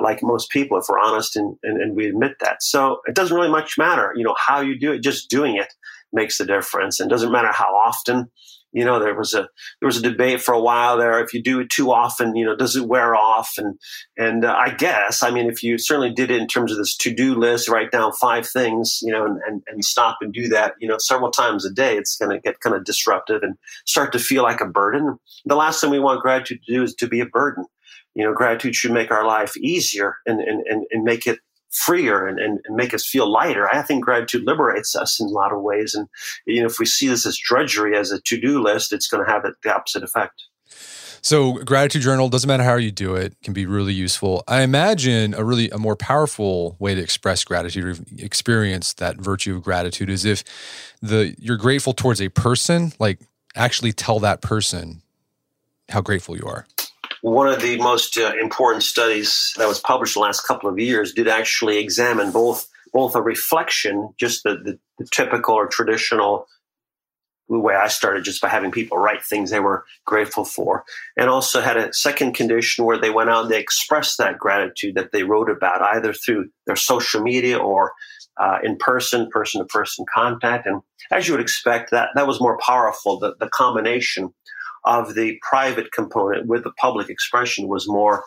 like 0.00 0.22
most 0.22 0.50
people, 0.50 0.78
if 0.78 0.84
we're 0.88 1.00
honest 1.00 1.34
and, 1.34 1.56
and, 1.64 1.82
and 1.82 1.96
we 1.96 2.06
admit 2.06 2.36
that. 2.40 2.62
So 2.62 3.00
it 3.06 3.16
doesn't 3.16 3.36
really 3.36 3.50
much 3.50 3.76
matter, 3.76 4.12
you 4.14 4.22
know, 4.22 4.36
how 4.38 4.60
you 4.60 4.78
do 4.78 4.92
it. 4.92 5.02
Just 5.02 5.28
doing 5.28 5.56
it 5.56 5.72
makes 6.12 6.38
the 6.38 6.46
difference, 6.46 7.00
and 7.00 7.10
doesn't 7.10 7.32
matter 7.32 7.50
how 7.50 7.74
often 7.74 8.30
you 8.76 8.84
know 8.84 9.00
there 9.00 9.14
was 9.14 9.34
a 9.34 9.48
there 9.80 9.86
was 9.86 9.96
a 9.96 10.02
debate 10.02 10.40
for 10.40 10.54
a 10.54 10.60
while 10.60 10.96
there 10.96 11.22
if 11.22 11.34
you 11.34 11.42
do 11.42 11.60
it 11.60 11.70
too 11.70 11.92
often 11.92 12.36
you 12.36 12.44
know 12.44 12.54
does 12.54 12.76
it 12.76 12.86
wear 12.86 13.14
off? 13.14 13.54
And 13.58 13.78
and 14.16 14.44
uh, 14.44 14.54
i 14.56 14.70
guess 14.70 15.22
i 15.22 15.30
mean 15.30 15.48
if 15.48 15.62
you 15.62 15.78
certainly 15.78 16.12
did 16.12 16.30
it 16.30 16.40
in 16.40 16.46
terms 16.46 16.72
of 16.72 16.78
this 16.78 16.96
to-do 16.96 17.34
list 17.34 17.68
write 17.68 17.90
down 17.90 18.12
five 18.12 18.48
things 18.48 19.00
you 19.02 19.12
know 19.12 19.24
and, 19.24 19.40
and, 19.46 19.62
and 19.66 19.84
stop 19.84 20.18
and 20.20 20.32
do 20.32 20.48
that 20.48 20.74
you 20.80 20.88
know 20.88 20.96
several 20.98 21.30
times 21.30 21.64
a 21.64 21.70
day 21.70 21.96
it's 21.96 22.16
going 22.16 22.30
to 22.30 22.40
get 22.40 22.60
kind 22.60 22.76
of 22.76 22.84
disruptive 22.84 23.42
and 23.42 23.56
start 23.84 24.12
to 24.12 24.18
feel 24.18 24.42
like 24.42 24.60
a 24.60 24.66
burden. 24.66 25.18
The 25.44 25.56
last 25.56 25.80
thing 25.80 25.90
we 25.90 25.98
want 25.98 26.22
gratitude 26.22 26.60
to 26.66 26.74
do 26.74 26.82
is 26.82 26.94
to 26.96 27.08
be 27.08 27.20
a 27.20 27.26
burden. 27.26 27.64
You 28.14 28.24
know 28.24 28.32
gratitude 28.32 28.74
should 28.74 28.92
make 28.92 29.10
our 29.10 29.26
life 29.26 29.56
easier 29.56 30.16
and 30.26 30.40
and, 30.40 30.66
and, 30.66 30.86
and 30.90 31.04
make 31.04 31.26
it 31.26 31.38
freer 31.76 32.26
and, 32.26 32.38
and, 32.38 32.60
and, 32.64 32.76
make 32.76 32.94
us 32.94 33.06
feel 33.06 33.30
lighter. 33.30 33.68
I 33.68 33.82
think 33.82 34.04
gratitude 34.04 34.44
liberates 34.44 34.96
us 34.96 35.20
in 35.20 35.26
a 35.26 35.30
lot 35.30 35.52
of 35.52 35.62
ways. 35.62 35.94
And 35.94 36.08
you 36.46 36.60
know, 36.60 36.66
if 36.66 36.78
we 36.78 36.86
see 36.86 37.08
this 37.08 37.26
as 37.26 37.38
drudgery, 37.38 37.96
as 37.96 38.12
a 38.12 38.20
to-do 38.20 38.62
list, 38.62 38.92
it's 38.92 39.08
going 39.08 39.24
to 39.24 39.30
have 39.30 39.44
the 39.62 39.74
opposite 39.74 40.02
effect. 40.02 40.44
So 41.22 41.54
gratitude 41.64 42.02
journal 42.02 42.28
doesn't 42.28 42.46
matter 42.46 42.62
how 42.62 42.76
you 42.76 42.92
do 42.92 43.16
it 43.16 43.34
can 43.42 43.52
be 43.52 43.66
really 43.66 43.92
useful. 43.92 44.44
I 44.46 44.62
imagine 44.62 45.34
a 45.34 45.42
really 45.42 45.70
a 45.70 45.78
more 45.78 45.96
powerful 45.96 46.76
way 46.78 46.94
to 46.94 47.00
express 47.00 47.42
gratitude 47.42 47.84
or 47.84 47.96
experience 48.18 48.94
that 48.94 49.16
virtue 49.16 49.56
of 49.56 49.62
gratitude 49.62 50.08
is 50.08 50.24
if 50.24 50.44
the 51.02 51.34
you're 51.38 51.56
grateful 51.56 51.94
towards 51.94 52.20
a 52.20 52.28
person, 52.28 52.92
like 53.00 53.18
actually 53.56 53.92
tell 53.92 54.20
that 54.20 54.40
person 54.40 55.02
how 55.88 56.00
grateful 56.00 56.36
you 56.36 56.44
are 56.46 56.66
one 57.22 57.48
of 57.48 57.60
the 57.60 57.76
most 57.78 58.18
uh, 58.18 58.32
important 58.40 58.82
studies 58.82 59.54
that 59.56 59.68
was 59.68 59.80
published 59.80 60.14
the 60.14 60.20
last 60.20 60.42
couple 60.42 60.68
of 60.68 60.78
years 60.78 61.12
did 61.12 61.28
actually 61.28 61.78
examine 61.78 62.30
both 62.30 62.68
both 62.92 63.14
a 63.14 63.20
reflection, 63.20 64.14
just 64.18 64.42
the, 64.42 64.56
the, 64.56 64.78
the 64.98 65.06
typical 65.12 65.54
or 65.54 65.66
traditional 65.66 66.46
way 67.48 67.74
I 67.74 67.88
started 67.88 68.24
just 68.24 68.40
by 68.40 68.48
having 68.48 68.70
people 68.70 68.98
write 68.98 69.24
things 69.24 69.50
they 69.50 69.60
were 69.60 69.84
grateful 70.04 70.44
for. 70.44 70.84
And 71.16 71.28
also 71.28 71.60
had 71.60 71.76
a 71.76 71.92
second 71.92 72.34
condition 72.34 72.84
where 72.84 72.98
they 72.98 73.10
went 73.10 73.30
out 73.30 73.44
and 73.44 73.50
they 73.50 73.60
expressed 73.60 74.18
that 74.18 74.38
gratitude 74.38 74.94
that 74.96 75.12
they 75.12 75.22
wrote 75.22 75.50
about 75.50 75.82
either 75.82 76.12
through 76.12 76.48
their 76.66 76.76
social 76.76 77.20
media 77.20 77.58
or 77.58 77.92
uh, 78.40 78.58
in 78.64 78.76
person, 78.76 79.28
person 79.30 79.60
to 79.60 79.66
person 79.66 80.04
contact. 80.12 80.66
And 80.66 80.82
as 81.10 81.26
you 81.26 81.34
would 81.34 81.40
expect, 81.40 81.90
that, 81.90 82.10
that 82.14 82.26
was 82.26 82.40
more 82.40 82.58
powerful, 82.58 83.18
the, 83.18 83.34
the 83.38 83.48
combination 83.48 84.32
of 84.86 85.14
the 85.14 85.38
private 85.42 85.92
component 85.92 86.46
with 86.46 86.64
the 86.64 86.72
public 86.80 87.10
expression 87.10 87.68
was 87.68 87.88
more 87.88 88.24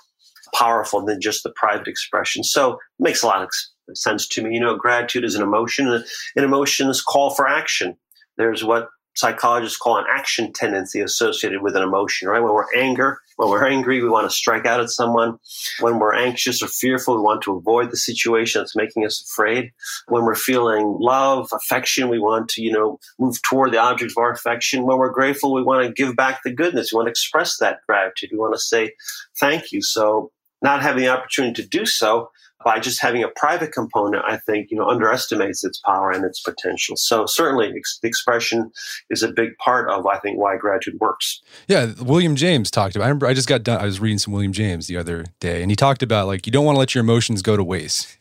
powerful 0.53 1.03
than 1.03 1.21
just 1.21 1.43
the 1.43 1.53
private 1.55 1.87
expression. 1.87 2.43
So 2.43 2.73
it 2.73 2.79
makes 2.99 3.23
a 3.23 3.27
lot 3.27 3.41
of 3.41 3.49
sense 3.93 4.27
to 4.29 4.43
me. 4.43 4.55
You 4.55 4.59
know, 4.59 4.75
gratitude 4.75 5.23
is 5.23 5.35
an 5.35 5.41
emotion. 5.41 5.87
An 5.87 6.03
emotion 6.43 6.89
is 6.89 7.01
call 7.01 7.31
for 7.31 7.47
action. 7.47 7.95
There's 8.37 8.63
what 8.63 8.89
psychologists 9.19 9.77
call 9.77 9.97
an 9.97 10.05
action 10.09 10.53
tendency 10.53 11.01
associated 11.01 11.61
with 11.61 11.75
an 11.75 11.83
emotion, 11.83 12.29
right? 12.29 12.41
When 12.41 12.53
we're 12.53 12.73
anger, 12.73 13.19
when 13.35 13.49
we're 13.49 13.67
angry, 13.67 14.01
we 14.01 14.09
want 14.09 14.29
to 14.29 14.35
strike 14.35 14.65
out 14.65 14.79
at 14.79 14.89
someone. 14.89 15.37
When 15.81 15.99
we're 15.99 16.15
anxious 16.15 16.63
or 16.63 16.67
fearful, 16.67 17.15
we 17.15 17.21
want 17.21 17.41
to 17.43 17.55
avoid 17.55 17.91
the 17.91 17.97
situation 17.97 18.61
that's 18.61 18.77
making 18.77 19.05
us 19.05 19.21
afraid. 19.21 19.71
When 20.07 20.23
we're 20.23 20.35
feeling 20.35 20.95
love, 20.99 21.49
affection, 21.51 22.07
we 22.07 22.19
want 22.19 22.47
to, 22.51 22.61
you 22.61 22.71
know, 22.71 22.97
move 23.19 23.35
toward 23.41 23.73
the 23.73 23.79
object 23.79 24.11
of 24.11 24.17
our 24.17 24.31
affection. 24.31 24.85
When 24.85 24.97
we're 24.97 25.11
grateful, 25.11 25.53
we 25.53 25.63
want 25.63 25.85
to 25.85 25.91
give 25.91 26.15
back 26.15 26.39
the 26.43 26.53
goodness. 26.53 26.93
We 26.93 26.97
want 26.97 27.07
to 27.07 27.11
express 27.11 27.57
that 27.57 27.79
gratitude. 27.87 28.29
We 28.31 28.39
want 28.39 28.53
to 28.53 28.59
say 28.59 28.93
thank 29.37 29.73
you. 29.73 29.81
So 29.81 30.31
not 30.61 30.81
having 30.81 31.03
the 31.03 31.09
opportunity 31.09 31.61
to 31.61 31.67
do 31.67 31.85
so 31.85 32.29
by 32.63 32.79
just 32.79 33.01
having 33.01 33.23
a 33.23 33.29
private 33.29 33.71
component, 33.71 34.23
I 34.25 34.37
think, 34.37 34.69
you 34.69 34.77
know, 34.77 34.87
underestimates 34.87 35.63
its 35.63 35.79
power 35.79 36.11
and 36.11 36.25
its 36.25 36.41
potential. 36.41 36.97
So 36.97 37.25
certainly 37.25 37.71
ex- 37.75 37.99
the 38.01 38.07
expression 38.07 38.71
is 39.09 39.23
a 39.23 39.31
big 39.31 39.57
part 39.57 39.89
of, 39.89 40.05
I 40.05 40.19
think, 40.19 40.37
why 40.37 40.57
gratitude 40.57 40.99
works. 40.99 41.41
Yeah. 41.67 41.93
William 42.01 42.35
James 42.35 42.69
talked 42.69 42.95
about, 42.95 43.05
I 43.05 43.07
remember 43.07 43.27
I 43.27 43.33
just 43.33 43.47
got 43.47 43.63
done, 43.63 43.79
I 43.79 43.85
was 43.85 43.99
reading 43.99 44.17
some 44.17 44.33
William 44.33 44.51
James 44.51 44.87
the 44.87 44.97
other 44.97 45.25
day 45.39 45.61
and 45.61 45.71
he 45.71 45.75
talked 45.75 46.03
about 46.03 46.27
like, 46.27 46.45
you 46.45 46.51
don't 46.51 46.65
want 46.65 46.75
to 46.75 46.79
let 46.79 46.93
your 46.93 47.01
emotions 47.03 47.41
go 47.41 47.55
to 47.55 47.63
waste. 47.63 48.17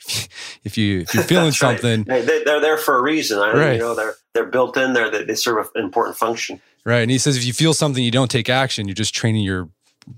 if 0.65 0.79
you, 0.79 1.01
if 1.01 1.15
you're 1.15 1.25
feeling 1.25 1.53
something, 1.53 2.05
right. 2.05 2.25
they, 2.25 2.45
are 2.45 2.61
there 2.61 2.79
for 2.79 2.97
a 2.97 3.03
reason. 3.03 3.41
I, 3.41 3.53
right. 3.53 3.73
You 3.73 3.81
know, 3.81 3.95
they're, 3.97 4.15
they're 4.35 4.47
built 4.47 4.77
in 4.77 4.93
there. 4.93 5.11
They, 5.11 5.25
they 5.25 5.35
serve 5.35 5.69
an 5.75 5.85
important 5.85 6.17
function. 6.17 6.61
Right. 6.85 7.01
And 7.01 7.11
he 7.11 7.19
says 7.19 7.37
if 7.37 7.45
you 7.45 7.53
feel 7.53 7.75
something, 7.75 8.03
you 8.03 8.13
don't 8.13 8.31
take 8.31 8.49
action, 8.49 8.87
you're 8.87 8.95
just 8.95 9.15
training 9.15 9.43
your 9.43 9.69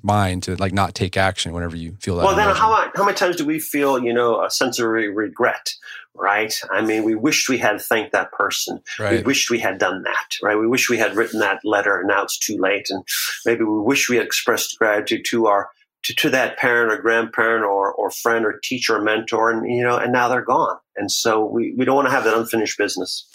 mind 0.02 0.42
to 0.44 0.56
like 0.56 0.72
not 0.72 0.94
take 0.94 1.16
action 1.16 1.52
whenever 1.52 1.76
you 1.76 1.96
feel 2.00 2.16
that. 2.16 2.24
Well, 2.24 2.36
then 2.36 2.54
how, 2.54 2.90
how 2.94 3.04
many 3.04 3.16
times 3.16 3.36
do 3.36 3.44
we 3.44 3.58
feel, 3.58 4.02
you 4.02 4.12
know, 4.12 4.44
a 4.44 4.50
sense 4.50 4.78
of 4.78 4.88
regret, 4.88 5.74
right? 6.14 6.54
I 6.70 6.82
mean, 6.82 7.04
we 7.04 7.14
wished 7.14 7.48
we 7.48 7.58
had 7.58 7.80
thanked 7.80 8.12
that 8.12 8.32
person. 8.32 8.80
Right. 8.98 9.18
We 9.18 9.22
wished 9.22 9.50
we 9.50 9.58
had 9.58 9.78
done 9.78 10.02
that, 10.02 10.36
right? 10.42 10.58
We 10.58 10.66
wish 10.66 10.88
we 10.88 10.98
had 10.98 11.16
written 11.16 11.40
that 11.40 11.64
letter 11.64 11.98
and 11.98 12.08
now 12.08 12.22
it's 12.22 12.38
too 12.38 12.58
late. 12.58 12.86
And 12.90 13.04
maybe 13.44 13.64
we 13.64 13.80
wish 13.80 14.08
we 14.08 14.16
had 14.16 14.26
expressed 14.26 14.78
gratitude 14.78 15.24
to 15.30 15.46
our, 15.46 15.70
to, 16.04 16.14
to 16.14 16.30
that 16.30 16.56
parent 16.56 16.92
or 16.92 17.02
grandparent 17.02 17.64
or, 17.64 17.92
or 17.92 18.10
friend 18.10 18.44
or 18.44 18.58
teacher 18.62 18.96
or 18.96 19.02
mentor 19.02 19.50
and, 19.50 19.70
you 19.70 19.82
know, 19.82 19.96
and 19.96 20.12
now 20.12 20.28
they're 20.28 20.44
gone. 20.44 20.78
And 20.96 21.10
so 21.10 21.44
we, 21.44 21.74
we 21.76 21.84
don't 21.84 21.96
want 21.96 22.08
to 22.08 22.12
have 22.12 22.24
that 22.24 22.36
unfinished 22.36 22.78
business. 22.78 23.26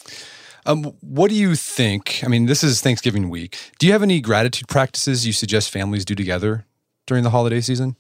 Um, 0.66 0.84
what 1.02 1.30
do 1.30 1.36
you 1.36 1.56
think? 1.56 2.22
I 2.24 2.28
mean, 2.28 2.48
this 2.48 2.64
is 2.64 2.82
Thanksgiving 2.82 3.30
week. 3.30 3.58
Do 3.80 3.86
you 3.86 3.94
have 3.94 4.04
any 4.04 4.20
gratitude 4.20 4.68
practices 4.68 5.26
you 5.26 5.34
suggest 5.34 5.70
families 5.70 6.06
do 6.06 6.16
together 6.16 6.66
during 7.06 7.24
the 7.24 7.30
holiday 7.30 7.62
season? 7.62 7.96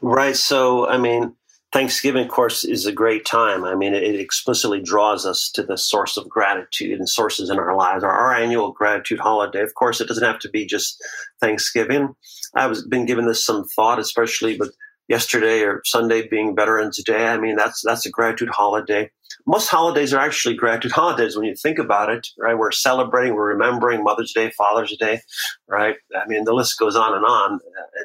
Right. 0.00 0.36
So, 0.36 0.88
I 0.88 0.98
mean, 0.98 1.34
Thanksgiving, 1.72 2.24
of 2.24 2.30
course, 2.30 2.64
is 2.64 2.84
a 2.84 2.92
great 2.92 3.24
time. 3.24 3.64
I 3.64 3.74
mean, 3.74 3.94
it 3.94 4.20
explicitly 4.20 4.80
draws 4.80 5.24
us 5.24 5.50
to 5.54 5.62
the 5.62 5.78
source 5.78 6.16
of 6.16 6.28
gratitude 6.28 6.98
and 6.98 7.08
sources 7.08 7.48
in 7.48 7.58
our 7.58 7.74
lives. 7.74 8.04
Our, 8.04 8.10
our 8.10 8.34
annual 8.34 8.72
gratitude 8.72 9.20
holiday, 9.20 9.62
of 9.62 9.74
course, 9.74 10.00
it 10.00 10.06
doesn't 10.06 10.24
have 10.24 10.38
to 10.40 10.50
be 10.50 10.66
just 10.66 11.02
Thanksgiving. 11.40 12.14
I've 12.54 12.76
been 12.90 13.06
given 13.06 13.26
this 13.26 13.44
some 13.44 13.64
thought, 13.64 13.98
especially 13.98 14.58
with 14.58 14.76
yesterday 15.08 15.62
or 15.62 15.80
Sunday 15.84 16.28
being 16.28 16.54
Veterans 16.54 17.02
Day. 17.02 17.26
I 17.26 17.38
mean, 17.38 17.56
that's 17.56 17.82
that's 17.82 18.04
a 18.04 18.10
gratitude 18.10 18.50
holiday 18.50 19.10
most 19.46 19.68
holidays 19.68 20.14
are 20.14 20.20
actually 20.20 20.54
gratitude 20.54 20.92
holidays 20.92 21.36
when 21.36 21.46
you 21.46 21.54
think 21.54 21.78
about 21.78 22.10
it, 22.10 22.26
right? 22.38 22.56
We're 22.56 22.72
celebrating, 22.72 23.34
we're 23.34 23.52
remembering 23.52 24.04
Mother's 24.04 24.32
Day, 24.32 24.50
Father's 24.50 24.96
Day, 24.98 25.20
right? 25.68 25.96
I 26.16 26.26
mean, 26.26 26.44
the 26.44 26.54
list 26.54 26.78
goes 26.78 26.96
on 26.96 27.14
and 27.14 27.24
on. 27.24 27.60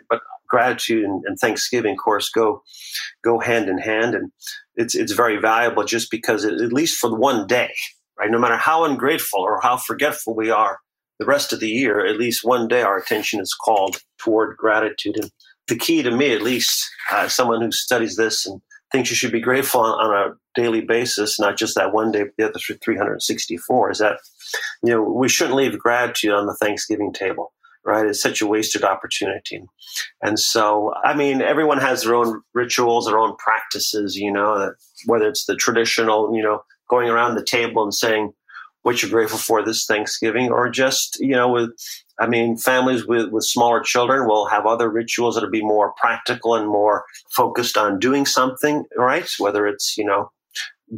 But 0.09 0.21
gratitude 0.47 1.03
and, 1.03 1.23
and 1.25 1.37
Thanksgiving, 1.37 1.93
of 1.93 1.97
course, 2.03 2.29
go 2.29 2.63
go 3.23 3.39
hand 3.39 3.69
in 3.69 3.77
hand, 3.77 4.15
and 4.15 4.31
it's 4.75 4.95
it's 4.95 5.13
very 5.13 5.37
valuable 5.37 5.83
just 5.83 6.09
because 6.09 6.43
it, 6.43 6.61
at 6.61 6.73
least 6.73 6.99
for 6.99 7.15
one 7.15 7.47
day, 7.47 7.73
right? 8.17 8.31
No 8.31 8.39
matter 8.39 8.57
how 8.57 8.85
ungrateful 8.85 9.41
or 9.41 9.59
how 9.61 9.77
forgetful 9.77 10.35
we 10.35 10.49
are, 10.49 10.79
the 11.19 11.25
rest 11.25 11.53
of 11.53 11.59
the 11.59 11.69
year, 11.69 12.05
at 12.05 12.17
least 12.17 12.43
one 12.43 12.67
day, 12.67 12.81
our 12.81 12.97
attention 12.97 13.39
is 13.39 13.53
called 13.53 13.97
toward 14.19 14.57
gratitude. 14.57 15.17
And 15.17 15.31
the 15.67 15.77
key 15.77 16.03
to 16.03 16.11
me, 16.11 16.33
at 16.33 16.41
least, 16.41 16.87
uh, 17.11 17.27
someone 17.27 17.61
who 17.61 17.71
studies 17.71 18.15
this 18.15 18.45
and 18.45 18.61
thinks 18.91 19.09
you 19.09 19.15
should 19.15 19.31
be 19.31 19.41
grateful 19.41 19.81
on, 19.81 20.11
on, 20.11 20.31
a 20.31 20.35
daily 20.55 20.81
basis, 20.81 21.39
not 21.39 21.57
just 21.57 21.75
that 21.75 21.93
one 21.93 22.11
day, 22.11 22.23
but 22.23 22.33
the 22.37 22.45
other 22.49 22.59
364, 22.59 23.91
is 23.91 23.97
that, 23.99 24.19
you 24.83 24.91
know, 24.91 25.01
we 25.03 25.29
shouldn't 25.29 25.55
leave 25.55 25.77
gratitude 25.77 26.31
on 26.31 26.45
the 26.45 26.55
Thanksgiving 26.55 27.13
table, 27.13 27.53
right? 27.85 28.05
It's 28.05 28.21
such 28.21 28.41
a 28.41 28.47
wasted 28.47 28.83
opportunity. 28.83 29.61
And 30.21 30.39
so, 30.39 30.93
I 31.03 31.15
mean, 31.15 31.41
everyone 31.41 31.79
has 31.79 32.03
their 32.03 32.15
own 32.15 32.41
rituals, 32.53 33.05
their 33.05 33.19
own 33.19 33.35
practices, 33.37 34.15
you 34.15 34.31
know, 34.31 34.71
whether 35.05 35.27
it's 35.27 35.45
the 35.45 35.55
traditional, 35.55 36.35
you 36.35 36.41
know, 36.41 36.61
going 36.89 37.09
around 37.09 37.35
the 37.35 37.43
table 37.43 37.83
and 37.83 37.93
saying, 37.93 38.31
what 38.87 39.01
you're 39.01 39.11
grateful 39.11 39.37
for 39.37 39.61
this 39.61 39.85
Thanksgiving, 39.85 40.49
or 40.49 40.69
just, 40.69 41.17
you 41.19 41.35
know, 41.35 41.49
with 41.49 41.71
I 42.17 42.25
mean, 42.25 42.55
families 42.57 43.05
with, 43.05 43.31
with 43.31 43.43
smaller 43.43 43.81
children 43.81 44.29
will 44.29 44.47
have 44.47 44.65
other 44.65 44.89
rituals 44.89 45.35
that'll 45.35 45.49
be 45.49 45.61
more 45.61 45.93
practical 45.97 46.55
and 46.55 46.69
more 46.69 47.03
focused 47.35 47.75
on 47.75 47.99
doing 47.99 48.25
something, 48.25 48.85
right? 48.95 49.29
Whether 49.39 49.67
it's, 49.67 49.97
you 49.97 50.05
know, 50.05 50.31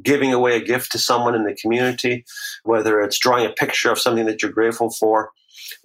giving 0.03 0.31
away 0.31 0.55
a 0.55 0.63
gift 0.63 0.91
to 0.91 0.99
someone 0.99 1.33
in 1.33 1.45
the 1.45 1.55
community, 1.55 2.25
whether 2.63 3.01
it's 3.01 3.17
drawing 3.17 3.47
a 3.47 3.49
picture 3.49 3.91
of 3.91 3.99
something 3.99 4.27
that 4.27 4.43
you're 4.43 4.51
grateful 4.51 4.91
for. 4.91 5.31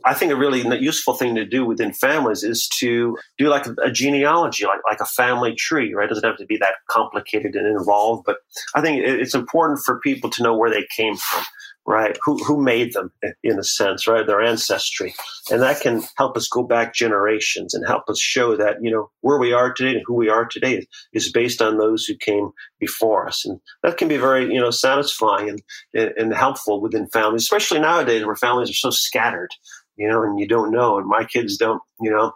I 0.04 0.12
think 0.12 0.30
a 0.30 0.36
really 0.36 0.62
useful 0.78 1.14
thing 1.14 1.34
to 1.36 1.46
do 1.46 1.64
within 1.64 1.94
families 1.94 2.42
is 2.42 2.68
to 2.80 3.16
do 3.38 3.48
like 3.48 3.66
a 3.82 3.90
genealogy, 3.90 4.66
like, 4.66 4.80
like 4.88 5.00
a 5.00 5.06
family 5.06 5.54
tree, 5.54 5.94
right? 5.94 6.04
It 6.04 6.10
doesn't 6.10 6.28
have 6.28 6.36
to 6.36 6.46
be 6.46 6.58
that 6.58 6.74
complicated 6.90 7.54
and 7.54 7.66
involved, 7.66 8.24
but 8.26 8.36
I 8.74 8.82
think 8.82 9.02
it's 9.02 9.34
important 9.34 9.80
for 9.84 10.00
people 10.00 10.28
to 10.30 10.42
know 10.42 10.54
where 10.54 10.70
they 10.70 10.86
came 10.94 11.16
from 11.16 11.44
right? 11.86 12.16
Who, 12.24 12.42
who 12.44 12.62
made 12.62 12.94
them 12.94 13.12
in 13.42 13.58
a 13.58 13.64
sense, 13.64 14.06
right? 14.06 14.26
Their 14.26 14.40
ancestry. 14.40 15.14
And 15.50 15.60
that 15.62 15.80
can 15.80 16.02
help 16.16 16.36
us 16.36 16.48
go 16.48 16.62
back 16.62 16.94
generations 16.94 17.74
and 17.74 17.86
help 17.86 18.08
us 18.08 18.18
show 18.18 18.56
that, 18.56 18.76
you 18.80 18.90
know, 18.90 19.10
where 19.20 19.38
we 19.38 19.52
are 19.52 19.72
today 19.72 19.96
and 19.96 20.02
who 20.06 20.14
we 20.14 20.28
are 20.28 20.46
today 20.46 20.86
is 21.12 21.30
based 21.30 21.60
on 21.60 21.76
those 21.76 22.04
who 22.04 22.16
came 22.16 22.50
before 22.80 23.28
us. 23.28 23.44
And 23.44 23.60
that 23.82 23.98
can 23.98 24.08
be 24.08 24.16
very, 24.16 24.52
you 24.52 24.60
know, 24.60 24.70
satisfying 24.70 25.60
and, 25.92 26.12
and 26.16 26.34
helpful 26.34 26.80
within 26.80 27.06
families, 27.08 27.42
especially 27.42 27.80
nowadays 27.80 28.24
where 28.24 28.36
families 28.36 28.70
are 28.70 28.74
so 28.74 28.90
scattered 28.90 29.50
you 29.96 30.08
know, 30.08 30.24
and 30.24 30.40
you 30.40 30.48
don't 30.48 30.72
know. 30.72 30.98
And 30.98 31.06
my 31.06 31.22
kids 31.22 31.56
don't, 31.56 31.80
you 32.00 32.10
know, 32.10 32.32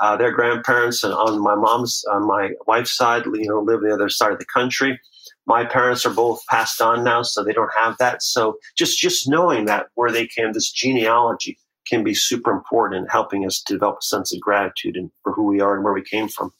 uh, 0.00 0.16
their 0.16 0.32
grandparents 0.32 1.04
and 1.04 1.12
on 1.12 1.42
my 1.42 1.54
mom's, 1.54 2.02
on 2.10 2.26
my 2.26 2.52
wife's 2.66 2.96
side, 2.96 3.24
you 3.26 3.48
know, 3.48 3.60
live 3.60 3.82
the 3.82 3.92
other 3.92 4.08
side 4.08 4.32
of 4.32 4.38
the 4.38 4.46
country 4.46 4.98
my 5.46 5.64
parents 5.64 6.06
are 6.06 6.14
both 6.14 6.40
passed 6.48 6.80
on 6.80 7.02
now, 7.04 7.22
so 7.22 7.42
they 7.42 7.52
don't 7.52 7.72
have 7.76 7.96
that. 7.98 8.22
So 8.22 8.58
just 8.76 8.98
just 8.98 9.28
knowing 9.28 9.64
that 9.66 9.86
where 9.94 10.10
they 10.10 10.26
came, 10.26 10.52
this 10.52 10.70
genealogy 10.70 11.58
can 11.86 12.04
be 12.04 12.14
super 12.14 12.52
important 12.52 13.02
in 13.02 13.08
helping 13.08 13.44
us 13.44 13.60
develop 13.60 13.98
a 14.00 14.04
sense 14.04 14.32
of 14.32 14.40
gratitude 14.40 14.96
and 14.96 15.10
for 15.22 15.32
who 15.32 15.44
we 15.44 15.60
are 15.60 15.74
and 15.74 15.82
where 15.82 15.92
we 15.92 16.02
came 16.02 16.28
from. 16.28 16.52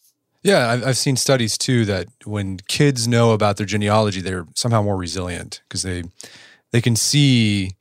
Yeah, 0.43 0.71
I've, 0.71 0.85
I've 0.85 0.97
seen 0.97 1.17
studies 1.17 1.57
too 1.57 1.85
that 1.85 2.09
when 2.25 2.59
kids 2.67 3.07
know 3.07 3.31
about 3.31 3.57
their 3.57 3.67
genealogy, 3.67 4.21
they're 4.21 4.47
somehow 4.55 4.83
more 4.83 4.97
resilient 4.97 5.63
because 5.69 5.83
they 5.83 6.03
they 6.73 6.81
can 6.81 6.97
see 6.97 7.73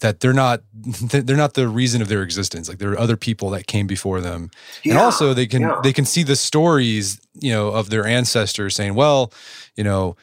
that 0.00 0.20
they're 0.20 0.32
not 0.32 0.62
they're 0.72 1.36
not 1.36 1.54
the 1.54 1.68
reason 1.68 2.02
of 2.02 2.08
their 2.08 2.22
existence 2.22 2.68
like 2.68 2.78
there 2.78 2.92
are 2.92 2.98
other 2.98 3.16
people 3.16 3.50
that 3.50 3.66
came 3.66 3.86
before 3.86 4.20
them 4.20 4.50
yeah, 4.82 4.92
and 4.92 5.00
also 5.00 5.32
they 5.32 5.46
can 5.46 5.62
yeah. 5.62 5.80
they 5.82 5.92
can 5.92 6.04
see 6.04 6.22
the 6.22 6.36
stories 6.36 7.20
you 7.34 7.50
know 7.50 7.68
of 7.68 7.90
their 7.90 8.06
ancestors 8.06 8.74
saying 8.74 8.94
well 8.94 9.32
you 9.76 9.84
know 9.84 10.16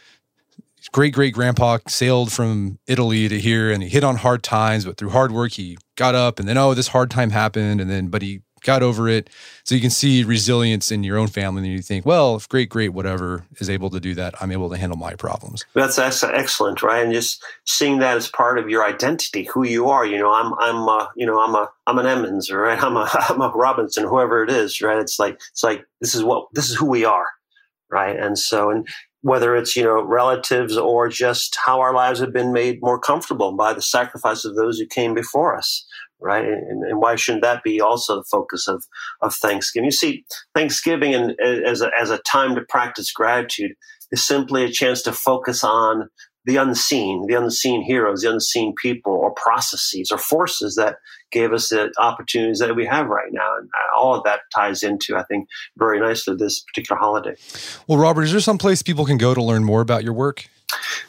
great 0.92 1.14
great 1.14 1.34
grandpa 1.34 1.78
sailed 1.88 2.32
from 2.32 2.80
Italy 2.88 3.28
to 3.28 3.40
here 3.40 3.72
and 3.72 3.84
he 3.84 3.90
hit 3.90 4.04
on 4.04 4.18
hard 4.18 4.44
times, 4.44 4.86
but 4.86 4.98
through 4.98 5.10
hard 5.10 5.32
work 5.32 5.54
he 5.54 5.78
got 5.96 6.16
up 6.16 6.40
and 6.40 6.48
then 6.48 6.58
oh 6.58 6.74
this 6.74 6.90
hard 6.90 7.10
time 7.10 7.30
happened 7.30 7.82
and 7.82 7.90
then 7.90 8.08
but 8.08 8.22
he 8.22 8.42
got 8.66 8.84
over 8.84 9.08
it. 9.08 9.30
So 9.64 9.76
you 9.76 9.82
can 9.82 9.92
see 9.92 10.24
resilience 10.24 10.92
in 10.92 11.04
your 11.04 11.18
own 11.18 11.28
family 11.28 11.64
and 11.64 11.72
you 11.72 11.82
think, 11.82 12.06
well, 12.06 12.36
if 12.36 12.50
great 12.50 12.68
great 12.70 12.90
whatever 12.90 13.46
is 13.60 13.70
able 13.70 13.90
to 13.92 14.00
do 14.00 14.14
that, 14.16 14.34
I'm 14.42 14.52
able 14.52 14.70
to 14.72 14.78
handle 14.78 14.98
my 14.98 15.16
problems. 15.16 15.66
That's, 15.74 15.96
that's 15.96 16.24
excellent, 16.24 16.82
right? 16.82 17.04
And 17.04 17.14
just 17.14 17.44
seeing 17.66 18.00
that 18.00 18.18
as 18.18 18.28
part 18.28 18.58
of 18.58 18.70
your 18.70 18.84
identity, 18.86 19.44
who 19.46 19.66
you 19.66 19.88
are. 19.90 20.06
You 20.06 20.18
know, 20.18 20.32
I'm 20.32 20.54
I'm 20.60 20.90
uh, 20.90 21.08
you 21.16 21.26
know 21.26 21.40
I'm 21.40 21.56
a 21.56 21.70
I'm 21.88 22.00
an 22.00 22.08
Emmons, 22.08 22.52
right? 22.52 22.82
I'm 22.84 22.98
a 22.98 23.08
I'm 23.30 23.42
a 23.42 23.50
Robinson, 23.50 24.06
whoever 24.06 24.44
it 24.44 24.50
is, 24.50 24.82
right? 24.82 25.00
It's 25.00 25.20
like 25.20 25.40
it's 25.52 25.64
like 25.64 25.86
this 26.02 26.16
is 26.16 26.24
what 26.24 26.48
this 26.54 26.70
is 26.70 26.76
who 26.76 26.88
we 26.88 27.06
are 27.06 27.28
right? 27.90 28.18
And 28.18 28.38
so, 28.38 28.70
and 28.70 28.88
whether 29.26 29.56
it's 29.56 29.76
you 29.76 29.84
know 29.84 30.04
relatives 30.04 30.78
or 30.78 31.10
just 31.10 31.58
how 31.66 31.82
our 31.82 31.96
lives 31.96 32.20
have 32.20 32.32
been 32.32 32.54
made 32.54 32.78
more 32.82 33.00
comfortable 33.00 33.52
by 33.56 33.74
the 33.74 33.82
sacrifice 33.82 34.46
of 34.46 34.56
those 34.56 34.78
who 34.78 34.86
came 34.86 35.16
before 35.16 35.58
us 35.58 35.86
right? 36.22 36.46
And, 36.46 36.84
and 36.84 37.00
why 37.00 37.16
shouldn't 37.16 37.44
that 37.44 37.64
be 37.64 37.82
also 37.82 38.18
the 38.18 38.26
focus 38.32 38.68
of 38.68 38.84
of 39.22 39.36
thanksgiving? 39.36 39.86
You 39.86 39.92
see 39.92 40.26
thanksgiving 40.54 41.14
and 41.14 41.36
as 41.42 41.82
a, 41.82 41.92
as 42.00 42.10
a 42.10 42.20
time 42.20 42.56
to 42.56 42.62
practice 42.70 43.12
gratitude 43.12 43.72
is 44.12 44.26
simply 44.26 44.64
a 44.64 44.72
chance 44.72 45.02
to 45.04 45.12
focus 45.12 45.64
on 45.64 46.10
the 46.46 46.58
unseen, 46.58 47.26
the 47.28 47.34
unseen 47.36 47.82
heroes, 47.82 48.22
the 48.22 48.32
unseen 48.32 48.74
people 48.82 49.14
or 49.14 49.32
processes 49.32 50.12
or 50.12 50.18
forces 50.18 50.76
that 50.76 50.98
gave 51.32 51.52
us 51.52 51.70
the 51.70 51.92
opportunities 51.98 52.60
that 52.60 52.76
we 52.76 52.86
have 52.86 53.08
right 53.08 53.32
now. 53.32 53.58
And 53.58 53.68
uh, 53.68 54.00
all 54.00 54.16
of 54.16 54.24
that 54.24 54.42
ties 54.54 54.84
into, 54.84 55.16
I 55.16 55.24
think, 55.24 55.48
very 55.78 56.00
nicely 56.00 56.36
this 56.38 56.62
particular 56.62 57.00
holiday. 57.00 57.36
Well, 57.88 57.98
Robert, 57.98 58.24
is 58.24 58.32
there 58.32 58.42
some 58.42 58.58
place 58.58 58.82
people 58.82 59.06
can 59.06 59.18
go 59.18 59.34
to 59.34 59.44
learn 59.44 59.64
more 59.64 59.82
about 59.82 60.04
your 60.04 60.14
work? 60.14 60.48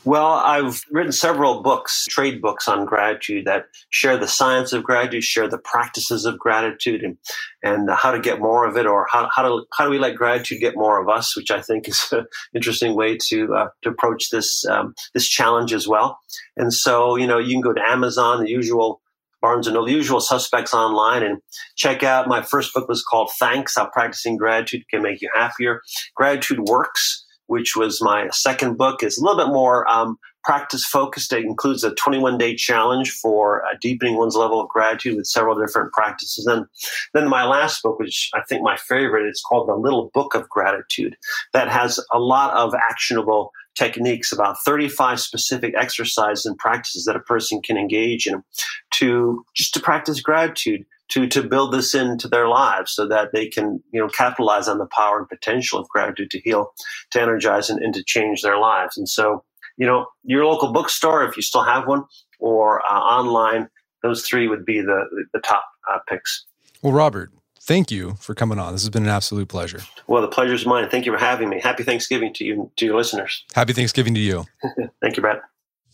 Well, 0.04 0.32
I've 0.32 0.82
written 0.90 1.12
several 1.12 1.62
books, 1.62 2.06
trade 2.10 2.42
books 2.42 2.68
on 2.68 2.86
gratitude 2.86 3.46
that 3.46 3.66
share 3.90 4.18
the 4.18 4.28
science 4.28 4.74
of 4.74 4.84
gratitude, 4.84 5.24
share 5.24 5.48
the 5.48 5.60
practices 5.60 6.26
of 6.26 6.40
gratitude, 6.40 7.02
and 7.04 7.18
and 7.62 7.90
how 7.90 8.12
to 8.12 8.20
get 8.20 8.40
more 8.40 8.66
of 8.66 8.76
it, 8.78 8.88
or 8.88 9.06
how 9.12 9.30
how 9.34 9.44
do 9.44 9.66
how 9.74 9.84
do 9.84 9.92
we 9.92 10.00
let 10.00 10.16
gratitude 10.16 10.60
get 10.60 10.76
more 10.76 11.00
of 11.02 11.08
us, 11.08 11.36
which 11.36 11.52
I 11.52 11.62
think 11.62 11.88
is 11.88 12.02
an 12.12 12.26
interesting 12.56 12.96
way 12.96 13.18
to 13.28 13.54
uh, 13.54 13.68
to 13.84 13.90
approach 13.90 14.30
this 14.32 14.66
um, 14.66 14.96
this 15.14 15.28
challenge 15.28 15.72
as 15.74 15.88
well. 15.88 16.18
And 16.58 16.74
so, 16.74 17.16
you 17.16 17.28
know, 17.28 17.38
you 17.38 17.52
can 17.52 17.62
go 17.62 17.74
to 17.74 17.82
Amazon, 17.82 18.42
the 18.44 18.50
usual 18.50 19.02
Barnes 19.42 19.68
and 19.68 19.74
Noble, 19.74 19.86
the 19.88 19.94
usual 19.94 20.20
suspects 20.20 20.74
online, 20.74 21.24
and 21.24 21.42
check 21.76 22.02
out 22.02 22.28
my 22.28 22.42
first 22.42 22.74
book 22.74 22.88
was 22.88 23.04
called 23.04 23.30
Thanks: 23.38 23.76
How 23.76 23.86
Practicing 23.88 24.36
Gratitude 24.38 24.84
Can 24.90 25.02
Make 25.02 25.22
You 25.22 25.30
Happier. 25.36 25.82
Gratitude 26.16 26.60
works 26.68 27.25
which 27.46 27.76
was 27.76 28.02
my 28.02 28.28
second 28.30 28.76
book, 28.76 29.02
is 29.02 29.18
a 29.18 29.24
little 29.24 29.44
bit 29.44 29.52
more 29.52 29.88
um, 29.88 30.18
practice 30.46 30.84
focused. 30.86 31.32
It 31.32 31.44
includes 31.44 31.84
a 31.84 31.94
21 31.94 32.38
day 32.38 32.54
challenge 32.54 33.10
for 33.10 33.64
uh, 33.64 33.76
deepening 33.80 34.16
one's 34.16 34.36
level 34.36 34.60
of 34.60 34.68
gratitude 34.68 35.16
with 35.16 35.26
several 35.26 35.58
different 35.58 35.92
practices. 35.92 36.46
And 36.46 36.66
then 37.12 37.28
my 37.28 37.44
last 37.44 37.82
book, 37.82 37.98
which 37.98 38.30
I 38.34 38.42
think 38.48 38.62
my 38.62 38.76
favorite, 38.76 39.28
is 39.28 39.42
called 39.46 39.68
The 39.68 39.74
Little 39.74 40.10
Book 40.14 40.34
of 40.34 40.48
Gratitude, 40.48 41.16
that 41.52 41.68
has 41.68 42.00
a 42.12 42.18
lot 42.18 42.54
of 42.56 42.74
actionable 42.74 43.52
techniques, 43.76 44.32
about 44.32 44.56
35 44.64 45.20
specific 45.20 45.74
exercises 45.76 46.46
and 46.46 46.56
practices 46.56 47.04
that 47.04 47.16
a 47.16 47.20
person 47.20 47.60
can 47.60 47.76
engage 47.76 48.26
in 48.26 48.42
to 48.94 49.44
just 49.54 49.74
to 49.74 49.80
practice 49.80 50.20
gratitude, 50.20 50.84
to, 51.08 51.26
to 51.28 51.42
build 51.42 51.72
this 51.72 51.94
into 51.94 52.28
their 52.28 52.48
lives 52.48 52.92
so 52.92 53.06
that 53.08 53.32
they 53.32 53.48
can, 53.48 53.82
you 53.92 54.00
know, 54.00 54.08
capitalize 54.08 54.68
on 54.68 54.78
the 54.78 54.86
power 54.86 55.18
and 55.18 55.28
potential 55.28 55.78
of 55.78 55.88
gratitude 55.88 56.30
to 56.30 56.40
heal, 56.40 56.72
to 57.12 57.20
energize 57.20 57.70
and, 57.70 57.82
and 57.82 57.94
to 57.94 58.02
change 58.04 58.42
their 58.42 58.58
lives. 58.58 58.96
And 58.96 59.08
so, 59.08 59.44
you 59.76 59.86
know, 59.86 60.06
your 60.24 60.44
local 60.46 60.72
bookstore, 60.72 61.24
if 61.24 61.36
you 61.36 61.42
still 61.42 61.62
have 61.62 61.86
one, 61.86 62.04
or 62.38 62.82
uh, 62.90 62.98
online, 62.98 63.68
those 64.02 64.22
three 64.22 64.48
would 64.48 64.64
be 64.64 64.80
the, 64.80 65.26
the 65.32 65.40
top 65.40 65.64
uh, 65.92 65.98
picks. 66.08 66.44
Well, 66.82 66.92
Robert, 66.92 67.30
thank 67.60 67.90
you 67.90 68.14
for 68.20 68.34
coming 68.34 68.58
on. 68.58 68.72
This 68.72 68.82
has 68.82 68.90
been 68.90 69.04
an 69.04 69.08
absolute 69.08 69.48
pleasure. 69.48 69.80
Well, 70.06 70.22
the 70.22 70.28
pleasure 70.28 70.54
is 70.54 70.66
mine. 70.66 70.88
Thank 70.88 71.06
you 71.06 71.12
for 71.12 71.18
having 71.18 71.48
me. 71.48 71.60
Happy 71.60 71.82
Thanksgiving 71.82 72.32
to 72.34 72.44
you, 72.44 72.70
to 72.76 72.86
your 72.86 72.96
listeners. 72.96 73.44
Happy 73.54 73.72
Thanksgiving 73.72 74.14
to 74.14 74.20
you. 74.20 74.44
Thank 75.00 75.16
you, 75.16 75.22
Brad. 75.22 75.40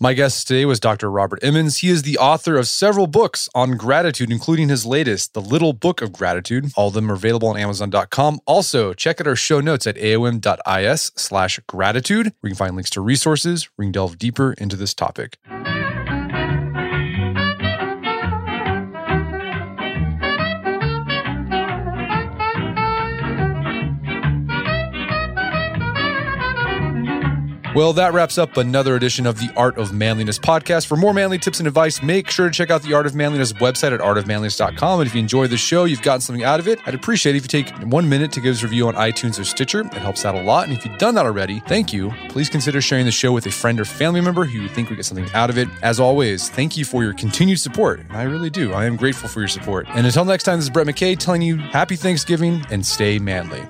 My 0.02 0.14
guest 0.14 0.48
today 0.48 0.64
was 0.64 0.80
Dr. 0.80 1.08
Robert 1.08 1.38
Emmons. 1.44 1.78
He 1.78 1.88
is 1.88 2.02
the 2.02 2.18
author 2.18 2.56
of 2.56 2.66
several 2.66 3.06
books 3.06 3.48
on 3.54 3.76
gratitude, 3.76 4.32
including 4.32 4.68
his 4.68 4.84
latest, 4.84 5.32
The 5.32 5.40
Little 5.40 5.72
Book 5.72 6.02
of 6.02 6.12
Gratitude. 6.12 6.72
All 6.74 6.88
of 6.88 6.94
them 6.94 7.08
are 7.08 7.14
available 7.14 7.46
on 7.46 7.56
Amazon.com. 7.56 8.40
Also, 8.44 8.94
check 8.94 9.20
out 9.20 9.28
our 9.28 9.36
show 9.36 9.60
notes 9.60 9.86
at 9.86 9.94
aom.is 9.94 11.12
slash 11.14 11.60
gratitude, 11.68 12.32
where 12.40 12.48
you 12.48 12.56
can 12.56 12.56
find 12.56 12.74
links 12.74 12.90
to 12.90 13.00
resources 13.00 13.68
where 13.76 13.84
you 13.84 13.90
can 13.90 13.92
delve 13.92 14.18
deeper 14.18 14.54
into 14.54 14.74
this 14.74 14.92
topic. 14.92 15.38
Well, 27.74 27.94
that 27.94 28.12
wraps 28.12 28.36
up 28.36 28.58
another 28.58 28.96
edition 28.96 29.26
of 29.26 29.38
the 29.38 29.50
Art 29.56 29.78
of 29.78 29.94
Manliness 29.94 30.38
podcast. 30.38 30.86
For 30.86 30.94
more 30.94 31.14
manly 31.14 31.38
tips 31.38 31.58
and 31.58 31.66
advice, 31.66 32.02
make 32.02 32.28
sure 32.28 32.50
to 32.50 32.52
check 32.52 32.70
out 32.70 32.82
the 32.82 32.92
Art 32.92 33.06
of 33.06 33.14
Manliness 33.14 33.54
website 33.54 33.94
at 33.94 34.00
artofmanliness.com. 34.00 35.00
And 35.00 35.08
if 35.08 35.14
you 35.14 35.20
enjoyed 35.20 35.48
the 35.48 35.56
show, 35.56 35.84
you've 35.84 36.02
gotten 36.02 36.20
something 36.20 36.44
out 36.44 36.60
of 36.60 36.68
it, 36.68 36.80
I'd 36.84 36.94
appreciate 36.94 37.34
it 37.34 37.38
if 37.38 37.44
you 37.44 37.48
take 37.48 37.74
one 37.90 38.06
minute 38.06 38.30
to 38.32 38.42
give 38.42 38.54
us 38.54 38.62
a 38.62 38.66
review 38.66 38.88
on 38.88 38.94
iTunes 38.96 39.40
or 39.40 39.44
Stitcher. 39.44 39.80
It 39.80 39.94
helps 39.94 40.26
out 40.26 40.34
a 40.34 40.42
lot. 40.42 40.68
And 40.68 40.76
if 40.76 40.84
you've 40.84 40.98
done 40.98 41.14
that 41.14 41.24
already, 41.24 41.60
thank 41.60 41.94
you. 41.94 42.12
Please 42.28 42.50
consider 42.50 42.82
sharing 42.82 43.06
the 43.06 43.10
show 43.10 43.32
with 43.32 43.46
a 43.46 43.50
friend 43.50 43.80
or 43.80 43.86
family 43.86 44.20
member 44.20 44.44
who 44.44 44.60
you 44.60 44.68
think 44.68 44.90
would 44.90 44.96
get 44.96 45.06
something 45.06 45.30
out 45.32 45.48
of 45.48 45.56
it. 45.56 45.66
As 45.80 45.98
always, 45.98 46.50
thank 46.50 46.76
you 46.76 46.84
for 46.84 47.02
your 47.02 47.14
continued 47.14 47.58
support. 47.58 48.00
And 48.00 48.12
I 48.12 48.24
really 48.24 48.50
do. 48.50 48.74
I 48.74 48.84
am 48.84 48.96
grateful 48.96 49.30
for 49.30 49.40
your 49.40 49.48
support. 49.48 49.86
And 49.88 50.04
until 50.04 50.26
next 50.26 50.44
time, 50.44 50.58
this 50.58 50.66
is 50.66 50.70
Brett 50.70 50.86
McKay 50.86 51.18
telling 51.18 51.40
you 51.40 51.56
happy 51.56 51.96
Thanksgiving 51.96 52.66
and 52.70 52.84
stay 52.84 53.18
manly. 53.18 53.66